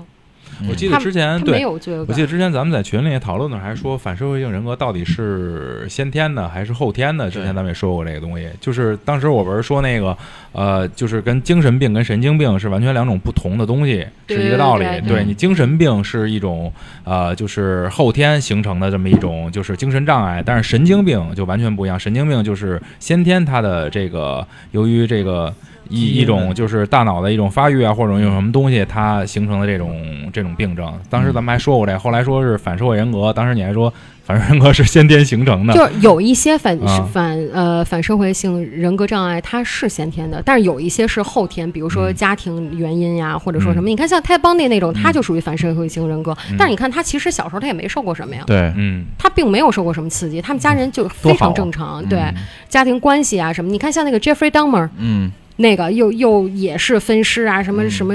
[0.69, 1.65] 我记得之前对。
[1.65, 1.91] 我记。
[1.91, 7.29] 得之前咱们在群里也讨论的，还说反社会性人格到底是先天的还是后天的？
[7.29, 10.17] 之前咱们也说过这个东西，就是当时我不是说那个，
[10.51, 14.85] 呃，就是跟精神病跟神经病是完全两种不同的东西，是一个道理。
[14.85, 16.71] 对对对你精神病是一种，
[17.03, 25.53] 呃，就是后天形成的这么一种就是精神障碍，但是神经病就完全不一样，神经病就是先天它的这个由于这个。
[25.89, 29.99] 一一种就是大脑的一种发育啊，或者用什么东西，它形成的这种
[30.31, 30.91] 这种病症。
[31.09, 33.91] 当时咱们还说过这，后来说是反社会人格，当时你还说
[34.23, 37.09] 反社会人格是先天形成的，就有一些反、啊。
[37.11, 42.15] 反呃反社会性人格障碍，它是先天的，但是有一些是后天，比如说嗯。
[42.15, 43.89] 家庭原因呀，或者说什么。
[43.89, 43.91] 嗯。
[43.91, 46.55] 你看像泰邦内那种，他就属于反社会性人格，嗯。
[46.57, 48.43] 但是你看他其实小时候他也没受过什么呀。
[48.45, 52.35] 对，嗯，他并没有受过什么刺激，他们家人就非常正常，对、嗯
[52.67, 53.71] 家庭关系啊什么。
[53.71, 57.89] 你看像那个 Jeffrey Dahmer 嗯那个，又又也是分尸啊，什么嗯。
[57.89, 58.13] 什么，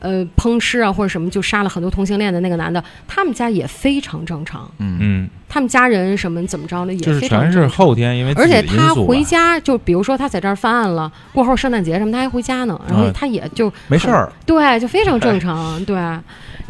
[0.00, 4.98] 呃，烹尸啊或者什么，就杀了很多同性恋的那个男的，他们家也非常正常，嗯。
[5.00, 8.32] 嗯，他们家人什么怎么着的也就是非常全是后天，因为。
[8.34, 15.96] 而且他回家就比如说他在这儿犯案了，过后圣诞节什么他还回家呢，然后嗯他也就没事儿，对，就非常正常，对，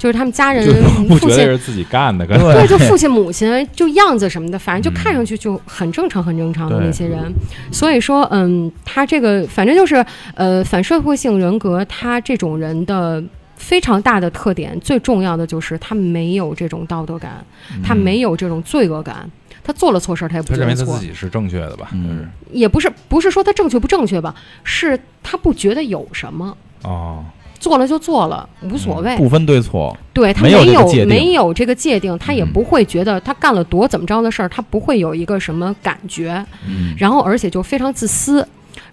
[0.03, 0.73] 就是他们家人就
[1.05, 1.37] 不觉得父亲。
[1.45, 7.33] 是自己干的，跟对，就父亲、母亲，就样子什么的，反正就嗯看上去就很正常、很正常的那些人。
[7.71, 10.05] 所以说，嗯，他这个反正就是，
[10.35, 13.23] 呃，反社会性人格，他这种人的
[13.55, 17.45] 非常大的特点，最重要的就是他没有这种道德感，
[17.85, 19.31] 他没有这种罪恶感，
[19.63, 21.91] 他做了错事儿他也不认为他自，己是正确的吧？
[21.93, 24.35] 嗯也不是不是说他正确不正确吧，
[24.65, 26.57] 是他不觉得有什么。
[26.83, 27.25] 哦，
[27.63, 29.17] 做了就做了，无所谓。
[29.17, 36.45] 不分对错，对他没有没有这个界定他也嗯不会觉得他干了多怎么着的事儿，他不会有一个什么感觉。
[36.67, 38.45] 嗯然后而且就非常自私，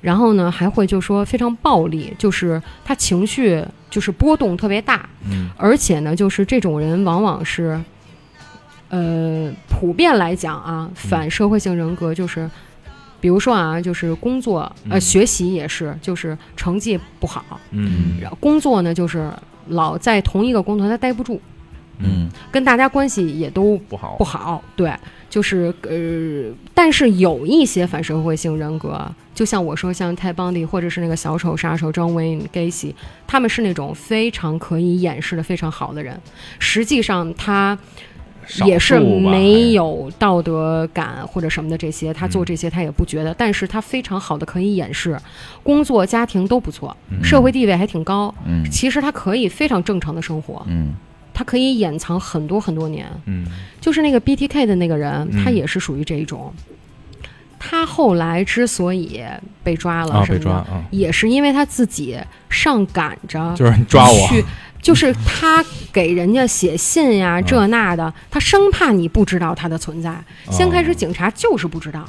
[0.02, 7.82] 然后呢还会就说非常暴力，就是他情绪就是波动特别大，嗯而且呢就是这种人往往是，
[8.90, 12.48] 呃，普遍来讲啊，反社会性人格就是。
[13.22, 18.18] 比如说啊，就是工作，呃，嗯学习也是，就是成绩不好，嗯。
[18.22, 19.32] 然后工作呢，就是
[19.68, 21.40] 老在同一个工作他待不住，
[22.00, 22.30] 嗯。
[22.52, 24.16] 跟大家关系也都不好。
[24.18, 24.94] 不好，对，
[25.30, 29.00] 就是呃，但是有一些反社会性人格，
[29.36, 32.94] 就像我说，像泰邦迪或者是那个小丑杀手张维 Gacy，
[33.28, 36.20] 他们是那种非常可以掩饰的非常好的人，
[36.60, 37.78] 实际上他。
[38.50, 42.46] 少也是没有道德感或者什么的这些，他做嗯。
[42.46, 45.18] 这些他也不觉得，但是他非常好的可以掩饰，
[45.62, 47.24] 工作、家庭都不错，嗯。
[47.24, 48.64] 社会地位还挺高，嗯。
[48.72, 50.94] 其实他可以非常正常的生活，嗯。
[51.34, 53.06] 他可以掩藏很多很多年。
[53.26, 53.46] 嗯。
[53.80, 55.44] 就是那个 BTK 的那个人，嗯。
[55.44, 56.52] 他也是属于这一种。
[57.62, 59.22] 他后来之所以
[59.62, 62.18] 被抓了啊什么的，被抓啊，也是因为他自己
[62.50, 64.44] 上赶着就是你抓我，去
[64.82, 70.16] 就是他给人家写信呀，这那的，他生怕你不知道他的存在。
[70.50, 72.08] 先开始警察就是不知道，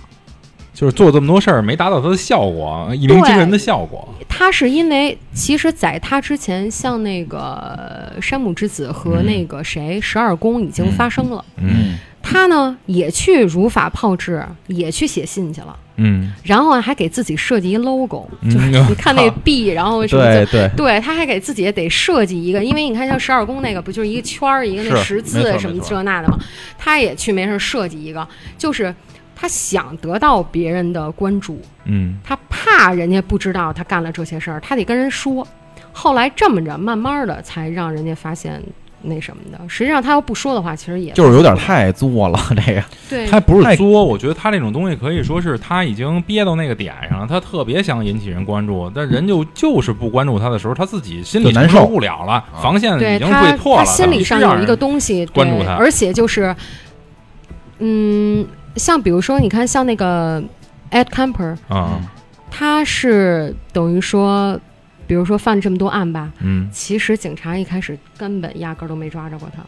[0.73, 4.09] 就是做这么多事儿没达到他的效果，一鸣惊人的效果。
[4.29, 15.75] 他是因为其实在他之前，像那个山姆之子和那个谁十二宫已经发生了，嗯他呢也去如法炮制，也去写信去了。
[15.97, 16.33] 嗯。
[16.45, 18.51] 然后还给自己设计一 logo，嗯。
[18.51, 26.39] 就是你看那 B，然后什么对，对，他还给自己得设计一个，因为你看像十二宫那个不就是一个圈儿一个那十字什么这那的嘛？
[26.79, 28.27] 他也去没事设计一个，
[28.59, 28.95] 就是
[29.41, 32.19] 他想得到别人的关注，嗯。
[32.23, 35.47] 他怕人家不知道他干了这些事儿，他得跟人说。
[35.93, 38.63] 后来这么着，慢慢的才让人家发现
[39.03, 39.59] 那什么的。
[39.67, 42.85] 实际上他要不说的话，其实也就是有点太作了，这个。
[43.09, 51.87] 对，他不是作，我觉得他这种东西可以说是他已经憋到那个点上了，他特别想引起人关注，但人就就是不关注他的时候，他自己心里难受。
[51.87, 55.75] 不了了，防线已经被破了，他心理上有一个东西关注他。
[55.75, 56.55] 而且就是，
[57.79, 60.43] 嗯，像比如说，你看像那个
[60.91, 62.01] Ed Camper，啊，
[62.51, 64.59] 他是等于说，
[65.07, 66.69] 比如说犯这么多案吧，嗯。
[66.73, 69.63] 其实警察一开始根本压根儿都没抓着过他，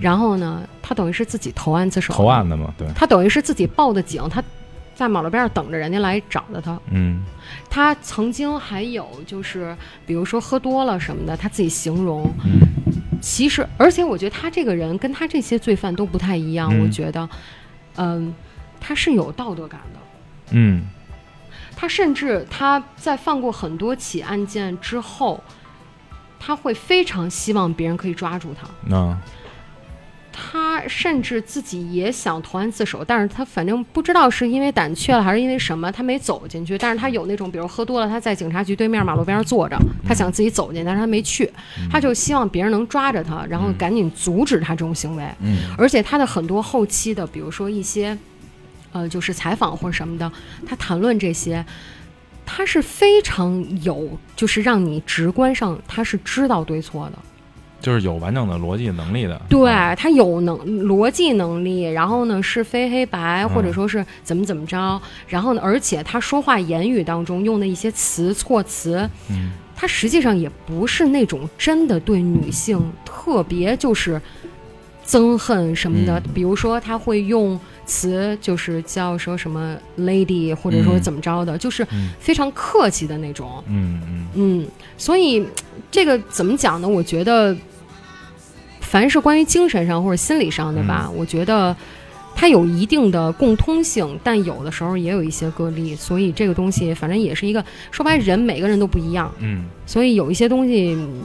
[0.00, 4.42] 然后呢，他等于是自己投案自首，投案的嘛，对，他等于是自己报的警，他
[4.94, 6.78] 在马路边上等着人家来找的他。
[6.90, 7.22] 嗯。
[7.70, 12.60] 他曾经还有就是，比如说喝多了什么的，他自己形容，嗯。
[13.20, 16.70] 其实，而且我觉得他这个人跟他这些罪犯都不太一样。
[16.72, 16.82] 嗯。
[16.82, 17.28] 我觉得，
[17.96, 18.34] 嗯，
[18.80, 20.00] 他是有道德感的。
[20.50, 20.84] 嗯
[21.74, 25.42] 他甚至他在犯过很多起案件之后，
[26.38, 28.68] 他会非常希望别人可以抓住他。
[28.86, 29.18] 那
[30.32, 36.78] 他甚至自己也想投案自首，但是他反正不知道是因为胆怯了还是因为什么，他没走进去。
[36.78, 41.48] 但是他有那种，比如喝多了，他在警察局对面马路边上坐着，他想自己走进，但是他没去，
[41.90, 45.24] 他就希望别人能抓着他，然后赶紧阻止他这种行为。
[45.40, 48.16] 嗯，而且他的很多后期的，比如说一些，
[48.92, 50.32] 呃，就是采访或者什么的，
[50.66, 51.64] 他谈论这些，
[52.46, 57.18] 他是非常有，就是让你直观上他是知道对错的。
[57.82, 60.56] 就是有完整的逻辑能力的，对啊他有能
[60.86, 63.48] 逻辑能力，然后呢是非黑白，嗯。
[63.50, 69.50] 或者说是怎么怎么着，然后呢，而且他说话言语当中用的一些词措辞，嗯。
[69.74, 74.20] 他实际上也不是那种真的对女性特别就是
[75.04, 76.30] 憎恨什么的，嗯。
[76.32, 83.62] 比如说他会用词就是叫说什么 lady，或者说嗯怎么着的，就是嗯非常客气的那种。
[83.66, 84.26] 嗯嗯。
[84.34, 85.44] 嗯，所以
[85.90, 86.88] 这个怎么讲呢？
[86.88, 87.54] 我觉得，
[88.92, 91.74] 凡是关于精神上或者心理上的吧，嗯我觉得
[92.34, 95.96] 它有一定的共通性，但有的时候也有一些个例。
[95.96, 101.22] 所以这个东西，反正也是一个说白，人每个人都不一样，嗯所以有一些东西嗯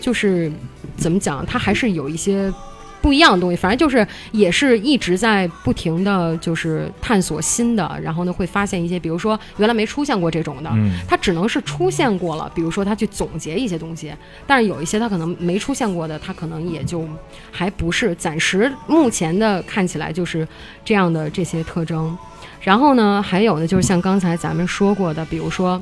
[0.00, 0.48] 就是
[0.96, 2.52] 怎么讲，它还是有一些。
[3.00, 14.12] 不一样的东西，反正就是也是一直在不停的就是探索新的，然后呢会发现一些，比如说原来没出现过这种的，嗯它只能是出现过了，比如说他去总结一些东西，
[14.46, 17.08] 但是有一些他可能没出现过的，他可能也就
[17.50, 20.46] 还不是暂时目前的看起来就是
[20.84, 22.16] 这样的这些特征。
[22.60, 25.80] 然后呢，还有呢，就是像刚才咱们说过的，比如说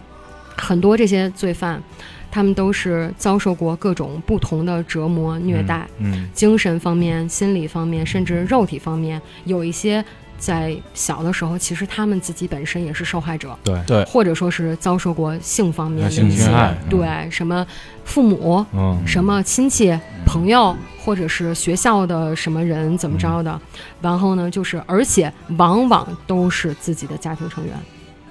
[0.54, 1.82] 很多这些罪犯，
[2.36, 10.04] 他们都是遭受过各种不同的折磨、虐待，嗯精神方面、心理方面，甚至肉体方面，有一些
[10.36, 13.56] 在小的时候，其实他们自己本身也是受害者。
[13.64, 13.82] 对。
[13.86, 14.04] 对。
[14.04, 16.88] 或者说是遭受过性方面的性一些侵害嗯。
[16.90, 17.66] 对什么
[18.04, 19.00] 父母、嗯。
[19.06, 23.58] 什么亲戚、朋友，或者是学校的什么人怎么着的，
[24.02, 27.72] 然后呢，就是而且往往都是自己的家庭成员，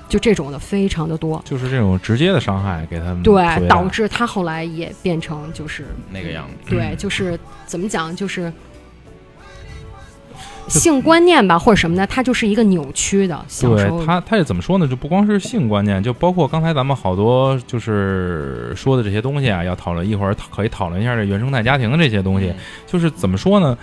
[0.07, 6.69] 就这种的非常的多，就是这种直接的伤害给他们对，导致他后来也变成就是那个样子。
[6.69, 8.51] 对，就是怎么讲，就是
[10.67, 13.45] 性观念吧，或者什么呢，它就是一个扭曲的。
[13.47, 14.87] 小时候对他，他也怎么说呢？
[14.87, 22.53] 就不光是性观念，就包括刚才咱们好多就是说的这些东西啊，要讨论一会儿可以讨论一下这原生态家庭的这些东西。
[22.87, 23.77] 就是怎么说呢？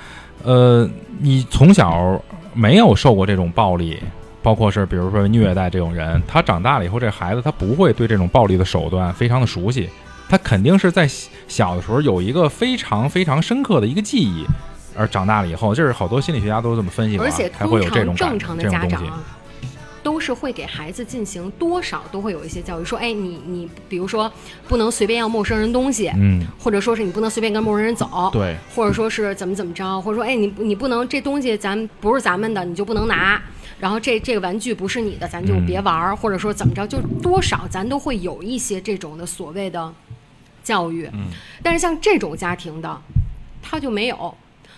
[0.45, 0.89] 呃，
[1.21, 2.21] 你从小
[2.53, 3.97] 没有受过这种暴力，
[4.43, 9.89] 包括是比如说虐待这种人，他长大了以后，这孩子他不会对这种暴力的手段非常的熟悉，
[10.29, 14.47] 他肯定是在小小的时候有一个非常非常深刻的一个记忆。
[14.95, 18.97] 而长大了以后，这是好多心理学家都这么分析过啊，而且才会通有这种正常的这种东西。
[18.97, 19.21] 家长啊，
[20.03, 24.31] 都是会给孩子进行多少都会有一些教育，说，哎，你你比如说
[24.69, 33.41] 不能随便要陌生人东西，嗯，或者说是你不能随便跟陌生人走，对，或者说是怎么怎么着，或者说，哎，你你不能这东西咱不是咱们的，你就不能拿。
[33.81, 39.93] 然后这这个玩具不是你的，咱就别玩儿，或者说怎么着，就多少咱都会有一些这种的所谓的
[40.63, 41.09] 教育。
[41.13, 41.27] 嗯。
[41.65, 43.01] 但是像这种家庭的，
[43.61, 44.35] 他就没有，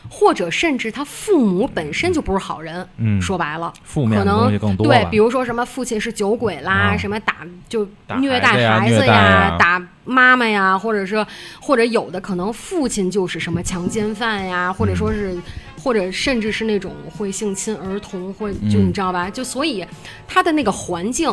[0.08, 2.86] 或者甚至他父母本身就不是好人。
[2.98, 7.36] 嗯说白了，负面的可能东西更多对，比如说什么父亲是酒鬼啦，啊什么打
[7.68, 8.48] 就虐待
[8.78, 11.24] 孩子呀打妈妈呀，或者是
[11.60, 15.36] 或者有的可能父亲就是什么强奸犯呀，或者说是。
[15.82, 19.28] 或者甚至是那种会性侵儿童，或就嗯你知道吧？
[19.28, 19.84] 就所以
[20.26, 21.30] 他的那个环境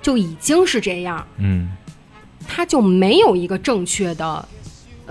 [0.00, 1.70] 就已经是这样，嗯
[2.48, 4.48] 他就没有一个正确的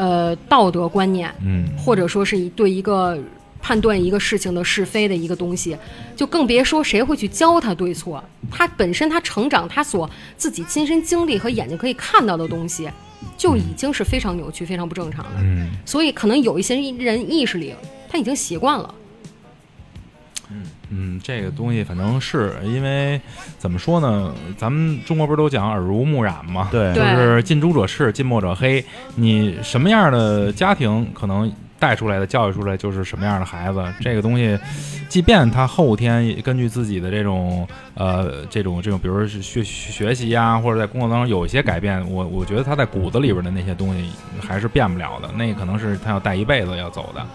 [0.02, 3.16] 呃道德观念，嗯或者说是一对一个
[3.62, 5.78] 判断一个事情的是非的一个东西，
[6.16, 8.24] 就更别说谁会去教他对错。
[8.50, 12.90] 他本身他成长，他所自己亲身经历和眼睛可以看到的东西，
[13.38, 15.40] 就已经是非常扭曲、非常不正常的。
[15.42, 17.76] 嗯所以可能有一些人意识里
[18.10, 18.96] 他已经习惯了。
[20.94, 23.20] 嗯，这个东西反正是因为
[23.58, 24.34] 怎么说呢？
[24.58, 26.68] 咱们中国不是都讲耳濡目染嘛？
[26.70, 28.84] 对对就是近朱者赤，近墨者黑。
[29.16, 31.50] 你什么样的家庭，可能
[31.80, 33.82] 带出来的、教育出来就是什么样的孩子。
[34.02, 34.60] 这个东西，
[35.08, 44.10] 即便他后天根据自己的这种呃这种这种，比如说是学学习呀、或者在工作当中有一些改变，我我觉得他在骨子里边的那些东西
[44.46, 45.30] 还是变不了的。
[45.38, 47.26] 那可能是他要带一辈子要走的。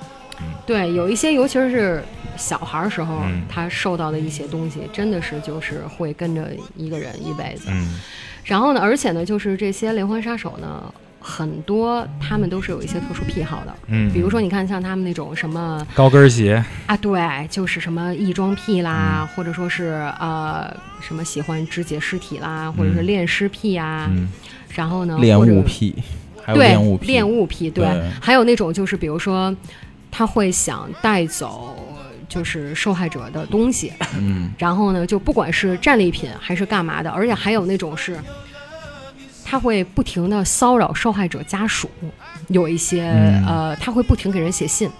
[0.66, 2.04] 对，有一些尤其是
[2.36, 3.42] 小孩儿时候，嗯。
[3.48, 7.68] 他受到的一些东西，真的是就是会跟着一个人一辈子。
[7.68, 8.00] 嗯。
[8.44, 13.74] 然后呢，而且呢，就是这些连环杀手呢，很多他们都是有一些特殊癖好的。
[13.88, 18.84] 嗯，比如说，你看像他们那种什么高跟鞋，啊，对，就是什么异装癖嗯。
[18.84, 24.28] 啦，或者说是呃什么喜欢肢解尸体啦，或者是嗯恋尸癖啊，嗯。
[24.74, 25.94] 然后呢，恋物癖，
[26.44, 28.10] 还有对恋物癖，恋物癖，对，对。
[28.20, 29.52] 还有那种就是比如说
[30.10, 31.76] 他会想带走
[32.28, 38.18] 就是受害者的东西，嗯，然后呢，就不管是战利品还是干嘛的，而且还有那种是，
[39.44, 41.90] 他会不停的骚扰受害者家属，
[42.48, 44.90] 有一些、嗯呃，他会不停给人写信，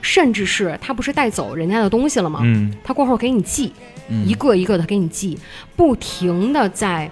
[0.00, 2.40] 甚至是他不是带走人家的东西了吗？
[2.42, 3.72] 嗯他过后给你寄，
[4.08, 5.38] 嗯一个一个的给你寄，
[5.76, 7.10] 不停的在。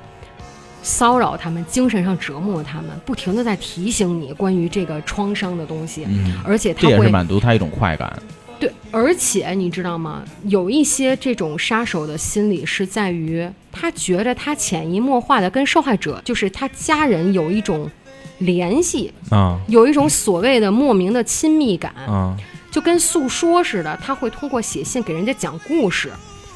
[0.80, 8.16] 骚扰他们，精神上折磨他们，不停的在提醒你关于这个创伤的东西，嗯，而且他这也是会满足他一种快感。
[8.58, 10.24] 对，而且你知道吗？
[10.44, 17.88] 有一些这种杀手的心理是在于，他觉得他潜移默化的跟受害者，就是他家人有一种
[18.38, 22.36] 联系，啊有一种所谓的莫名的亲密感，啊
[22.70, 23.96] 就跟诉说似的。
[24.02, 26.10] 他会通过写信给人家讲故事，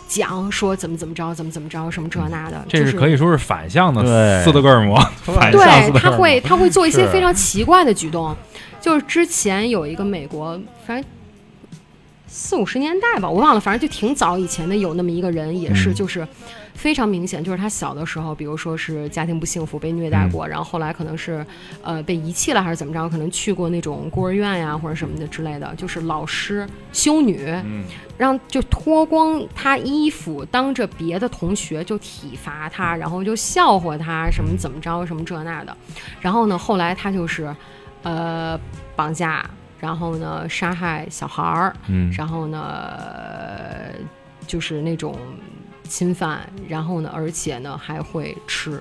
[0.08, 2.64] 讲说怎么怎么着，怎么怎么着，什么这那的。
[2.68, 8.36] 这是可以说是反向的斯德哥尔摩， 反向对，他会他会做一些非常奇怪的举动，
[8.80, 11.04] 就是之前有一个美国，反正
[12.34, 15.94] 四五十年代吧，我忘了，反正就挺早以前的，有那么一个人，也是嗯。
[15.94, 16.26] 就是
[16.72, 20.30] 非常明显，就是他小的时候，比如说是家庭不幸福，被虐待嗯。
[20.30, 21.44] 过，然后后来可能是
[21.82, 27.84] 呃被遗弃了还是怎么着，可能去过那种孤儿院呀或者什么的之类的，就是老师修女，嗯
[28.16, 35.76] 让就脱光他衣服，当着别的同学就体罚他，然后就笑话他什么怎么着什么这那的，
[36.20, 37.54] 然后呢，后来他就是，
[38.02, 38.58] 呃，
[38.96, 39.44] 绑架，
[39.82, 42.08] 然后呢杀害小孩儿，嗯。
[42.16, 43.92] 然后呢呃
[44.46, 45.18] 就是那种
[45.88, 48.80] 侵犯，然后呢而且呢还会吃，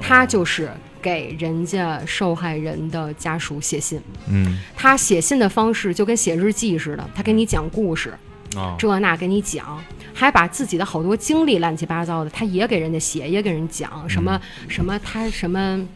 [0.00, 0.68] 他就是
[1.00, 4.58] 给人家受害人的家属写信，嗯。
[4.74, 8.12] 他写信的方式就跟写日记似的，他给你讲故事。
[8.56, 9.78] 啊这那给你讲，
[10.14, 15.86] 还把自己的好多经历乱七八糟的，他也给人家写，也给人讲什么、什么他什么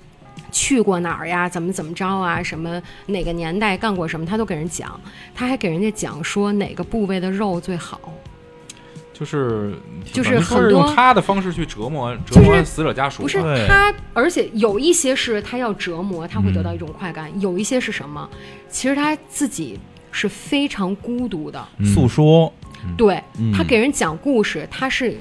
[0.51, 5.01] 去过哪儿呀，怎么怎么着啊，什么哪个年代干过什么，他都给人讲。
[5.35, 8.01] 他还给人家讲说哪个部位的肉最好，
[9.13, 9.75] 就是
[10.13, 18.29] 就是很多是用他的方式去折磨折磨死者家属，不是他，而且有一些是他要折磨，他会得嗯到一种快感；有一些是什么？
[18.69, 19.79] 其实他自己
[20.11, 21.87] 是非常孤独的，嗯。
[21.87, 22.53] 诉说，
[22.97, 23.53] 对嗯。
[23.53, 25.19] 他给人讲故事，他是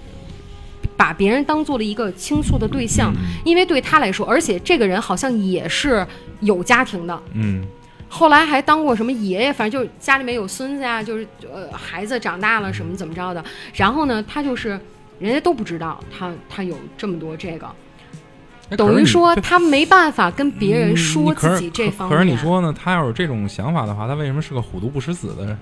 [0.99, 6.05] 把别人当做了一个倾诉的对象，嗯因为对他来说，而且这个人好像也是
[6.41, 7.65] 有家庭的，嗯
[8.09, 13.41] 后来还当过什么爷爷，反正就是家里面有孙子呀，就是呃孩子长大了什么怎么着的，
[13.73, 14.77] 然后呢，他就是
[15.19, 17.67] 人家都不知道他他有这么多这个，
[18.75, 22.17] 等于说他没办法跟别人嗯说自己这方面。
[22.17, 22.75] 可是你说呢？
[22.77, 25.57] 他要有这种想法的话，他为什么是个虎毒不食子的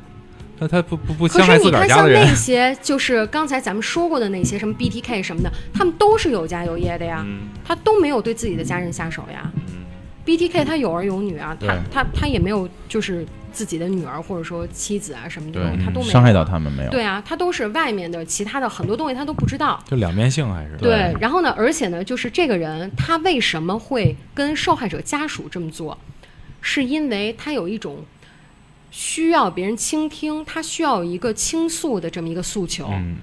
[0.57, 0.59] 人？
[0.59, 9.51] 他他不不不可伤害自是你看，像个儿家的人那些就是刚才咱们说过的那些什么 BTK 什么的，他们都是有家有业的呀，嗯他都没有对自己的家人下手呀。
[9.55, 9.85] 嗯
[10.25, 16.91] BTK 他有儿有女啊，他对他他也没有就是自己的女儿或者说妻子啊什么的，对他都没有伤害到他们没有？
[16.91, 19.81] 对啊，他都是外面的其他的很多东西他都不知道。
[19.87, 25.97] 就两面性还是对，然后呢，而且呢，就是这个人他为什么会跟受害者家属这么做，
[26.59, 28.03] 是因为他有一种
[28.91, 32.87] 需要别人倾听，他需要有一个倾诉的这么一个诉求。
[32.91, 33.15] 嗯。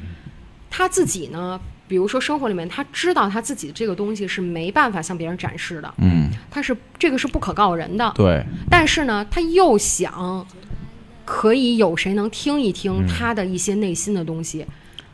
[0.77, 8.13] 他自己呢，比如说生活里面，他知道他自己这个东西是没办法向别人展示的，嗯，他是这个是不可告人的。
[8.17, 10.45] 对，但是呢，他又想
[11.25, 14.67] 可以有谁能听一听他的一些内心的东西，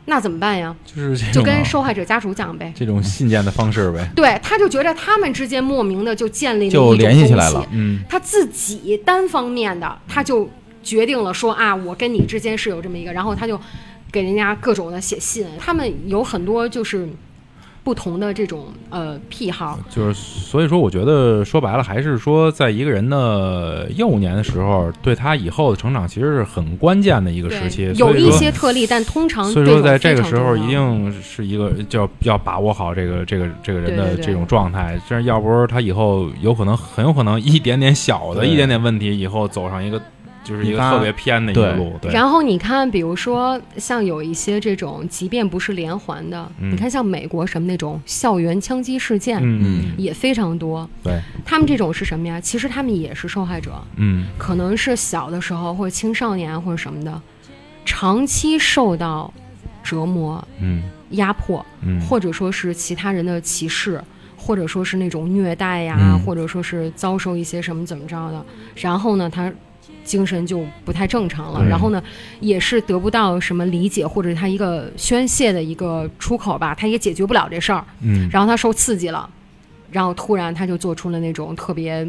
[0.05, 0.75] 那怎么办呀？
[0.85, 2.73] 就是就跟受害者家属讲呗。
[2.75, 4.11] 这种信件的方式呗。
[4.15, 7.65] 对，他就觉得他们之间莫名的就建立了联系起来了。
[7.71, 10.49] 嗯他自己单方面的，他就
[10.83, 13.59] 决定了说啊，我跟你之间是有这么一个，然后他就
[14.11, 15.45] 给人家各种的写信。
[15.59, 17.07] 他们有很多就是
[17.83, 27.91] 不同的这种呃癖好，就是所以说，我觉得说白了，还是说，在一个人的幼年的时候，对他以后的成长其实是很关键的一个时期。
[27.95, 39.99] 有一所以说些特例，但通常所以说，在这个时候，一定是一个就要要把握好这个这个这个人的这种状态，这要不是他以后有可能很有可能一点点小的一点点问题，以后走上一个
[40.43, 41.97] 就是一个特别偏的一个路。
[42.01, 46.71] 对，然后你看，比如说像有一些这种，即便不是连环的，嗯。
[46.71, 49.39] 你看像美国什么那种校园枪击事件。
[49.41, 49.93] 嗯。
[49.97, 52.39] 也非常多，对，他们这种是什么呀？
[52.39, 54.25] 其实他们也是受害者，嗯。
[54.37, 57.21] 可能是小的时候或者青少年或者什么的，
[57.85, 59.31] 长期受到
[59.83, 60.81] 折磨、嗯。
[61.11, 64.01] 压迫，嗯，或者说是其他人的歧视，
[64.37, 66.19] 或者说是那种虐待呀，嗯。
[66.21, 68.45] 或者说是遭受一些什么怎么着的，
[68.75, 69.51] 然后呢，他
[70.03, 72.01] 精神就不太正常了，然后呢，
[72.39, 78.29] 也是得不到什么理解或者他一个宣泄的一个出口吧，他也解决不了这事儿，嗯。
[78.31, 79.29] 然后他受刺激了，
[79.91, 82.07] 然后突然他就做出了那种特别。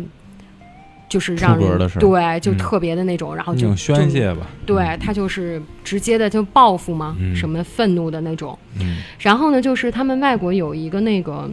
[1.08, 2.56] 就是让人对，就嗯。
[2.56, 4.46] 特别的那种，然后就宣，泄吧。
[4.64, 7.36] 对他就是直接的就报复嘛，嗯。
[7.36, 9.02] 什么愤怒的那种，嗯。
[9.18, 11.46] 然后呢，就是他们外国有一个那个，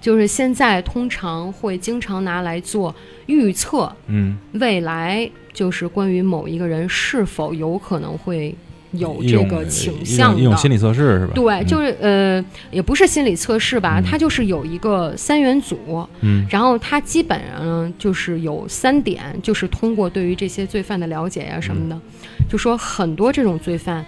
[0.00, 2.94] 就是现在通常会经常拿来做
[3.26, 8.54] 预测嗯，未来，就是关于某一个人是否有可能会
[8.92, 11.32] 有这个倾向一种心理测试是吧？
[11.34, 11.66] 对，嗯。
[11.66, 14.02] 就是呃，也不是心理测试吧，嗯。
[14.02, 16.44] 它就是有一个三元组，嗯。
[16.50, 22.46] 然后它基本上就是有三点，就是通过对于这些罪犯的了解呀、什么的，嗯。
[22.48, 24.04] 就说很多这种罪犯，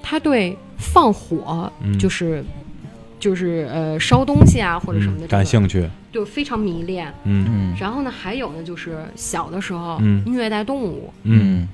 [0.00, 1.98] 他对放火嗯。
[1.98, 2.44] 就是、
[3.20, 5.88] 就是呃烧东西啊或者什么的、嗯感，兴趣。
[6.10, 7.06] 就非常迷恋。
[7.22, 11.68] 嗯嗯然后呢，还有呢，就是小的时候、嗯虐待动物，嗯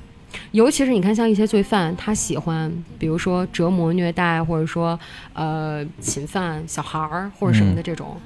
[0.50, 4.98] 尤其是你看像一些罪犯，他喜欢比如说折磨、虐待，或者说
[5.32, 8.16] 呃侵犯小孩儿或者什么的这种。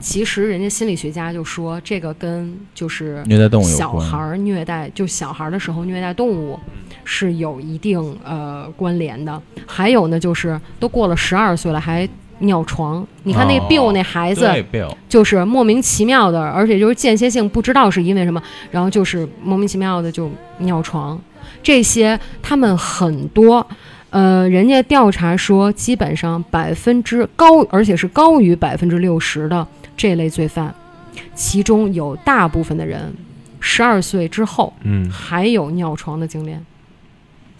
[0.00, 6.58] 其实人家心理学家就说，这个跟就是虐待动物小孩儿虐待，就小孩儿的时候虐待动物
[7.04, 9.40] 是有一定呃关联的。
[9.66, 12.06] 还有呢，就是都过了十二岁了还
[12.44, 14.48] 尿床，你看那哦 Bill 那孩子，
[15.08, 21.20] 就是莫名其妙的，而且就是间歇性，不知道是因为什么，然后就是莫名其妙的就尿床。
[21.62, 23.66] 这些他们很多，
[24.10, 29.66] 呃，人家调查说，基本上百分之高，而且是高于百分之六十的
[29.96, 30.74] 这类罪犯，
[31.34, 33.12] 其中有大部分的人
[33.60, 36.54] 十二岁之后嗯，还有尿床的经历，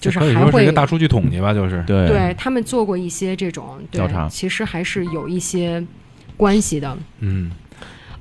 [0.04, 1.82] 就是还会是一个大数据统计吧，就是。
[1.86, 5.84] 对对他们做过一些这种对调查其实还是有一些
[6.36, 6.96] 关系的。
[7.20, 7.50] 嗯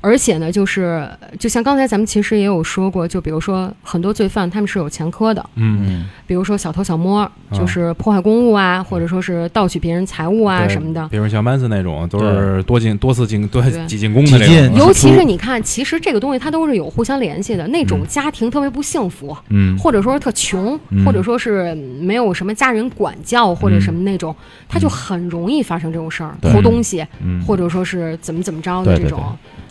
[0.06, 1.08] 而且呢，就是
[1.40, 11.08] 就像刚才咱们其实也有说过，就比如说很多罪犯他们是有前科的，嗯，嗯比如说小偷小摸，就是破坏公物啊，或者说是盗取别人财物啊什么的。
[11.08, 13.88] 比如像曼斯那种，都是多进多次进多对。
[13.88, 14.68] 几进宫的这几进。
[14.72, 14.78] 种。
[14.78, 17.66] 尤其是你看，其实这个东西它都是有互相联系的。
[17.68, 19.78] 那种家庭特别不幸福，嗯。
[19.78, 21.06] 或者说是特穷，嗯。
[21.06, 24.36] 或者说是没有什么家人管教或者什么那种，
[24.68, 29.24] 他就很容易发生这种事儿，偷东西，嗯，或者说是怎么怎么着的对对这种。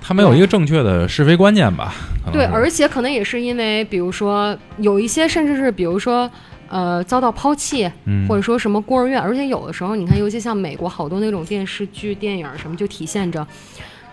[0.02, 1.94] 他没有一个正确的是非观念吧？
[2.32, 6.30] 对，而且可能也是因为，比如说有一些甚至是比如说。
[6.74, 13.46] 呃，遭到抛弃，嗯或者说什么孤儿院，而且有的时候，你看，尤其像美国好多那种电视剧、电影什么，就体现着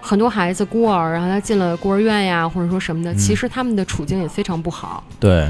[0.01, 5.47] 很多孩子孤儿，然后他进了孤儿院呀，或者说什么的，嗯其实他们的处境也非常不好，对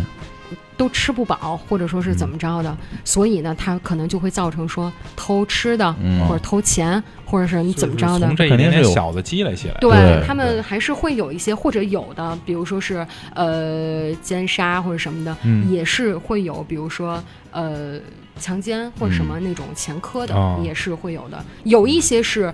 [0.80, 6.26] 都吃不饱，或者说是怎么着的，所以呢，他可能就会造成说偷吃的，嗯。
[6.26, 8.28] 或者偷钱，或者是你怎么着的。
[8.28, 9.74] 从，这一肯定是有点点小的积累起来。
[9.82, 15.70] 对对他们还是会有一些，或者有的，比如说是呃奸杀或者什么的，嗯。
[15.70, 18.00] 也是会有，比如说呃
[18.40, 21.44] 强奸或者什么那种前科的，哦也是会有的。
[21.66, 22.54] 有一些是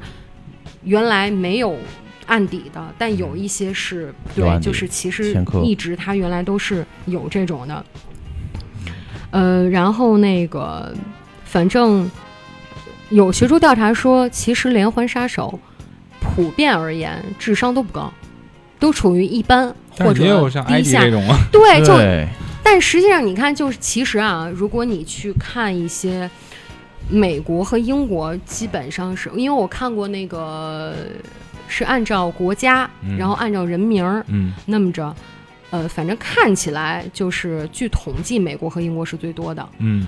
[0.84, 1.78] 原来没有
[2.26, 7.86] 案底的，但有一些是对，就是其实一直他原来都是有这种的。
[9.36, 10.94] 呃，然后那个，
[11.44, 12.10] 反正
[13.10, 15.60] 有学术调查说，其实连环杀手
[16.22, 18.10] 普遍而言智商都不高，
[18.80, 19.68] 都处于一般
[20.00, 21.02] 或者但是也有像低下。
[21.02, 21.12] 这。
[21.12, 22.26] 种啊，对，就对，
[22.64, 26.30] 但实际上，你看，就是其实啊，如果你去看一些
[27.10, 30.96] 美国和英国，基本上是因为我看过那个
[31.68, 33.18] 是按照国家，嗯。
[33.18, 34.54] 然后按照人名儿嗯。
[34.66, 35.14] 那么着，
[35.72, 39.68] 呃，反正看起来就是据统计，美国和英国是最多的。
[39.80, 40.08] 嗯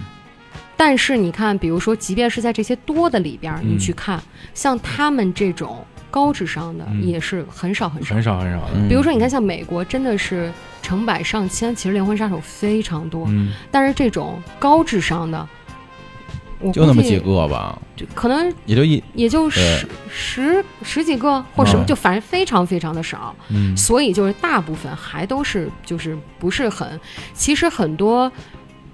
[0.80, 4.22] 但是你看，比如说，即便是在这些多的里边，嗯你去看，
[4.54, 8.14] 像他们这种高智商的嗯也是很少很少。
[8.14, 10.54] 很少很少的，嗯比如说，你看像美国，真的是
[10.84, 13.26] 成百上千，其实连环杀手非常多。
[13.30, 15.50] 嗯但是这种高智商的，
[16.74, 23.36] 就那么几，个吧，就可能也就一也就十十十几个，或什么，嗯就反正非常非常的少。
[23.50, 27.00] 嗯所以就是大部分还都是就是不是很，
[27.34, 28.32] 其实很多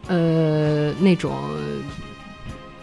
[0.08, 1.34] 呃那种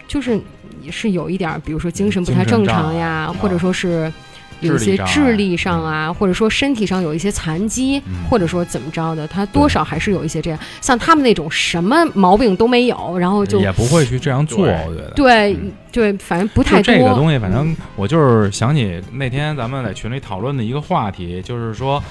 [0.07, 0.39] 就是
[0.81, 4.11] 也是有一点儿，比如说精神不太正常呀，或者说是。
[4.61, 10.59] 有一些智力上啊，或者说身体上有一些残疾，嗯或者说怎么着的，他多少还是有一些这样。
[10.79, 15.11] 像他们那种什么毛病都没有，然后就也不会去这样做，对我觉得。
[15.15, 16.81] 对嗯对，反正不太。
[16.81, 22.01] 这个东西，反正我就是想起那天咱们在群里讨论的一个话题，就是说，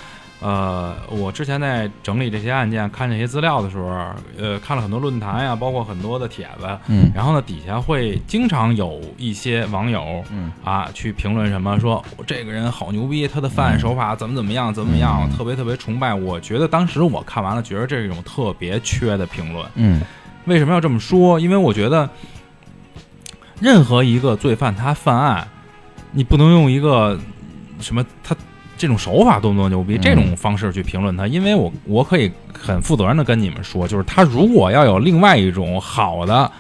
[0.41, 3.87] 呃，我之前在整理这些案件、看这些资料的时候，
[4.39, 16.15] 呃，看了很多论坛呀，包括很多的帖子，嗯然后呢，底下会经常有一些网友嗯啊去评论什么，说这个人好牛逼，他的犯案手法怎么怎么样，怎么怎么样，嗯特别特别崇拜。
[16.15, 19.67] 我觉得当时我看完了，觉得这是一种特别缺的评论。
[19.75, 20.01] 嗯
[20.47, 21.39] 为什么要这么说？
[21.39, 22.09] 因为我觉得，
[23.61, 25.47] 任何一个罪犯他犯案，
[26.12, 27.21] 你不能用一个
[27.79, 28.35] 什么他
[28.81, 36.51] 这种手法多么多牛逼嗯这种方式去评论他，因为我我可以很负责任的跟你们说，就是他如果要有另外一种好的。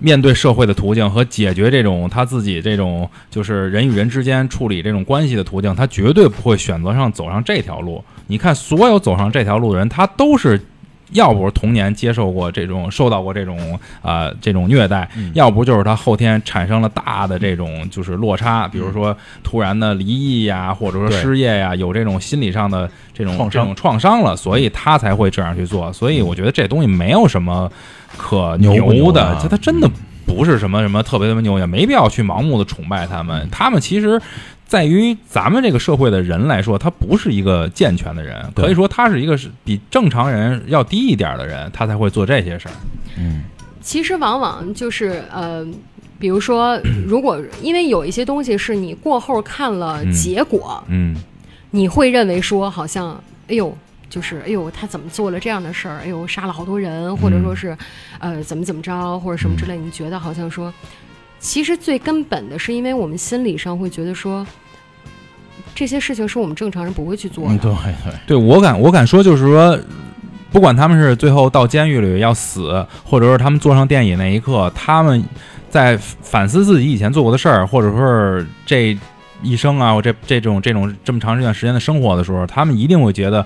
[0.00, 8.04] 面对社会的途径和解决这种他自己这种就是人与人之间处理这种关系的途径，他绝对不会选择上走上这条路。
[8.28, 10.60] 你看，所有走上这条路的人，他都是
[11.12, 25.92] 要不是童年接受过这种受到过这种呃这种虐待，嗯要不就是他后天产生了大的这种就是落差，比如说突然的离异呀，或者说失业呀，有这种心理上的这种创伤这种创伤了，所以他才会这样去做。
[25.92, 27.70] 所以我觉得这东西没有什么
[28.16, 29.90] 可牛的，啊就他真的
[30.26, 33.48] 不是什么什么特别特别牛，也没必要去盲目的崇拜他们。
[33.50, 34.20] 他们其实。
[34.68, 42.74] 在于咱们这个社会的人来说，他不是一个健全的人，可以说他是一个是比正常人要低一点的人，他才会做这些事儿。
[43.16, 43.42] 嗯
[43.80, 45.66] 其实往往就是呃，
[46.18, 51.16] 比如说，如果因为有一些东西是你过后看了嗯结果，嗯
[51.70, 53.18] 你会认为说好像，
[53.48, 53.76] 哎呦。
[54.10, 55.98] 就是哎呦，他怎么做了这样的事儿？
[55.98, 57.76] 哎呦，杀了好多人，或者说是，
[58.18, 59.76] 呃，怎么怎么着，或者什么之类。
[59.76, 60.72] 你觉得好像说，
[61.40, 64.46] 其实最根本的是因为我们心理上会觉得说，
[65.74, 67.54] 这些事情是我们正常人不会去做的。
[67.54, 69.78] 嗯，对对，对我敢我敢说，就是说，
[70.50, 75.22] 不管他们是最后到监狱里要死，或者说他们坐上电椅那一刻，他们
[75.70, 78.98] 在反思自己以前做过的事儿，或者说是这
[79.42, 83.44] 一生啊，或这这种这种这么长一段时间的生活的时候，他们一定会觉得。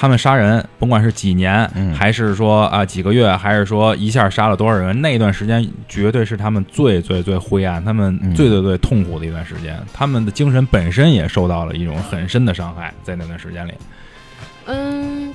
[0.00, 9.78] 他们杀人，甭管是几年，嗯还是说啊几个月，还是说一下杀了多少人，那段时间绝对是他们最最最灰暗、他们嗯最最最痛苦的一段时间。
[9.92, 13.72] 他们的精神本身也受到了一种很深的伤害，在那段时间里。
[14.64, 15.34] 嗯，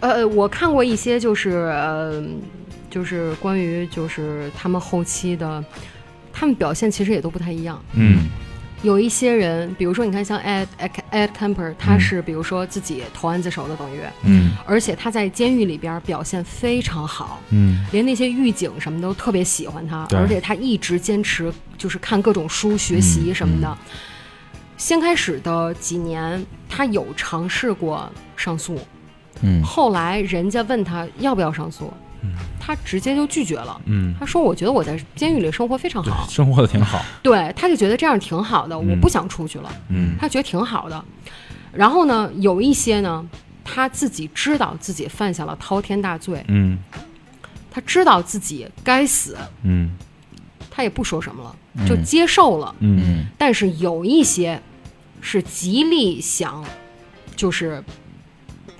[0.00, 2.24] 呃，我看过一些，就是呃，
[2.88, 5.62] 就是关于就是他们后期的，
[6.32, 7.78] 他们表现其实也都不太一样。
[7.92, 8.30] 嗯
[8.82, 12.00] 有一些人，比如说你看像 Ed Ed Ed Kemper，他嗯。
[12.00, 14.52] 是比如说自己投案自首的，等于，嗯。
[14.64, 17.40] 而且他在监狱里边表现非常好。
[17.50, 17.84] 嗯。
[17.90, 23.78] 连那些狱警什么都特别喜欢他，而且他一直坚持就是看各种书学习什么的。
[24.76, 28.78] 先开始的几年，他有尝试过上诉，
[29.42, 29.60] 嗯。
[29.62, 31.92] 后来人家问他要不要上诉，
[32.60, 33.80] 他直接就拒绝了。
[33.86, 37.02] 嗯，他说：“我觉得我在监狱里生活非常好，，生活的挺好。
[37.22, 39.72] 对，他就觉得这样挺好的，嗯我不想出去了。
[39.88, 41.04] 嗯他觉得挺好的。
[41.72, 43.24] 然后呢，有一些呢，
[43.64, 46.78] 他自己知道自己犯下了滔天大罪，嗯
[47.70, 49.96] 他知道自己该死，嗯
[50.70, 52.74] 他也不说什么了，就接受了。
[52.80, 54.60] 嗯嗯但是有一些
[55.20, 56.64] 是极力想，
[57.36, 57.82] 就是，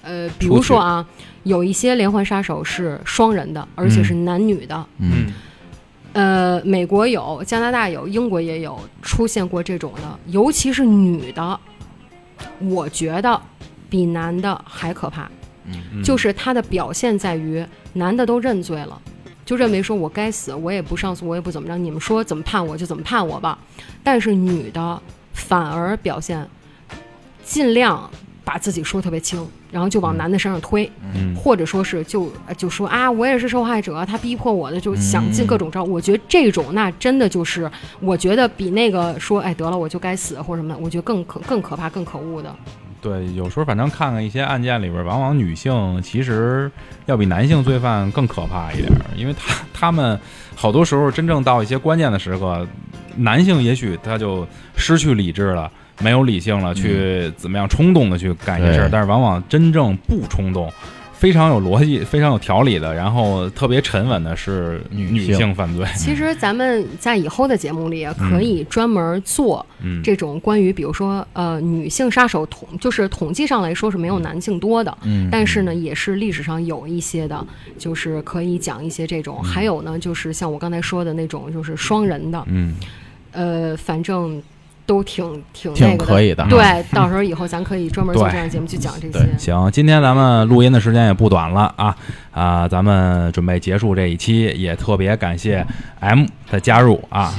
[0.03, 1.07] 呃，比如说啊，
[1.49, 4.87] 有一些连环杀手是双人的，而且是男女的。
[4.99, 5.33] 嗯
[6.13, 11.61] 呃，美国有，加拿大有，英国也有出现过这种的，尤其是女的，
[12.61, 13.41] 我觉得
[13.89, 15.31] 比男的还可怕。
[15.65, 19.01] 嗯就是他的表现在于男的都认罪了，
[19.45, 23.59] 就认为说我该死，我也不上诉，我也不怎么着，你们说怎么判我就怎么判我吧。
[24.03, 25.03] 但是女的
[25.35, 26.49] 反而表现
[27.45, 28.11] 尽量
[28.49, 35.85] 把自己说特别轻，然后就往男的身上推，嗯或者说是就呃就说啊，我也是受害者，他逼迫我的，就想尽各种招。
[35.85, 37.71] 我觉得这种那真的就是，
[38.01, 42.51] 我觉得比那个说哎得了我就该死或者什么的，我觉得更可更可怕、更可恶的。
[43.03, 46.71] 对，有时候反正看看一些案件里边，往往女性其实
[47.05, 50.19] 要比男性罪犯更可怕一点儿，因为他他们
[50.57, 52.67] 好多时候真正到一些关键的时刻，
[53.17, 60.73] 男性也许他就失去理智了，没有理性了，去怎么样冲动的去干一些事儿，但是往往真正不冲动。
[61.13, 65.85] 非常有逻辑、 非常有条理的，然后特别沉稳的是女女性性犯罪。
[65.97, 77.45] 其实咱们在以后的节目里也可以专门做嗯，这种关于，比如说呃女性杀手统，就是统计上来说是没有男性多的，嗯，但是呢也是历史上有一些的，
[77.77, 82.77] 就是可以讲一些这种，还有呢就是像我刚才说的那种，就是双人的，嗯，
[83.33, 84.41] 呃，反正
[84.89, 85.99] 都挺挺挺。
[85.99, 86.47] 可以的。
[86.49, 89.39] 对，到时候以后咱可以专门做这样的节目去讲这些对。
[89.39, 91.95] 行，今天咱们录音的时间也不短了啊
[92.33, 95.65] 啊，咱们准备结束这一期，也特别感谢
[96.01, 97.35] M 的加入啊，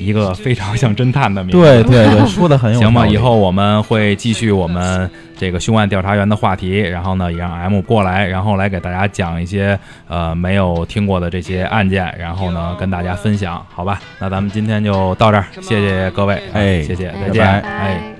[0.00, 1.58] 一个非常像侦探的名字。
[1.58, 5.08] 对对对，说的很有 行吧，以后我们会继续我们
[5.38, 9.78] 这个凶案调查员的话题，然后呢，也让 M 过来，然后来给大家讲一些
[10.08, 14.00] 呃没有听过的这些案件，然后呢跟大家分享，好吧？
[14.18, 18.19] 那咱们今天就到这儿，谢谢各位，哎谢谢，哎再见，拜拜哎。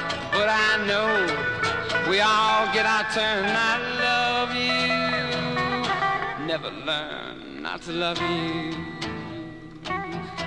[0.31, 1.07] But I know
[2.09, 3.45] we all get our turn.
[3.45, 3.77] I
[4.07, 6.45] love you.
[6.45, 8.73] Never learn not to love you.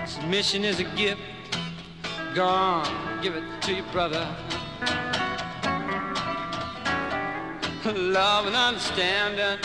[0.06, 1.20] Submission is a gift.
[2.35, 4.27] Go on, give it to your brother.
[7.85, 9.59] Love and understanding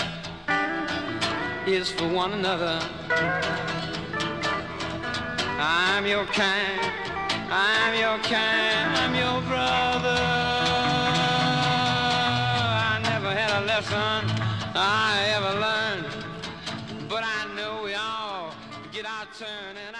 [1.66, 2.80] is for one another.
[5.58, 7.09] I'm your kind,
[7.52, 10.22] I'm your kind, I'm your brother.
[12.94, 14.30] I never had a lesson
[14.76, 16.26] I ever learned,
[17.10, 18.54] but I know we all
[18.92, 19.99] get our turn and I.